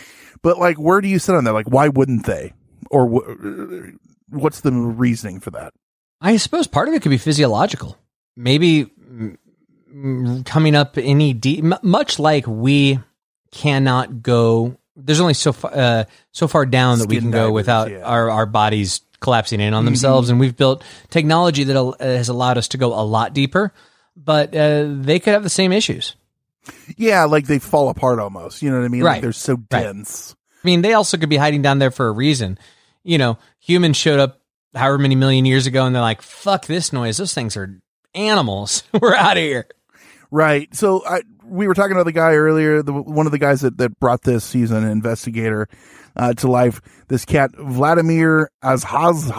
But 0.41 0.57
like, 0.57 0.77
where 0.77 1.01
do 1.01 1.09
you 1.09 1.19
sit 1.19 1.35
on 1.35 1.43
that? 1.43 1.53
Like, 1.53 1.69
why 1.69 1.89
wouldn't 1.89 2.25
they? 2.25 2.53
Or 2.89 3.05
wh- 3.07 3.93
what's 4.29 4.61
the 4.61 4.71
reasoning 4.71 5.41
for 5.41 5.51
that? 5.51 5.73
I 6.21 6.37
suppose 6.37 6.67
part 6.67 6.87
of 6.87 6.93
it 6.93 7.01
could 7.01 7.09
be 7.09 7.17
physiological. 7.17 7.97
Maybe 8.37 8.89
coming 10.45 10.75
up 10.75 10.97
any 10.97 11.33
deep, 11.33 11.63
much 11.83 12.19
like 12.19 12.45
we 12.47 12.99
cannot 13.51 14.21
go. 14.23 14.77
There's 14.95 15.19
only 15.19 15.33
so 15.33 15.53
far, 15.53 15.71
uh, 15.73 16.03
so 16.31 16.47
far 16.47 16.65
down 16.65 16.99
that 16.99 17.07
we 17.07 17.15
Skin 17.15 17.25
can 17.25 17.31
go 17.31 17.51
without 17.51 17.89
yeah. 17.91 17.99
our, 18.01 18.29
our 18.29 18.45
bodies 18.45 19.01
collapsing 19.19 19.59
in 19.59 19.73
on 19.73 19.83
Mhm. 19.83 19.87
themselves, 19.87 20.29
and 20.29 20.39
we've 20.39 20.55
built 20.57 20.83
technology 21.09 21.63
that 21.65 21.95
has 21.99 22.29
allowed 22.29 22.57
us 22.57 22.69
to 22.69 22.77
go 22.77 22.93
a 22.93 23.03
lot 23.03 23.33
deeper. 23.33 23.71
But 24.15 24.55
uh, 24.55 24.85
they 24.89 25.19
could 25.19 25.33
have 25.33 25.43
the 25.43 25.49
same 25.49 25.71
issues. 25.71 26.15
Yeah, 26.97 27.23
like 27.25 27.47
they 27.47 27.59
fall 27.59 27.89
apart 27.89 28.19
almost. 28.19 28.61
You 28.61 28.69
know 28.69 28.79
what 28.79 28.85
I 28.85 28.89
mean? 28.89 29.01
Like 29.01 29.13
Right. 29.13 29.21
they're 29.21 29.31
so 29.33 29.53
Right. 29.55 29.69
dense. 29.69 30.35
I 30.63 30.67
mean, 30.67 30.81
they 30.81 30.93
also 30.93 31.17
could 31.17 31.29
be 31.29 31.37
hiding 31.37 31.61
down 31.61 31.79
there 31.79 31.91
for 31.91 32.07
a 32.07 32.11
reason. 32.11 32.59
You 33.03 33.17
know, 33.17 33.37
humans 33.59 33.97
showed 33.97 34.19
up 34.19 34.39
however 34.75 34.97
many 34.99 35.15
million 35.15 35.45
years 35.45 35.65
ago 35.65 35.85
and 35.85 35.95
they're 35.95 36.01
like, 36.01 36.21
fuck 36.21 36.67
this 36.67 36.93
noise. 36.93 37.17
Those 37.17 37.33
things 37.33 37.57
are 37.57 37.79
animals. 38.13 38.83
We're 39.01 39.15
out 39.15 39.37
of 39.37 39.43
here. 39.43 39.65
Right. 40.31 40.73
So 40.73 41.05
I, 41.05 41.21
we 41.43 41.67
were 41.67 41.73
talking 41.73 41.91
about 41.91 42.05
the 42.05 42.13
guy 42.13 42.33
earlier, 42.33 42.81
the, 42.81 42.93
one 42.93 43.25
of 43.25 43.33
the 43.33 43.37
guys 43.37 43.61
that, 43.61 43.77
that 43.77 43.99
brought 43.99 44.21
this. 44.21 44.53
He's 44.53 44.71
an 44.71 44.85
investigator 44.85 45.67
uh, 46.15 46.33
to 46.35 46.49
life. 46.49 46.81
This 47.09 47.25
cat, 47.25 47.51
Vladimir 47.57 48.49
Azhaz. 48.63 49.29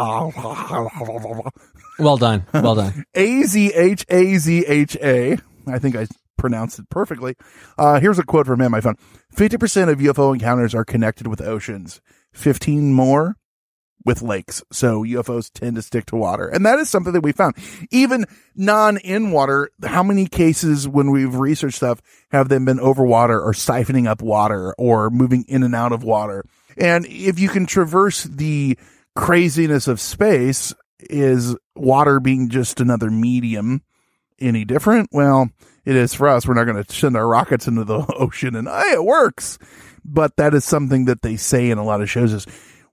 Well 1.98 2.16
done. 2.16 2.46
Well 2.52 2.74
done. 2.74 3.04
A 3.14 3.42
Z 3.44 3.72
H 3.74 4.04
A 4.08 4.36
Z 4.36 4.64
H 4.66 4.96
A. 4.96 5.38
I 5.66 5.78
think 5.78 5.96
I 5.96 6.06
pronounced 6.36 6.78
it 6.78 6.88
perfectly. 6.90 7.36
Uh, 7.78 8.00
here's 8.00 8.18
a 8.18 8.24
quote 8.24 8.46
from 8.46 8.60
him 8.60 8.74
I 8.74 8.80
found 8.80 8.98
50% 9.34 9.88
of 9.90 9.98
UFO 9.98 10.34
encounters 10.34 10.74
are 10.74 10.84
connected 10.84 11.26
with 11.26 11.40
oceans, 11.40 12.00
15 12.32 12.92
more 12.92 13.36
with 14.04 14.22
lakes. 14.22 14.62
So 14.72 15.02
UFOs 15.02 15.50
tend 15.52 15.76
to 15.76 15.82
stick 15.82 16.06
to 16.06 16.16
water. 16.16 16.48
And 16.48 16.64
that 16.66 16.78
is 16.78 16.90
something 16.90 17.12
that 17.12 17.22
we 17.22 17.32
found. 17.32 17.56
Even 17.90 18.24
non 18.54 18.98
in 18.98 19.30
water, 19.30 19.70
how 19.84 20.02
many 20.02 20.26
cases 20.26 20.88
when 20.88 21.10
we've 21.10 21.34
researched 21.34 21.76
stuff 21.76 22.00
have 22.30 22.48
them 22.48 22.64
been 22.64 22.80
over 22.80 23.04
water 23.04 23.40
or 23.40 23.52
siphoning 23.52 24.06
up 24.06 24.22
water 24.22 24.74
or 24.78 25.10
moving 25.10 25.44
in 25.48 25.62
and 25.62 25.74
out 25.74 25.92
of 25.92 26.04
water? 26.04 26.44
And 26.76 27.06
if 27.06 27.38
you 27.38 27.48
can 27.48 27.66
traverse 27.66 28.24
the 28.24 28.78
craziness 29.14 29.88
of 29.88 30.00
space, 30.00 30.74
is 31.10 31.56
water 31.74 32.20
being 32.20 32.48
just 32.48 32.80
another 32.80 33.10
medium 33.10 33.82
any 34.40 34.64
different? 34.64 35.08
Well, 35.12 35.50
it 35.84 35.96
is 35.96 36.14
for 36.14 36.28
us. 36.28 36.46
We're 36.46 36.54
not 36.54 36.64
going 36.64 36.82
to 36.82 36.92
send 36.92 37.16
our 37.16 37.26
rockets 37.26 37.66
into 37.66 37.84
the 37.84 38.04
ocean 38.18 38.56
and 38.56 38.68
hey, 38.68 38.94
it 38.94 39.04
works. 39.04 39.58
But 40.04 40.36
that 40.36 40.52
is 40.54 40.64
something 40.64 41.04
that 41.04 41.22
they 41.22 41.36
say 41.36 41.70
in 41.70 41.78
a 41.78 41.84
lot 41.84 42.02
of 42.02 42.10
shows 42.10 42.32
is, 42.32 42.46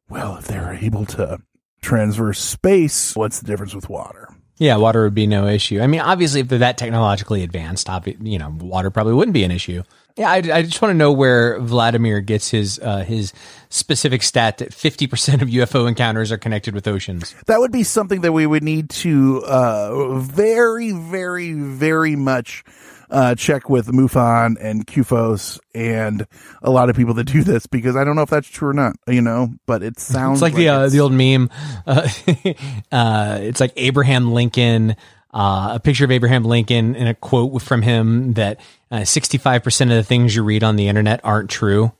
well, 0.09 0.37
if 0.37 0.47
they're 0.47 0.73
able 0.73 1.05
to 1.05 1.39
transverse 1.81 2.39
space, 2.39 3.15
what's 3.15 3.39
the 3.39 3.47
difference 3.47 3.73
with 3.73 3.89
water? 3.89 4.29
Yeah, 4.57 4.75
water 4.75 5.03
would 5.03 5.15
be 5.15 5.25
no 5.25 5.47
issue. 5.47 5.79
I 5.79 5.87
mean, 5.87 6.01
obviously, 6.01 6.41
if 6.41 6.49
they're 6.49 6.59
that 6.59 6.77
technologically 6.77 7.43
advanced, 7.43 7.87
obvi- 7.87 8.17
you 8.21 8.37
know, 8.37 8.53
water 8.59 8.91
probably 8.91 9.13
wouldn't 9.13 9.33
be 9.33 9.45
an 9.45 9.51
issue. 9.51 9.83
Yeah, 10.17 10.29
I, 10.29 10.35
I 10.35 10.61
just 10.63 10.81
want 10.81 10.91
to 10.91 10.97
know 10.97 11.13
where 11.13 11.57
Vladimir 11.61 12.19
gets 12.19 12.49
his 12.49 12.77
uh, 12.79 13.05
his 13.05 13.31
specific 13.69 14.21
stat 14.21 14.57
that 14.57 14.73
fifty 14.73 15.07
percent 15.07 15.41
of 15.41 15.47
UFO 15.47 15.87
encounters 15.87 16.29
are 16.33 16.37
connected 16.37 16.73
with 16.73 16.89
oceans. 16.89 17.33
That 17.47 17.61
would 17.61 17.71
be 17.71 17.83
something 17.83 18.19
that 18.21 18.33
we 18.33 18.45
would 18.45 18.63
need 18.63 18.89
to 18.89 19.41
uh, 19.45 20.19
very, 20.19 20.91
very, 20.91 21.53
very 21.53 22.17
much 22.17 22.65
uh, 23.09 23.35
check 23.35 23.69
with 23.69 23.87
MUFON 23.87 24.55
and 24.61 24.85
CUFOS 24.85 25.59
and 25.73 26.27
a 26.61 26.69
lot 26.69 26.89
of 26.89 26.95
people 26.95 27.13
that 27.15 27.23
do 27.25 27.43
this 27.43 27.65
because 27.65 27.95
I 27.95 28.03
don't 28.03 28.15
know 28.15 28.21
if 28.21 28.29
that's 28.29 28.47
true 28.47 28.69
or 28.69 28.73
not, 28.73 28.95
you 29.07 29.21
know, 29.21 29.49
but 29.65 29.83
it 29.83 29.99
sounds 29.99 30.37
It's 30.37 30.41
like, 30.41 30.53
the 30.55 30.69
uh, 30.69 30.89
the 30.89 30.99
old 30.99 31.13
meme. 31.13 31.49
Uh, 31.87 32.07
uh, 32.91 33.37
it's 33.41 33.59
like 33.59 33.73
Abraham 33.75 34.31
Lincoln, 34.33 34.95
uh, 35.33 35.71
a 35.73 35.79
picture 35.79 36.05
of 36.05 36.11
Abraham 36.11 36.43
Lincoln 36.43 36.95
and 36.95 37.07
a 37.09 37.13
quote 37.13 37.61
from 37.61 37.81
him 37.81 38.33
that 38.33 38.59
sixty 39.03 39.37
five 39.37 39.63
percent 39.63 39.91
of 39.91 39.97
the 39.97 40.03
things 40.03 40.35
you 40.35 40.43
read 40.43 40.63
on 40.63 40.75
the 40.75 40.87
internet 40.87 41.21
aren't 41.23 41.49
true. 41.49 41.91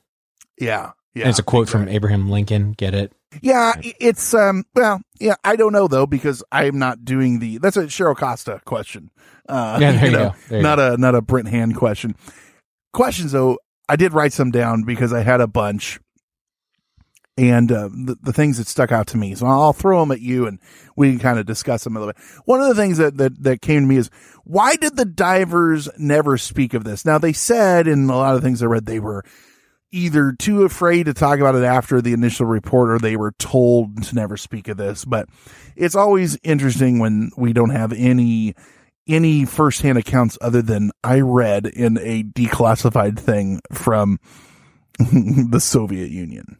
yeah. 0.60 0.91
Yeah. 1.16 1.24
and 1.24 1.32
it's 1.32 1.39
a 1.39 1.43
quote 1.43 1.68
from 1.68 1.88
Abraham 1.89 2.30
Lincoln. 2.30 2.74
Get 2.74 2.93
it? 2.93 3.12
Yeah, 3.41 3.73
it's 3.84 4.34
um 4.34 4.63
well, 4.75 5.01
yeah, 5.19 5.36
I 5.43 5.55
don't 5.55 5.73
know 5.73 5.88
though 5.88 6.07
because 6.07 6.43
I'm 6.51 6.80
not 6.80 7.05
doing 7.05 7.39
the 7.39 7.59
that's 7.59 7.77
a 7.77 7.84
Cheryl 7.84 8.17
Costa 8.17 8.61
question. 8.65 9.11
Uh 9.47 9.77
Yeah, 9.80 9.91
there 9.91 10.05
you 10.05 10.11
know, 10.11 10.30
go. 10.30 10.36
There 10.49 10.57
you 10.57 10.63
not 10.63 10.80
a 10.80 10.97
not 10.97 11.15
a 11.15 11.21
Brent 11.21 11.47
Hand 11.47 11.75
question. 11.75 12.15
Questions 12.91 13.32
though, 13.32 13.59
I 13.88 13.95
did 13.95 14.13
write 14.13 14.34
some 14.34 14.51
down 14.51 14.84
because 14.84 15.13
I 15.13 15.21
had 15.21 15.41
a 15.41 15.47
bunch 15.47 15.99
and 17.39 17.71
uh, 17.71 17.88
the, 17.88 18.17
the 18.21 18.34
things 18.34 18.57
that 18.57 18.67
stuck 18.67 18.91
out 18.91 19.07
to 19.07 19.17
me. 19.17 19.34
So 19.34 19.47
I'll 19.47 19.71
throw 19.71 20.01
them 20.01 20.11
at 20.11 20.19
you 20.19 20.45
and 20.45 20.59
we 20.97 21.09
can 21.09 21.19
kind 21.19 21.39
of 21.39 21.45
discuss 21.45 21.86
them 21.86 21.95
a 21.95 21.99
little 21.99 22.13
bit. 22.13 22.21
One 22.43 22.59
of 22.59 22.67
the 22.67 22.75
things 22.75 22.97
that, 22.97 23.15
that, 23.15 23.41
that 23.43 23.61
came 23.61 23.84
to 23.84 23.88
me 23.88 23.95
is 23.95 24.09
why 24.43 24.75
did 24.75 24.97
the 24.97 25.05
divers 25.05 25.88
never 25.97 26.38
speak 26.38 26.73
of 26.73 26.84
this? 26.84 27.05
Now 27.05 27.17
they 27.17 27.32
said 27.32 27.88
in 27.88 28.09
a 28.09 28.17
lot 28.17 28.36
of 28.36 28.41
things 28.41 28.61
I 28.61 28.65
read, 28.65 28.86
they 28.86 28.99
were 28.99 29.23
either 29.91 30.33
too 30.37 30.63
afraid 30.63 31.05
to 31.05 31.13
talk 31.13 31.39
about 31.39 31.55
it 31.55 31.63
after 31.63 32.01
the 32.01 32.13
initial 32.13 32.45
report 32.45 32.89
or 32.91 32.99
they 32.99 33.15
were 33.15 33.31
told 33.39 34.03
to 34.03 34.15
never 34.15 34.37
speak 34.37 34.67
of 34.67 34.77
this. 34.77 35.05
But 35.05 35.27
it's 35.75 35.95
always 35.95 36.37
interesting 36.43 36.99
when 36.99 37.31
we 37.37 37.53
don't 37.53 37.71
have 37.71 37.93
any 37.93 38.55
any 39.07 39.43
firsthand 39.45 39.97
accounts 39.97 40.37
other 40.39 40.61
than 40.61 40.91
I 41.03 41.21
read 41.21 41.65
in 41.65 41.97
a 41.97 42.23
declassified 42.23 43.17
thing 43.17 43.59
from 43.73 44.19
the 44.99 45.59
Soviet 45.59 46.11
Union. 46.11 46.57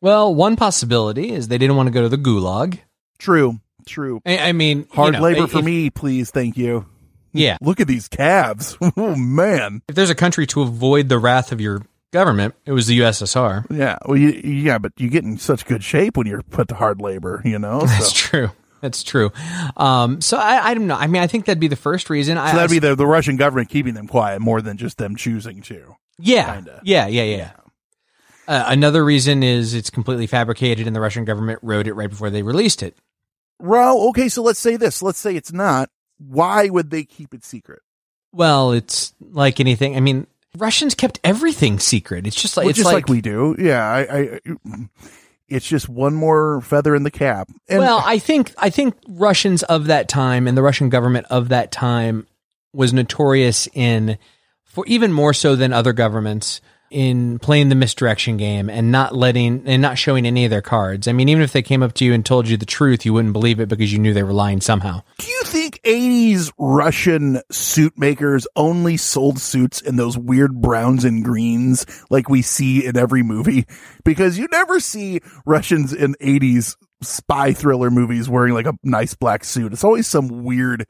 Well, 0.00 0.32
one 0.32 0.54
possibility 0.54 1.32
is 1.32 1.48
they 1.48 1.58
didn't 1.58 1.76
want 1.76 1.88
to 1.88 1.92
go 1.92 2.02
to 2.02 2.08
the 2.08 2.16
gulag. 2.18 2.78
True, 3.18 3.58
true. 3.84 4.20
I, 4.24 4.38
I 4.38 4.52
mean, 4.52 4.86
Hard 4.92 5.14
you 5.14 5.20
know, 5.20 5.24
labor 5.24 5.44
if- 5.44 5.50
for 5.50 5.62
me, 5.62 5.90
please. 5.90 6.30
Thank 6.30 6.56
you. 6.56 6.86
Yeah. 7.32 7.56
Look 7.60 7.80
at 7.80 7.88
these 7.88 8.08
calves. 8.08 8.78
oh 8.96 9.14
man. 9.16 9.82
If 9.88 9.94
there's 9.96 10.10
a 10.10 10.14
country 10.14 10.46
to 10.48 10.62
avoid 10.62 11.08
the 11.08 11.18
wrath 11.18 11.52
of 11.52 11.60
your 11.60 11.82
government, 12.12 12.54
it 12.64 12.72
was 12.72 12.86
the 12.86 12.98
USSR. 13.00 13.66
Yeah. 13.70 13.98
Well, 14.06 14.16
you, 14.16 14.30
yeah, 14.30 14.78
but 14.78 14.92
you 14.96 15.08
get 15.08 15.24
in 15.24 15.38
such 15.38 15.66
good 15.66 15.82
shape 15.84 16.16
when 16.16 16.26
you're 16.26 16.42
put 16.42 16.68
to 16.68 16.74
hard 16.74 17.00
labor, 17.00 17.42
you 17.44 17.58
know? 17.58 17.80
That's 17.86 18.12
true. 18.12 18.50
That's 18.80 19.02
true. 19.02 19.32
Um, 19.76 20.20
so 20.20 20.36
I, 20.36 20.68
I 20.68 20.74
don't 20.74 20.86
know. 20.86 20.94
I 20.96 21.08
mean, 21.08 21.20
I 21.22 21.26
think 21.26 21.46
that'd 21.46 21.58
be 21.60 21.66
the 21.68 21.74
first 21.76 22.08
reason. 22.10 22.38
I, 22.38 22.50
so 22.52 22.56
that'd 22.56 22.70
I- 22.70 22.74
be 22.74 22.78
the, 22.78 22.94
the 22.94 23.06
Russian 23.06 23.36
government 23.36 23.68
keeping 23.70 23.94
them 23.94 24.06
quiet 24.06 24.40
more 24.40 24.62
than 24.62 24.76
just 24.76 24.98
them 24.98 25.16
choosing 25.16 25.62
to. 25.62 25.96
yeah, 26.18 26.54
kinda. 26.54 26.80
yeah, 26.84 27.06
yeah, 27.08 27.22
yeah. 27.24 27.50
Uh, 28.46 28.64
another 28.68 29.04
reason 29.04 29.42
is 29.42 29.74
it's 29.74 29.90
completely 29.90 30.26
fabricated, 30.26 30.86
and 30.86 30.96
the 30.96 31.00
Russian 31.00 31.24
government 31.26 31.58
wrote 31.62 31.86
it 31.86 31.92
right 31.94 32.08
before 32.08 32.30
they 32.30 32.42
released 32.42 32.82
it. 32.82 32.96
Well, 33.58 34.08
okay, 34.10 34.28
so 34.28 34.42
let's 34.42 34.60
say 34.60 34.76
this. 34.76 35.02
Let's 35.02 35.18
say 35.18 35.34
it's 35.36 35.52
not. 35.52 35.90
Why 36.18 36.68
would 36.70 36.90
they 36.90 37.04
keep 37.04 37.34
it 37.34 37.44
secret? 37.44 37.82
Well, 38.32 38.72
it's 38.72 39.12
like 39.20 39.60
anything. 39.60 39.96
I 39.96 40.00
mean, 40.00 40.26
Russians 40.56 40.94
kept 40.94 41.20
everything 41.22 41.78
secret. 41.78 42.26
It's 42.26 42.40
just 42.40 42.56
like 42.56 42.64
Well, 42.64 42.70
it's 42.70 42.78
just 42.78 42.86
like, 42.86 42.94
like, 42.94 43.08
we 43.08 43.20
do. 43.20 43.54
Yeah, 43.58 43.84
I, 43.84 44.00
I, 44.00 44.40
it's 45.48 45.66
just 45.66 45.88
one 45.88 46.14
more 46.14 46.60
feather 46.60 46.94
in 46.94 47.02
the 47.02 47.10
cap. 47.10 47.48
And 47.68 47.80
well, 47.80 48.02
I 48.04 48.18
think 48.18 48.52
I 48.58 48.70
think 48.70 48.94
Russians 49.08 49.62
of 49.64 49.86
that 49.86 50.08
time 50.08 50.46
and 50.46 50.56
the 50.56 50.62
Russian 50.62 50.88
government 50.88 51.26
of 51.30 51.48
that 51.48 51.72
time 51.72 52.26
was 52.72 52.92
notorious 52.92 53.68
in, 53.72 54.18
for 54.64 54.84
even 54.86 55.12
more 55.12 55.32
so 55.32 55.56
than 55.56 55.72
other 55.72 55.92
governments, 55.92 56.60
in 56.90 57.38
playing 57.38 57.68
the 57.68 57.74
misdirection 57.74 58.36
game 58.36 58.70
and 58.70 58.90
not 58.90 59.14
letting 59.14 59.62
and 59.66 59.82
not 59.82 59.98
showing 59.98 60.26
any 60.26 60.44
of 60.44 60.50
their 60.50 60.62
cards. 60.62 61.08
I 61.08 61.12
mean, 61.12 61.28
even 61.28 61.42
if 61.42 61.52
they 61.52 61.62
came 61.62 61.82
up 61.82 61.94
to 61.94 62.04
you 62.04 62.12
and 62.12 62.24
told 62.24 62.48
you 62.48 62.56
the 62.56 62.66
truth, 62.66 63.04
you 63.04 63.12
wouldn't 63.12 63.32
believe 63.32 63.60
it 63.60 63.68
because 63.68 63.92
you 63.92 63.98
knew 63.98 64.14
they 64.14 64.22
were 64.22 64.32
lying 64.32 64.60
somehow. 64.60 65.02
do 65.18 65.26
you 65.26 65.42
think 65.44 65.80
80s 65.82 66.52
Russian 66.58 67.40
suit 67.50 67.98
makers 67.98 68.46
only 68.56 68.96
sold 68.96 69.38
suits 69.38 69.80
in 69.80 69.96
those 69.96 70.16
weird 70.16 70.60
browns 70.60 71.04
and 71.04 71.24
greens 71.24 71.86
like 72.10 72.28
we 72.28 72.42
see 72.42 72.84
in 72.84 72.96
every 72.96 73.22
movie? 73.22 73.66
Because 74.04 74.38
you 74.38 74.48
never 74.50 74.80
see 74.80 75.20
Russians 75.44 75.92
in 75.92 76.14
80s 76.14 76.76
spy 77.02 77.52
thriller 77.52 77.90
movies 77.90 78.28
wearing 78.28 78.54
like 78.54 78.66
a 78.66 78.74
nice 78.82 79.14
black 79.14 79.44
suit. 79.44 79.72
It's 79.72 79.84
always 79.84 80.06
some 80.06 80.44
weird 80.44 80.86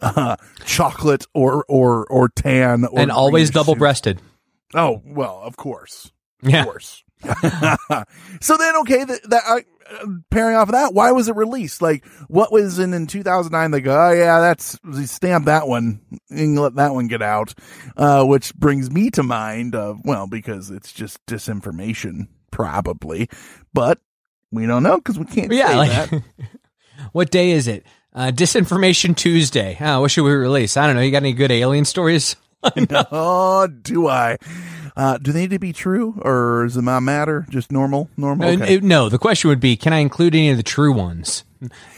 uh, 0.00 0.36
chocolate 0.64 1.26
or 1.34 1.64
or 1.68 2.06
or 2.06 2.28
tan 2.28 2.84
or 2.84 2.98
and 2.98 3.10
always 3.10 3.50
double 3.50 3.74
breasted. 3.74 4.20
Oh 4.74 5.02
well, 5.04 5.40
of 5.42 5.56
course, 5.56 6.10
Yeah. 6.42 6.60
of 6.60 6.66
course. 6.66 7.02
so 8.40 8.56
then, 8.58 8.76
okay, 8.76 9.04
that, 9.04 9.20
that 9.30 9.42
uh, 9.90 10.06
pairing 10.30 10.54
off 10.56 10.68
of 10.68 10.72
that, 10.72 10.92
why 10.92 11.12
was 11.12 11.28
it 11.28 11.36
released? 11.36 11.80
Like, 11.80 12.04
what 12.28 12.52
was 12.52 12.78
in 12.78 12.92
in 12.92 13.06
2009? 13.06 13.70
They 13.70 13.80
go, 13.80 13.96
oh 13.96 14.12
yeah, 14.12 14.40
that's 14.40 14.78
we 14.84 15.06
stamped 15.06 15.46
that 15.46 15.66
one 15.66 16.00
and 16.28 16.58
let 16.58 16.74
that 16.74 16.92
one 16.92 17.08
get 17.08 17.22
out, 17.22 17.54
uh, 17.96 18.24
which 18.24 18.54
brings 18.54 18.90
me 18.90 19.10
to 19.10 19.22
mind 19.22 19.74
of 19.74 20.00
well, 20.04 20.26
because 20.26 20.70
it's 20.70 20.92
just 20.92 21.24
disinformation, 21.26 22.28
probably, 22.50 23.28
but 23.72 23.98
we 24.52 24.66
don't 24.66 24.82
know 24.82 24.96
because 24.96 25.18
we 25.18 25.24
can't. 25.24 25.52
Yeah, 25.52 25.68
say 25.68 25.76
like 25.76 25.90
that. 26.10 26.22
what 27.12 27.30
day 27.30 27.50
is 27.52 27.66
it? 27.66 27.84
Uh, 28.12 28.30
Disinformation 28.34 29.14
Tuesday. 29.16 29.76
Oh, 29.80 30.00
what 30.02 30.10
should 30.10 30.24
we 30.24 30.32
release? 30.32 30.76
I 30.76 30.86
don't 30.86 30.96
know. 30.96 31.02
You 31.02 31.10
got 31.10 31.18
any 31.18 31.34
good 31.34 31.50
alien 31.50 31.84
stories? 31.84 32.36
oh, 33.12 33.66
do 33.66 34.08
I? 34.08 34.36
Uh, 34.96 35.18
do 35.18 35.32
they 35.32 35.40
need 35.42 35.50
to 35.50 35.58
be 35.58 35.72
true 35.72 36.18
or 36.22 36.64
is 36.64 36.76
it 36.76 36.82
my 36.82 37.00
matter? 37.00 37.46
Just 37.50 37.70
normal, 37.70 38.08
normal. 38.16 38.48
Uh, 38.48 38.52
Okay. 38.52 38.76
uh, 38.78 38.80
no, 38.82 39.08
the 39.08 39.18
question 39.18 39.48
would 39.50 39.60
be, 39.60 39.76
can 39.76 39.92
I 39.92 39.98
include 39.98 40.34
any 40.34 40.50
of 40.50 40.56
the 40.56 40.62
true 40.62 40.92
ones? 40.92 41.44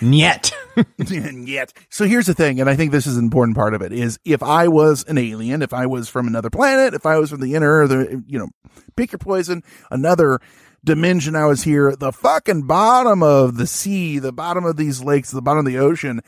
Yet. 0.00 0.52
yet. 1.08 1.72
So 1.90 2.06
here's 2.06 2.26
the 2.26 2.34
thing, 2.34 2.60
and 2.60 2.70
I 2.70 2.76
think 2.76 2.92
this 2.92 3.06
is 3.06 3.16
an 3.16 3.24
important 3.24 3.56
part 3.56 3.74
of 3.74 3.82
it: 3.82 3.92
is 3.92 4.18
if 4.24 4.42
I 4.42 4.68
was 4.68 5.04
an 5.08 5.18
alien, 5.18 5.62
if 5.62 5.72
I 5.72 5.86
was 5.86 6.08
from 6.08 6.28
another 6.28 6.48
planet, 6.48 6.94
if 6.94 7.04
I 7.04 7.18
was 7.18 7.30
from 7.30 7.40
the 7.40 7.54
inner, 7.54 7.86
the 7.88 8.22
you 8.26 8.38
know, 8.38 8.48
pick 8.96 9.10
your 9.10 9.18
poison, 9.18 9.64
another 9.90 10.38
dimension. 10.84 11.34
I 11.34 11.46
was 11.46 11.64
here, 11.64 11.94
the 11.96 12.12
fucking 12.12 12.68
bottom 12.68 13.22
of 13.22 13.56
the 13.56 13.66
sea, 13.66 14.20
the 14.20 14.32
bottom 14.32 14.64
of 14.64 14.76
these 14.76 15.02
lakes, 15.02 15.32
the 15.32 15.42
bottom 15.42 15.66
of 15.66 15.72
the 15.72 15.78
ocean 15.78 16.20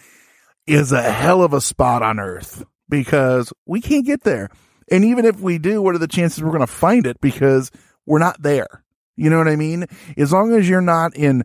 is 0.67 0.91
a 0.91 1.03
hell 1.03 1.43
of 1.43 1.53
a 1.53 1.61
spot 1.61 2.03
on 2.03 2.19
Earth 2.19 2.65
because 2.91 3.53
we 3.67 3.81
can't 3.81 4.05
get 4.05 4.23
there. 4.23 4.51
And 4.91 5.05
even 5.05 5.25
if 5.25 5.41
we 5.41 5.59
do, 5.59 5.81
what 5.81 5.95
are 5.95 5.99
the 5.99 6.09
chances 6.09 6.43
we're 6.43 6.51
going 6.51 6.61
to 6.61 6.67
find 6.67 7.07
it 7.07 7.21
because 7.21 7.71
we're 8.07 8.19
not 8.19 8.43
there? 8.43 8.83
You 9.17 9.31
know 9.31 9.39
what 9.39 9.49
I 9.49 9.57
mean? 9.57 9.87
As 10.17 10.33
long 10.33 10.53
as 10.53 10.69
you're 10.69 10.81
not 10.81 11.15
in 11.15 11.45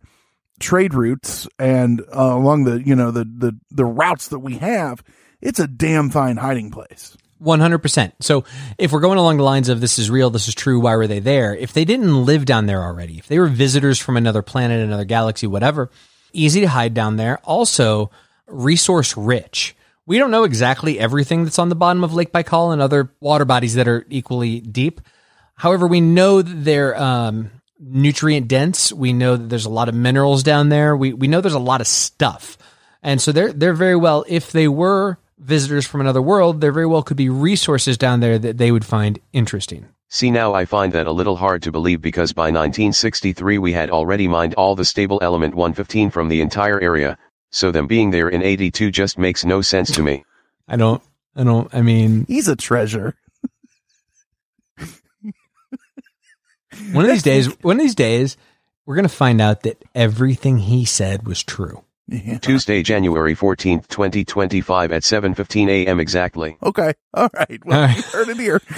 trade 0.60 0.94
routes 0.94 1.48
and 1.60 2.02
uh, 2.02 2.36
along 2.36 2.64
the, 2.64 2.82
you 2.82 2.96
know, 2.96 3.12
the, 3.12 3.24
the, 3.26 3.58
the 3.72 3.86
routes 3.86 4.30
that 4.30 4.40
we 4.40 4.58
have, 4.58 5.04
it's 5.42 5.60
a 5.60 5.68
damn 5.68 6.10
fine 6.10 6.38
hiding 6.38 6.72
place. 6.72 7.16
100%. 7.44 8.14
So 8.22 8.46
if 8.78 8.92
we're 8.92 9.02
going 9.02 9.18
along 9.18 9.38
the 9.38 9.44
lines 9.44 9.70
of 9.70 9.82
this 9.82 10.00
is 10.00 10.10
real, 10.10 10.30
this 10.30 10.48
is 10.48 10.56
true, 10.56 10.80
why 10.80 10.96
were 10.96 11.08
they 11.08 11.20
there? 11.20 11.56
If 11.56 11.74
they 11.74 11.86
didn't 11.86 12.26
live 12.26 12.46
down 12.46 12.66
there 12.66 12.82
already, 12.82 13.18
if 13.18 13.28
they 13.28 13.40
were 13.40 13.48
visitors 13.48 14.00
from 14.00 14.18
another 14.18 14.42
planet, 14.42 14.82
another 14.82 15.06
galaxy, 15.06 15.46
whatever, 15.46 15.92
easy 16.34 16.62
to 16.62 16.68
hide 16.68 16.94
down 16.94 17.18
there. 17.18 17.40
Also, 17.44 18.10
resource 18.48 19.16
rich. 19.18 19.76
We 20.08 20.20
don't 20.20 20.32
know 20.32 20.44
exactly 20.44 21.00
everything 21.00 21.44
that's 21.44 21.58
on 21.58 21.70
the 21.70 21.76
bottom 21.76 22.04
of 22.04 22.14
Lake 22.14 22.32
Baikal 22.32 22.72
and 22.72 22.82
other 22.82 23.12
water 23.20 23.46
bodies 23.46 23.74
that 23.76 23.88
are 23.88 24.06
equally 24.10 24.60
deep. 24.60 25.02
However, 25.56 25.88
we 25.88 26.02
know 26.02 26.42
that 26.42 26.64
they're 26.64 27.00
um, 27.00 27.50
nutrient 27.80 28.48
dense. 28.48 28.94
We 28.94 29.14
know 29.14 29.36
that 29.36 29.50
there's 29.50 29.66
a 29.66 29.70
lot 29.70 29.90
of 29.90 29.96
minerals 29.96 30.44
down 30.44 30.70
there. 30.70 30.96
We 30.96 31.14
we 31.14 31.28
know 31.28 31.42
there's 31.42 31.54
a 31.54 31.60
lot 31.60 31.82
of 31.82 31.88
stuff, 31.88 32.58
and 33.02 33.22
so 33.22 33.32
they're 33.32 33.54
they're 33.54 33.74
very 33.74 33.96
well. 33.96 34.26
If 34.28 34.52
they 34.52 34.68
were 34.68 35.18
visitors 35.40 35.88
from 35.88 36.02
another 36.02 36.22
world, 36.22 36.62
there 36.62 36.72
very 36.72 36.86
well 36.86 37.04
could 37.04 37.18
be 37.18 37.30
resources 37.30 37.98
down 37.98 38.20
there 38.20 38.38
that 38.38 38.58
they 38.58 38.72
would 38.72 38.86
find 38.86 39.20
interesting. 39.34 39.88
See 40.08 40.32
now 40.32 40.54
I 40.54 40.66
find 40.66 40.94
that 40.94 41.08
a 41.08 41.12
little 41.12 41.36
hard 41.36 41.64
to 41.64 41.72
believe 41.72 42.02
because 42.02 42.32
by 42.32 42.44
1963 42.44 43.58
we 43.58 43.74
had 43.74 43.90
already 43.90 44.28
mined 44.28 44.54
all 44.54 44.76
the 44.76 44.86
stable 44.86 45.20
element 45.22 45.56
115 45.56 46.10
from 46.12 46.30
the 46.30 46.42
entire 46.42 46.80
area, 46.80 47.18
so 47.52 47.72
them 47.72 47.88
being 47.88 48.12
there 48.12 48.28
in 48.30 48.42
82 48.44 48.92
just 48.92 49.18
makes 49.18 49.46
no 49.46 49.62
sense 49.62 49.92
to 49.92 50.04
me. 50.04 50.24
I 50.68 50.76
don't, 50.78 51.02
I 51.36 51.44
don't, 51.44 51.74
I 51.74 51.82
mean, 51.82 52.26
He's 52.28 52.48
a 52.48 52.56
treasure. 52.56 53.16
one 56.92 57.06
of 57.06 57.12
these 57.12 57.24
days, 57.24 57.48
one 57.64 57.78
of 57.78 57.82
these 57.82 57.96
days, 57.96 58.36
we're 58.86 58.96
going 58.96 59.08
to 59.08 59.10
find 59.10 59.42
out 59.42 59.62
that 59.62 59.84
everything 59.94 60.58
he 60.60 60.86
said 60.86 61.26
was 61.28 61.44
true. 61.44 61.84
Yeah. 62.08 62.38
Tuesday, 62.38 62.84
January 62.84 63.36
14th, 63.36 63.88
2025 63.88 64.92
at 64.92 65.02
7:15 65.02 65.70
a.m. 65.70 66.00
exactly. 66.00 66.56
Okay. 66.62 66.94
All 67.16 67.30
right. 67.34 67.60
Well, 67.66 67.80
All 67.82 67.86
right. 67.88 68.04
heard 68.06 68.30
it 68.30 68.38
here. 68.38 68.62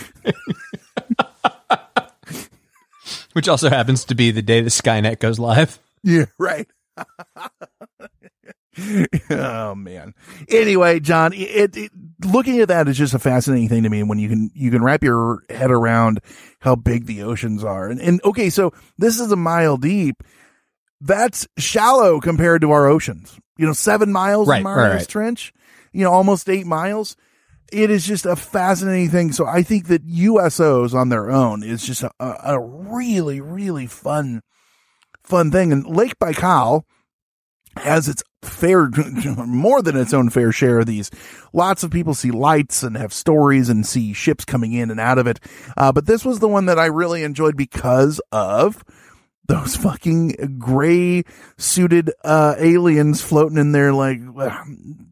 Which 3.33 3.47
also 3.49 3.69
happens 3.69 4.05
to 4.05 4.15
be 4.15 4.31
the 4.31 4.41
day 4.41 4.61
the 4.61 4.69
Skynet 4.69 5.19
goes 5.19 5.39
live. 5.39 5.77
Yeah, 6.03 6.25
right. 6.39 6.67
oh 9.29 9.75
man. 9.75 10.13
Anyway, 10.49 10.99
John, 10.99 11.33
it, 11.33 11.75
it 11.75 11.91
looking 12.25 12.59
at 12.59 12.67
that 12.67 12.87
is 12.87 12.97
just 12.97 13.13
a 13.13 13.19
fascinating 13.19 13.69
thing 13.69 13.83
to 13.83 13.89
me 13.89 14.03
when 14.03 14.19
you 14.19 14.29
can 14.29 14.51
you 14.53 14.71
can 14.71 14.83
wrap 14.83 15.03
your 15.03 15.43
head 15.49 15.71
around 15.71 16.19
how 16.59 16.75
big 16.75 17.05
the 17.05 17.23
oceans 17.23 17.63
are. 17.63 17.89
And, 17.89 17.99
and 17.99 18.21
okay, 18.23 18.49
so 18.49 18.71
this 18.97 19.19
is 19.19 19.31
a 19.31 19.35
mile 19.35 19.77
deep. 19.77 20.23
That's 20.99 21.47
shallow 21.57 22.19
compared 22.19 22.61
to 22.61 22.71
our 22.71 22.87
oceans. 22.87 23.39
You 23.57 23.65
know, 23.65 23.73
seven 23.73 24.11
miles 24.11 24.47
Right, 24.47 24.59
in 24.59 24.65
right. 24.65 25.07
Trench. 25.07 25.53
You 25.91 26.03
know, 26.03 26.11
almost 26.11 26.49
eight 26.49 26.65
miles. 26.65 27.15
It 27.71 27.89
is 27.89 28.05
just 28.07 28.25
a 28.25 28.35
fascinating 28.35 29.09
thing. 29.09 29.31
So 29.33 29.45
I 29.45 29.61
think 29.61 29.87
that 29.87 30.07
USOs 30.07 30.93
on 30.93 31.09
their 31.09 31.29
own 31.29 31.63
is 31.63 31.85
just 31.85 32.01
a, 32.03 32.11
a, 32.19 32.35
a 32.55 32.59
really, 32.59 33.41
really 33.41 33.87
fun, 33.87 34.41
fun 35.23 35.51
thing. 35.51 35.73
And 35.73 35.85
Lake 35.85 36.17
Baikal 36.17 36.83
has 37.79 38.07
its 38.07 38.23
fair, 38.41 38.89
more 39.45 39.81
than 39.81 39.95
its 39.97 40.13
own 40.13 40.29
fair 40.29 40.51
share 40.51 40.79
of 40.79 40.85
these. 40.85 41.09
Lots 41.53 41.83
of 41.83 41.91
people 41.91 42.13
see 42.13 42.31
lights 42.31 42.83
and 42.83 42.97
have 42.97 43.13
stories 43.13 43.69
and 43.69 43.85
see 43.85 44.13
ships 44.13 44.45
coming 44.45 44.73
in 44.73 44.91
and 44.91 44.99
out 44.99 45.17
of 45.17 45.27
it. 45.27 45.39
Uh, 45.75 45.91
but 45.91 46.05
this 46.05 46.25
was 46.25 46.39
the 46.39 46.47
one 46.47 46.65
that 46.65 46.79
I 46.79 46.85
really 46.85 47.23
enjoyed 47.23 47.57
because 47.57 48.21
of 48.31 48.83
those 49.47 49.75
fucking 49.77 50.57
gray 50.59 51.23
suited, 51.57 52.11
uh, 52.23 52.55
aliens 52.57 53.21
floating 53.21 53.57
in 53.57 53.71
there 53.71 53.93
like, 53.93 54.21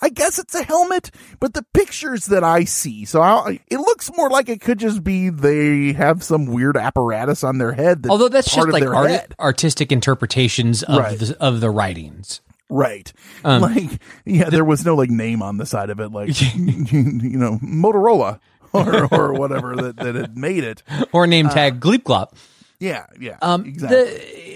I 0.00 0.08
guess 0.08 0.38
it's 0.38 0.54
a 0.54 0.62
helmet, 0.62 1.10
but 1.40 1.54
the 1.54 1.64
pictures 1.72 2.26
that 2.26 2.44
I 2.44 2.64
see, 2.64 3.04
so 3.04 3.22
I, 3.22 3.60
it 3.68 3.78
looks 3.78 4.10
more 4.16 4.28
like 4.28 4.48
it 4.48 4.60
could 4.60 4.78
just 4.78 5.02
be 5.04 5.30
they 5.30 5.92
have 5.92 6.22
some 6.22 6.46
weird 6.46 6.76
apparatus 6.76 7.42
on 7.44 7.58
their 7.58 7.72
head. 7.72 8.02
That's 8.02 8.10
Although 8.10 8.28
that's 8.28 8.54
just 8.54 8.68
like 8.68 8.84
art- 8.84 9.34
artistic 9.40 9.92
interpretations 9.92 10.82
of 10.82 10.98
Right. 10.98 11.18
the, 11.18 11.36
of 11.40 11.60
the 11.60 11.70
writings. 11.70 12.40
Right. 12.70 13.12
Um, 13.44 13.62
like, 13.62 14.00
yeah, 14.24 14.50
there 14.50 14.64
was 14.64 14.84
no 14.84 14.94
like 14.94 15.10
name 15.10 15.42
on 15.42 15.58
the 15.58 15.66
side 15.66 15.90
of 15.90 16.00
it, 16.00 16.10
like, 16.10 16.28
you 16.54 17.38
know, 17.38 17.58
Motorola 17.62 18.40
or, 18.72 19.04
or 19.14 19.32
whatever 19.34 19.76
that, 19.76 19.96
that 19.96 20.14
had 20.14 20.36
made 20.36 20.64
it. 20.64 20.82
Or 21.12 21.26
name 21.26 21.48
tag 21.48 21.78
Gleep 21.80 22.02
Glop. 22.02 22.32
Yeah. 22.80 23.06
Yeah. 23.20 23.36
Um, 23.40 23.64
exactly. 23.66 23.98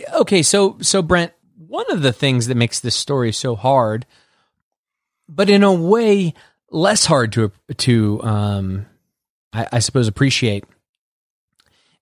the, 0.05 0.17
okay, 0.21 0.43
so 0.43 0.77
so 0.81 1.03
Brent, 1.03 1.33
one 1.57 1.87
of 1.91 2.03
the 2.03 2.13
things 2.13 2.49
that 2.49 2.57
makes 2.57 2.81
this 2.81 2.97
story 2.97 3.31
so 3.33 3.55
hard, 3.55 4.07
but 5.29 5.51
in 5.51 5.63
a 5.63 5.73
way 5.73 6.35
less 6.71 7.05
hard 7.05 7.33
to 7.33 7.53
to 7.77 8.23
um, 8.23 8.87
I, 9.53 9.67
I 9.73 9.79
suppose 9.81 10.09
appreciate. 10.09 10.65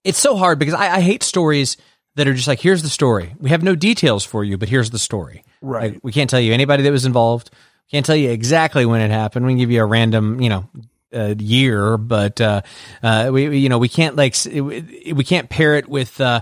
It's 0.05 0.19
so 0.19 0.37
hard 0.37 0.59
because 0.59 0.75
I, 0.75 0.97
I 0.97 1.01
hate 1.01 1.23
stories 1.23 1.77
that 2.15 2.29
are 2.29 2.35
just 2.35 2.49
like, 2.49 2.61
here's 2.61 2.83
the 2.83 2.89
story. 2.89 3.35
We 3.39 3.51
have 3.51 3.63
no 3.63 3.75
details 3.75 4.25
for 4.25 4.45
you, 4.45 4.57
but 4.57 4.69
here's 4.69 4.91
the 4.91 4.99
story. 4.99 5.45
Right. 5.61 5.95
Like, 5.95 6.05
we 6.05 6.13
can't 6.13 6.31
tell 6.31 6.41
you 6.41 6.53
anybody 6.53 6.83
that 6.85 6.93
was 6.93 7.07
involved. 7.07 7.51
Can't 7.91 8.07
tell 8.07 8.17
you 8.17 8.31
exactly 8.31 8.87
when 8.87 9.01
it 9.01 9.11
happened. 9.11 9.47
We 9.47 9.53
can 9.53 9.59
give 9.59 9.71
you 9.71 9.83
a 9.83 9.87
random, 9.87 10.41
you 10.41 10.49
know, 10.49 10.69
uh, 11.15 11.35
year, 11.39 11.97
but 11.97 12.41
uh, 12.41 12.63
uh, 13.03 13.31
we, 13.33 13.49
we- 13.49 13.59
you 13.59 13.69
know, 13.69 13.79
we 13.79 13.89
can't 13.89 14.17
like 14.17 14.35
we 14.45 15.25
can't 15.25 15.49
pair 15.49 15.75
it 15.77 15.89
with 15.89 16.21
uh, 16.21 16.41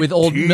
with 0.00 0.12
old 0.12 0.34
mi- 0.34 0.48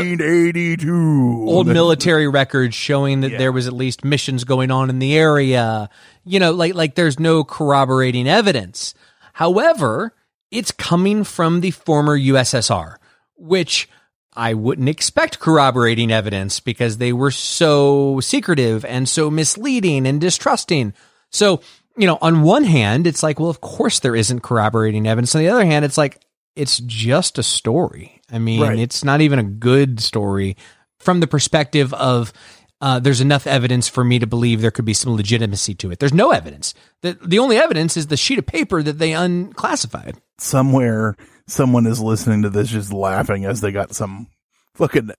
old 1.48 1.66
military 1.74 2.26
records 2.28 2.74
showing 2.74 3.20
that 3.20 3.30
there 3.38 3.52
was 3.52 3.66
at 3.66 3.72
least 3.72 4.04
missions 4.04 4.44
going 4.44 4.70
on 4.70 4.90
in 4.90 4.98
the 4.98 5.14
area. 5.16 5.88
You 6.24 6.40
know, 6.40 6.52
like 6.52 6.74
like 6.74 6.94
there's 6.94 7.20
no 7.20 7.44
corroborating 7.44 8.26
evidence. 8.28 8.94
However, 9.34 10.14
it's 10.50 10.70
coming 10.70 11.24
from 11.24 11.60
the 11.60 11.70
former 11.72 12.18
USSR, 12.18 12.96
which 13.36 13.88
I 14.32 14.54
wouldn't 14.54 14.88
expect 14.88 15.38
corroborating 15.38 16.10
evidence 16.10 16.60
because 16.60 16.98
they 16.98 17.12
were 17.12 17.30
so 17.30 18.20
secretive 18.20 18.84
and 18.84 19.08
so 19.08 19.30
misleading 19.30 20.06
and 20.06 20.20
distrusting. 20.20 20.94
So, 21.30 21.60
you 21.96 22.06
know, 22.06 22.18
on 22.20 22.42
one 22.42 22.64
hand, 22.64 23.06
it's 23.06 23.22
like, 23.22 23.38
well, 23.38 23.50
of 23.50 23.60
course 23.60 24.00
there 24.00 24.16
isn't 24.16 24.40
corroborating 24.40 25.06
evidence. 25.06 25.34
On 25.34 25.40
the 25.40 25.48
other 25.48 25.64
hand, 25.64 25.84
it's 25.84 25.98
like, 25.98 26.20
it's 26.56 26.78
just 26.80 27.38
a 27.38 27.42
story. 27.42 28.20
I 28.30 28.38
mean, 28.38 28.60
Right. 28.60 28.78
it's 28.78 29.04
not 29.04 29.20
even 29.20 29.38
a 29.38 29.44
good 29.44 30.00
story 30.00 30.56
from 30.98 31.20
the 31.20 31.26
perspective 31.26 31.92
of 31.94 32.32
uh, 32.80 32.98
there's 32.98 33.20
enough 33.20 33.46
evidence 33.46 33.88
for 33.88 34.04
me 34.04 34.18
to 34.18 34.26
believe 34.26 34.60
there 34.60 34.70
could 34.70 34.84
be 34.84 34.94
some 34.94 35.14
legitimacy 35.14 35.74
to 35.74 35.90
it. 35.90 35.98
There's 36.00 36.12
no 36.12 36.30
evidence. 36.32 36.74
The, 37.02 37.18
the 37.24 37.38
only 37.38 37.56
evidence 37.56 37.96
is 37.96 38.08
the 38.08 38.16
sheet 38.16 38.38
of 38.38 38.46
paper 38.46 38.82
that 38.82 38.98
they 38.98 39.12
unclassified. 39.12 40.16
Somewhere, 40.38 41.16
someone 41.46 41.86
is 41.86 42.00
listening 42.00 42.42
to 42.42 42.50
this 42.50 42.68
just 42.68 42.92
laughing 42.92 43.44
as 43.46 43.60
they 43.60 43.72
got 43.72 43.94
some 43.94 44.26
fucking 44.74 45.10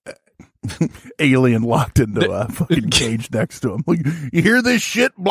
alien 1.19 1.63
locked 1.63 1.99
into 1.99 2.29
a 2.31 2.47
fucking 2.47 2.89
cage 2.89 3.31
next 3.31 3.61
to 3.61 3.73
him. 3.73 3.83
Like, 3.87 4.05
you 4.31 4.41
hear 4.41 4.61
this 4.61 4.81
shit? 4.81 5.11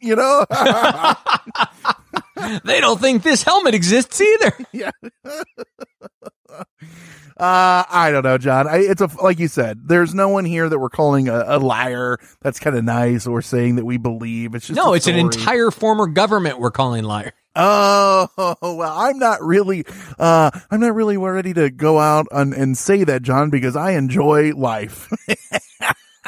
You 0.00 0.16
know? 0.16 0.46
They 2.64 2.80
don't 2.80 3.00
think 3.00 3.22
this 3.22 3.42
helmet 3.42 3.74
exists 3.74 4.20
either. 4.20 4.52
yeah. 4.70 4.90
Uh, 7.38 7.84
I 7.88 8.10
don't 8.12 8.24
know, 8.24 8.38
John. 8.38 8.66
I, 8.66 8.76
it's 8.78 9.00
a 9.02 9.10
like 9.22 9.38
you 9.38 9.48
said. 9.48 9.80
There's 9.88 10.14
no 10.14 10.28
one 10.28 10.44
here 10.46 10.68
that 10.68 10.78
we're 10.78 10.88
calling 10.88 11.28
a, 11.28 11.44
a 11.46 11.58
liar. 11.58 12.18
That's 12.40 12.58
kind 12.58 12.76
of 12.76 12.84
nice, 12.84 13.26
or 13.26 13.42
saying 13.42 13.76
that 13.76 13.84
we 13.84 13.98
believe. 13.98 14.54
It's 14.54 14.66
just 14.68 14.76
No, 14.76 14.94
it's 14.94 15.06
an 15.06 15.16
entire 15.16 15.70
former 15.70 16.06
government 16.06 16.58
we're 16.60 16.70
calling 16.70 17.04
liar. 17.04 17.32
Oh 17.56 18.28
well, 18.60 18.82
I'm 18.98 19.18
not 19.18 19.42
really. 19.42 19.84
Uh, 20.18 20.50
I'm 20.70 20.80
not 20.80 20.94
really 20.94 21.16
ready 21.16 21.54
to 21.54 21.70
go 21.70 21.98
out 21.98 22.26
and, 22.30 22.52
and 22.54 22.76
say 22.76 23.02
that, 23.04 23.22
John, 23.22 23.50
because 23.50 23.74
I 23.76 23.92
enjoy 23.92 24.52
life. 24.54 25.08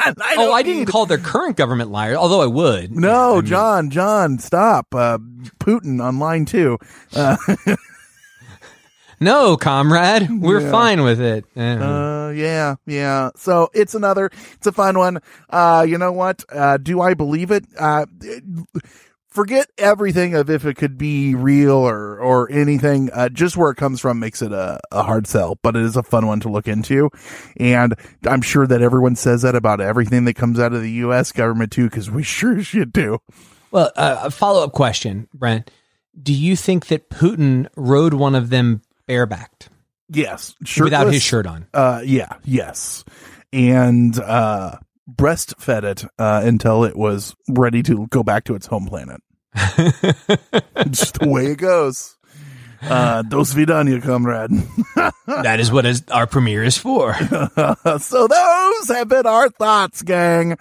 I 0.01 0.37
oh, 0.39 0.53
I 0.53 0.63
didn't 0.63 0.79
need- 0.81 0.89
call 0.89 1.07
their 1.07 1.19
current 1.19 1.57
government 1.57 1.91
liar, 1.91 2.15
although 2.15 2.41
I 2.41 2.47
would. 2.47 2.93
No, 2.97 3.43
John, 3.43 3.91
John, 3.91 4.39
stop. 4.39 4.95
Uh, 4.95 5.19
Putin 5.61 6.01
on 6.03 6.19
line 6.19 6.45
two. 6.45 6.79
Uh, 7.15 7.37
No, 9.21 9.57
comrade, 9.57 10.31
we're 10.31 10.61
Yeah. 10.61 10.71
fine 10.71 11.03
with 11.03 11.21
it. 11.21 11.45
Uh, 11.57 11.61
Uh, 11.61 12.31
yeah, 12.37 12.77
yeah. 12.87 13.31
So 13.35 13.69
it's 13.75 13.97
another, 13.97 14.31
it's 14.55 14.67
a 14.69 14.73
fun 14.73 14.97
one. 14.97 15.19
Uh, 15.51 15.85
you 15.89 15.99
know 15.99 16.13
what? 16.13 16.45
Uh, 16.49 16.77
do 16.77 17.01
I 17.01 17.15
believe 17.15 17.51
it? 17.51 17.65
Forget 19.29 19.69
everything 19.77 20.35
of 20.35 20.49
if 20.49 20.65
it 20.65 20.77
could 20.77 20.97
be 20.97 21.35
real 21.35 21.75
or, 21.77 22.19
or 22.19 22.51
anything. 22.51 23.11
Uh, 23.13 23.29
just 23.29 23.57
where 23.57 23.71
it 23.71 23.77
comes 23.77 24.01
from 24.01 24.19
makes 24.19 24.41
it 24.41 24.53
a, 24.53 24.81
a 24.91 25.03
hard 25.03 25.27
sell, 25.27 25.59
but 25.63 25.77
it 25.77 25.83
is 25.83 25.97
a 25.97 26.03
fun 26.03 26.27
one 26.27 26.41
to 26.41 26.49
look 26.49 26.67
into. 26.67 27.11
And 27.59 27.95
I'm 28.27 28.41
sure 28.41 28.67
that 28.67 28.81
everyone 28.81 29.17
says 29.17 29.43
that 29.43 29.55
about 29.55 29.81
everything 29.81 30.25
that 30.25 30.35
comes 30.35 30.59
out 30.59 30.73
of 30.73 30.81
the 30.81 30.91
U.S. 30.93 31.31
government 31.33 31.73
too, 31.73 31.85
because 31.85 32.11
we 32.11 32.23
sure 32.25 32.63
should 32.63 32.93
do. 32.93 33.19
well, 33.71 33.93
uh, 33.97 34.21
a 34.25 34.31
follow 34.31 34.65
up 34.65 34.73
question, 34.73 35.29
Brent. 35.35 35.71
Do 36.21 36.33
you 36.33 36.57
think 36.57 36.87
that 36.87 37.11
Putin 37.11 37.69
rode 37.77 38.15
one 38.15 38.35
of 38.35 38.51
them 38.51 38.83
barebacked 39.09 39.69
Yes, 40.09 40.55
without 40.81 41.13
his 41.13 41.23
shirt 41.23 41.47
on? 41.47 41.67
Uh, 41.73 42.01
yeah, 42.05 42.39
yes, 42.45 43.05
and 43.53 44.19
uh, 44.19 44.77
breastfed 45.09 45.85
it 45.85 46.05
uh, 46.19 46.43
until 46.45 46.85
it 46.85 46.97
was 46.97 47.35
ready 47.49 47.83
to 47.85 48.07
go 48.09 48.23
back 48.23 48.45
to 48.45 48.55
its 48.55 48.67
home 48.67 48.87
planet. 48.87 49.21
Just 50.91 51.19
the 51.19 51.29
way 51.29 51.47
it 51.47 51.59
goes. 51.59 52.17
Uh, 52.81 53.23
dos 53.23 53.55
vidania, 53.55 54.01
comrade. 54.01 54.51
that 55.43 55.59
is 55.59 55.73
what 55.73 55.85
is, 55.85 56.05
our 56.13 56.27
premiere 56.27 56.63
is 56.63 56.77
for. 56.77 57.15
so 57.99 58.29
those 58.29 58.89
have 58.89 59.09
been 59.09 59.27
our 59.27 59.49
thoughts, 59.49 60.03
gang, 60.03 60.57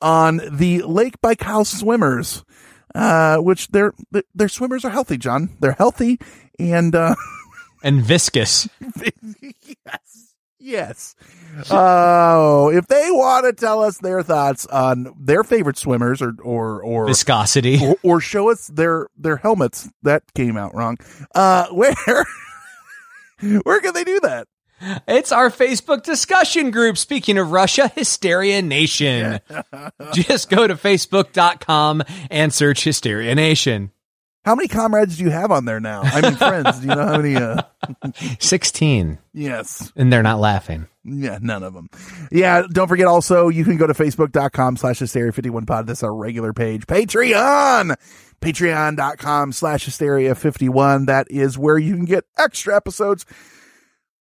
on 0.00 0.40
the 0.50 0.82
Lake 0.82 1.20
Baikal 1.20 1.66
swimmers. 1.66 2.44
Uh, 2.92 3.36
which 3.36 3.68
their 3.68 3.92
their 4.34 4.48
swimmers 4.48 4.84
are 4.84 4.90
healthy, 4.90 5.16
John. 5.16 5.56
They're 5.60 5.70
healthy 5.70 6.18
and 6.58 6.92
uh, 6.92 7.14
and 7.84 8.02
viscous. 8.02 8.68
yes, 9.86 10.29
yes. 10.60 11.16
Oh, 11.70 12.70
if 12.70 12.86
they 12.86 13.10
want 13.10 13.46
to 13.46 13.52
tell 13.52 13.82
us 13.82 13.98
their 13.98 14.22
thoughts 14.22 14.66
on 14.66 15.12
their 15.18 15.42
favorite 15.42 15.78
swimmers, 15.78 16.22
or 16.22 16.34
or 16.42 16.82
or 16.82 17.06
Viscosity. 17.06 17.78
or, 17.84 17.96
or 18.02 18.20
show 18.20 18.50
us 18.50 18.68
their 18.68 19.08
their 19.16 19.36
helmets, 19.36 19.88
that 20.02 20.22
came 20.34 20.56
out 20.56 20.74
wrong. 20.74 20.98
Uh, 21.34 21.66
where 21.72 21.94
where 23.62 23.80
can 23.80 23.94
they 23.94 24.04
do 24.04 24.20
that? 24.20 24.46
It's 25.06 25.30
our 25.30 25.50
Facebook 25.50 26.04
discussion 26.04 26.70
group. 26.70 26.96
Speaking 26.96 27.36
of 27.36 27.50
Russia, 27.50 27.88
Hysteria 27.94 28.62
Nation. 28.62 29.40
Just 30.12 30.48
go 30.48 30.66
to 30.66 30.74
facebook.com 30.74 32.02
and 32.30 32.52
search 32.52 32.84
Hysteria 32.84 33.34
Nation. 33.34 33.92
How 34.44 34.54
many 34.54 34.68
comrades 34.68 35.18
do 35.18 35.24
you 35.24 35.30
have 35.30 35.50
on 35.50 35.66
there 35.66 35.80
now? 35.80 36.00
I 36.02 36.22
mean, 36.22 36.34
friends. 36.34 36.78
Do 36.80 36.88
you 36.88 36.94
know 36.94 37.06
how 37.06 37.18
many? 37.18 37.36
Uh, 37.36 37.62
16. 38.40 39.18
yes. 39.34 39.92
And 39.96 40.12
they're 40.12 40.22
not 40.22 40.40
laughing. 40.40 40.86
Yeah, 41.04 41.38
none 41.42 41.62
of 41.62 41.74
them. 41.74 41.88
Yeah, 42.32 42.62
don't 42.72 42.88
forget 42.88 43.06
also, 43.06 43.48
you 43.48 43.64
can 43.64 43.76
go 43.76 43.86
to 43.86 43.92
facebook.com 43.94 44.76
slash 44.76 45.00
hysteria51pod. 45.00 45.86
That's 45.86 46.02
our 46.02 46.14
regular 46.14 46.52
page. 46.52 46.86
Patreon! 46.86 47.94
Patreon.com 48.40 49.52
slash 49.52 49.86
hysteria51. 49.86 51.06
That 51.06 51.26
is 51.30 51.58
where 51.58 51.78
you 51.78 51.94
can 51.94 52.04
get 52.06 52.24
extra 52.38 52.74
episodes. 52.76 53.26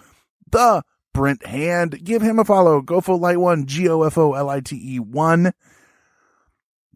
The 0.51 0.83
Brent 1.13 1.45
Hand. 1.45 2.03
Give 2.03 2.21
him 2.21 2.39
a 2.39 2.45
follow. 2.45 2.81
GoFo 2.81 3.19
Light 3.19 3.37
One. 3.37 3.65
G 3.65 3.87
O 3.89 4.03
F 4.03 4.17
O 4.17 4.33
L 4.33 4.49
I 4.49 4.59
T 4.59 4.79
E 4.95 4.99
One. 4.99 5.53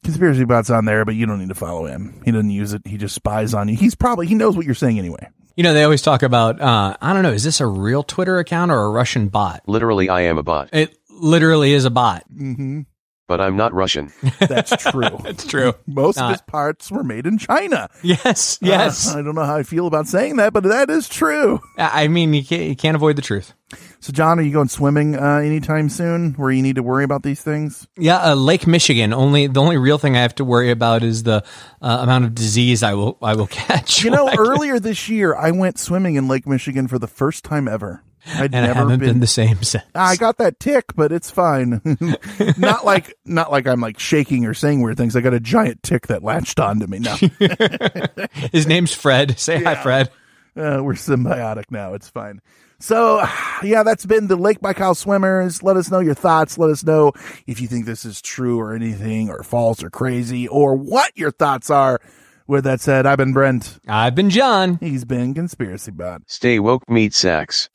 Conspiracy 0.04 0.46
Bot's 0.46 0.70
on 0.70 0.86
there, 0.86 1.04
but 1.04 1.16
you 1.16 1.26
don't 1.26 1.40
need 1.40 1.50
to 1.50 1.56
follow 1.56 1.86
him. 1.86 2.22
He 2.24 2.32
doesn't 2.32 2.50
use 2.50 2.74
it. 2.74 2.82
He 2.86 2.98
just 2.98 3.16
spies 3.16 3.54
on 3.54 3.68
you. 3.68 3.76
He's 3.76 3.96
probably 3.96 4.28
he 4.28 4.36
knows 4.36 4.56
what 4.56 4.66
you're 4.66 4.76
saying 4.76 4.98
anyway. 4.98 5.28
You 5.56 5.64
know, 5.64 5.74
they 5.74 5.84
always 5.84 6.02
talk 6.02 6.24
about, 6.24 6.62
uh, 6.62 6.96
I 7.02 7.12
don't 7.12 7.22
know, 7.22 7.34
is 7.34 7.44
this 7.44 7.60
a 7.60 7.68
real 7.68 8.02
Twitter 8.02 8.40
account 8.40 8.72
or 8.72 8.78
a 8.78 8.90
Russian 8.92 9.28
bot? 9.28 9.62
Literally, 9.68 10.08
I 10.08 10.22
am 10.22 10.38
a 10.38 10.44
bot, 10.44 10.70
It 10.72 10.98
literally 11.10 11.74
is 11.74 11.84
a 11.84 11.90
bot. 11.90 12.24
Mm-hmm. 12.34 12.82
But 13.30 13.40
I'm 13.40 13.56
not 13.56 13.74
Russian. 13.74 14.12
That's 14.40 14.76
true. 14.76 15.18
It's 15.30 15.46
true. 15.46 15.74
Most 15.88 16.18
of 16.20 16.32
his 16.32 16.42
parts 16.42 16.92
were 16.92 17.04
made 17.04 17.26
in 17.28 17.38
China. 17.38 17.88
Yes, 18.02 18.58
yes. 18.62 19.08
Uh, 19.14 19.20
I 19.20 19.22
don't 19.22 19.36
know 19.36 19.46
how 19.46 19.56
I 19.56 19.64
feel 19.64 19.86
about 19.88 20.08
saying 20.08 20.38
that, 20.38 20.52
but 20.52 20.64
that 20.64 20.90
is 20.90 21.08
true. 21.08 21.62
I 21.78 22.04
I 22.04 22.08
mean, 22.08 22.34
you 22.34 22.44
can't, 22.44 22.64
you 22.64 22.76
can't 22.76 22.96
avoid 22.96 23.16
the 23.16 23.22
truth. 23.22 23.54
So, 24.00 24.12
John, 24.12 24.40
are 24.40 24.42
you 24.42 24.52
going 24.52 24.68
swimming 24.70 25.16
uh, 25.16 25.36
anytime 25.44 25.90
soon 25.90 26.34
where 26.34 26.50
you 26.52 26.64
need 26.64 26.78
to 26.78 26.84
worry 26.84 27.04
about 27.04 27.22
these 27.22 27.44
things? 27.44 27.88
Yeah, 27.98 28.18
uh, 28.32 28.34
Lake 28.34 28.66
Michigan. 28.66 29.14
Only 29.14 29.46
the 29.48 29.62
only 29.62 29.78
real 29.78 30.00
thing 30.00 30.18
I 30.18 30.22
have 30.22 30.34
to 30.36 30.46
worry 30.46 30.72
about 30.72 31.04
is 31.04 31.22
the 31.24 31.44
uh, 31.82 31.98
amount 32.02 32.26
of 32.26 32.34
disease 32.34 32.82
I 32.82 32.96
will 32.96 33.18
I 33.22 33.36
will 33.36 33.48
catch. 33.64 34.04
You 34.04 34.10
know, 34.10 34.26
when 34.26 34.34
I 34.34 34.38
get- 34.38 34.48
earlier 34.48 34.80
this 34.80 35.08
year, 35.10 35.36
I 35.36 35.52
went 35.52 35.78
swimming 35.78 36.16
in 36.16 36.28
Lake 36.28 36.48
Michigan 36.48 36.88
for 36.88 36.98
the 36.98 37.08
first 37.08 37.44
time 37.44 37.68
ever. 37.68 38.02
I'd 38.26 38.54
and 38.54 38.56
I 38.58 38.68
never 38.68 38.74
haven't 38.74 39.00
been, 39.00 39.10
been, 39.10 39.20
the 39.20 39.28
same 39.28 39.56
since. 39.64 39.84
I 39.96 40.16
got 40.16 40.38
that 40.38 40.60
tick, 40.60 40.86
but 40.96 41.12
it's 41.12 41.32
fine. 41.32 41.82
not 42.58 42.86
like 42.86 43.16
not 43.26 43.52
like 43.52 43.68
I'm 43.68 43.82
like 43.82 44.00
shaking 44.00 44.46
or 44.46 44.54
saying 44.54 44.82
weird 44.82 44.98
things. 44.98 45.16
I 45.16 45.22
got 45.22 45.34
a 45.34 45.40
giant 45.40 45.84
tick 45.84 46.08
that 46.08 46.24
latched 46.24 46.60
onto 46.60 46.88
me. 46.88 47.00
No, 47.00 47.16
His 48.52 48.68
name's 48.68 48.94
Fred. 48.94 49.40
Say 49.40 49.64
hi, 49.64 49.76
Fred. 49.76 50.10
uh, 50.56 50.82
we're 50.84 50.94
symbiotic 50.94 51.66
now. 51.72 51.94
It's 51.94 52.10
fine. 52.10 52.42
So, 52.80 53.24
yeah, 53.64 53.84
that's 53.84 54.06
been 54.06 54.28
the 54.28 54.36
Lake 54.36 54.62
Baikal 54.62 54.96
swimmers. 54.96 55.62
Let 55.64 55.78
us 55.78 55.92
know 55.92 56.00
your 56.00 56.14
thoughts. 56.14 56.58
Let 56.58 56.70
us 56.70 56.84
know 56.84 57.14
if 57.46 57.62
you 57.62 57.68
think 57.68 57.86
this 57.86 58.06
is 58.06 58.22
true 58.22 58.60
or 58.60 58.74
anything 58.74 59.30
or 59.30 59.44
false 59.44 59.84
or 59.84 59.90
crazy 59.90 60.48
or 60.48 60.76
what 60.76 61.12
your 61.18 61.32
thoughts 61.32 61.70
are. 61.70 62.00
With 62.48 62.64
that 62.64 62.82
said, 62.82 63.06
I've 63.06 63.20
been 63.20 63.32
Brent. 63.32 63.78
I've 63.88 64.16
been 64.16 64.32
John. 64.32 64.80
He's 64.82 65.06
been 65.06 65.36
Conspiracy 65.36 65.92
Bot. 65.92 66.24
Stay 66.26 66.58
woke, 66.58 66.90
meat 66.90 67.14
sacks. 67.14 67.70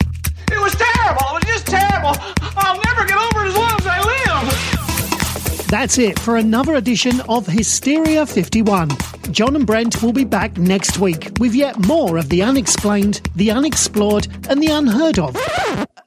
It 0.51 0.61
was 0.61 0.75
terrible. 0.75 1.23
It 1.31 1.35
was 1.35 1.45
just 1.45 1.67
terrible. 1.67 2.15
I'll 2.57 2.81
never 2.83 3.05
get 3.07 3.19
over 3.19 3.45
it 3.45 3.49
as 3.49 3.57
long 3.57 3.73
as 3.79 3.87
I 3.87 4.01
live. 4.01 5.69
That's 5.69 5.99
it 5.99 6.19
for 6.19 6.37
another 6.37 6.75
edition 6.77 7.21
of 7.29 7.47
Hysteria 7.47 8.27
51. 8.27 8.91
John 9.31 9.57
and 9.57 9.67
Brent 9.67 10.03
will 10.03 10.13
be 10.13 10.25
back 10.25 10.57
next 10.57 10.99
week 10.99 11.31
with 11.41 11.55
yet 11.55 11.79
more 11.87 12.17
of 12.19 12.29
the 12.29 12.43
unexplained, 12.43 13.21
the 13.35 13.51
unexplored, 13.51 14.29
and 14.49 14.63
the 14.63 14.69
unheard 14.69 15.19
of. 15.19 15.37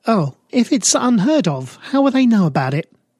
Oh, 0.05 0.35
if 0.51 0.71
it's 0.71 0.95
unheard 0.95 1.47
of, 1.47 1.77
how 1.81 2.03
will 2.03 2.11
they 2.11 2.25
know 2.25 2.45
about 2.45 2.73
it? 2.73 2.89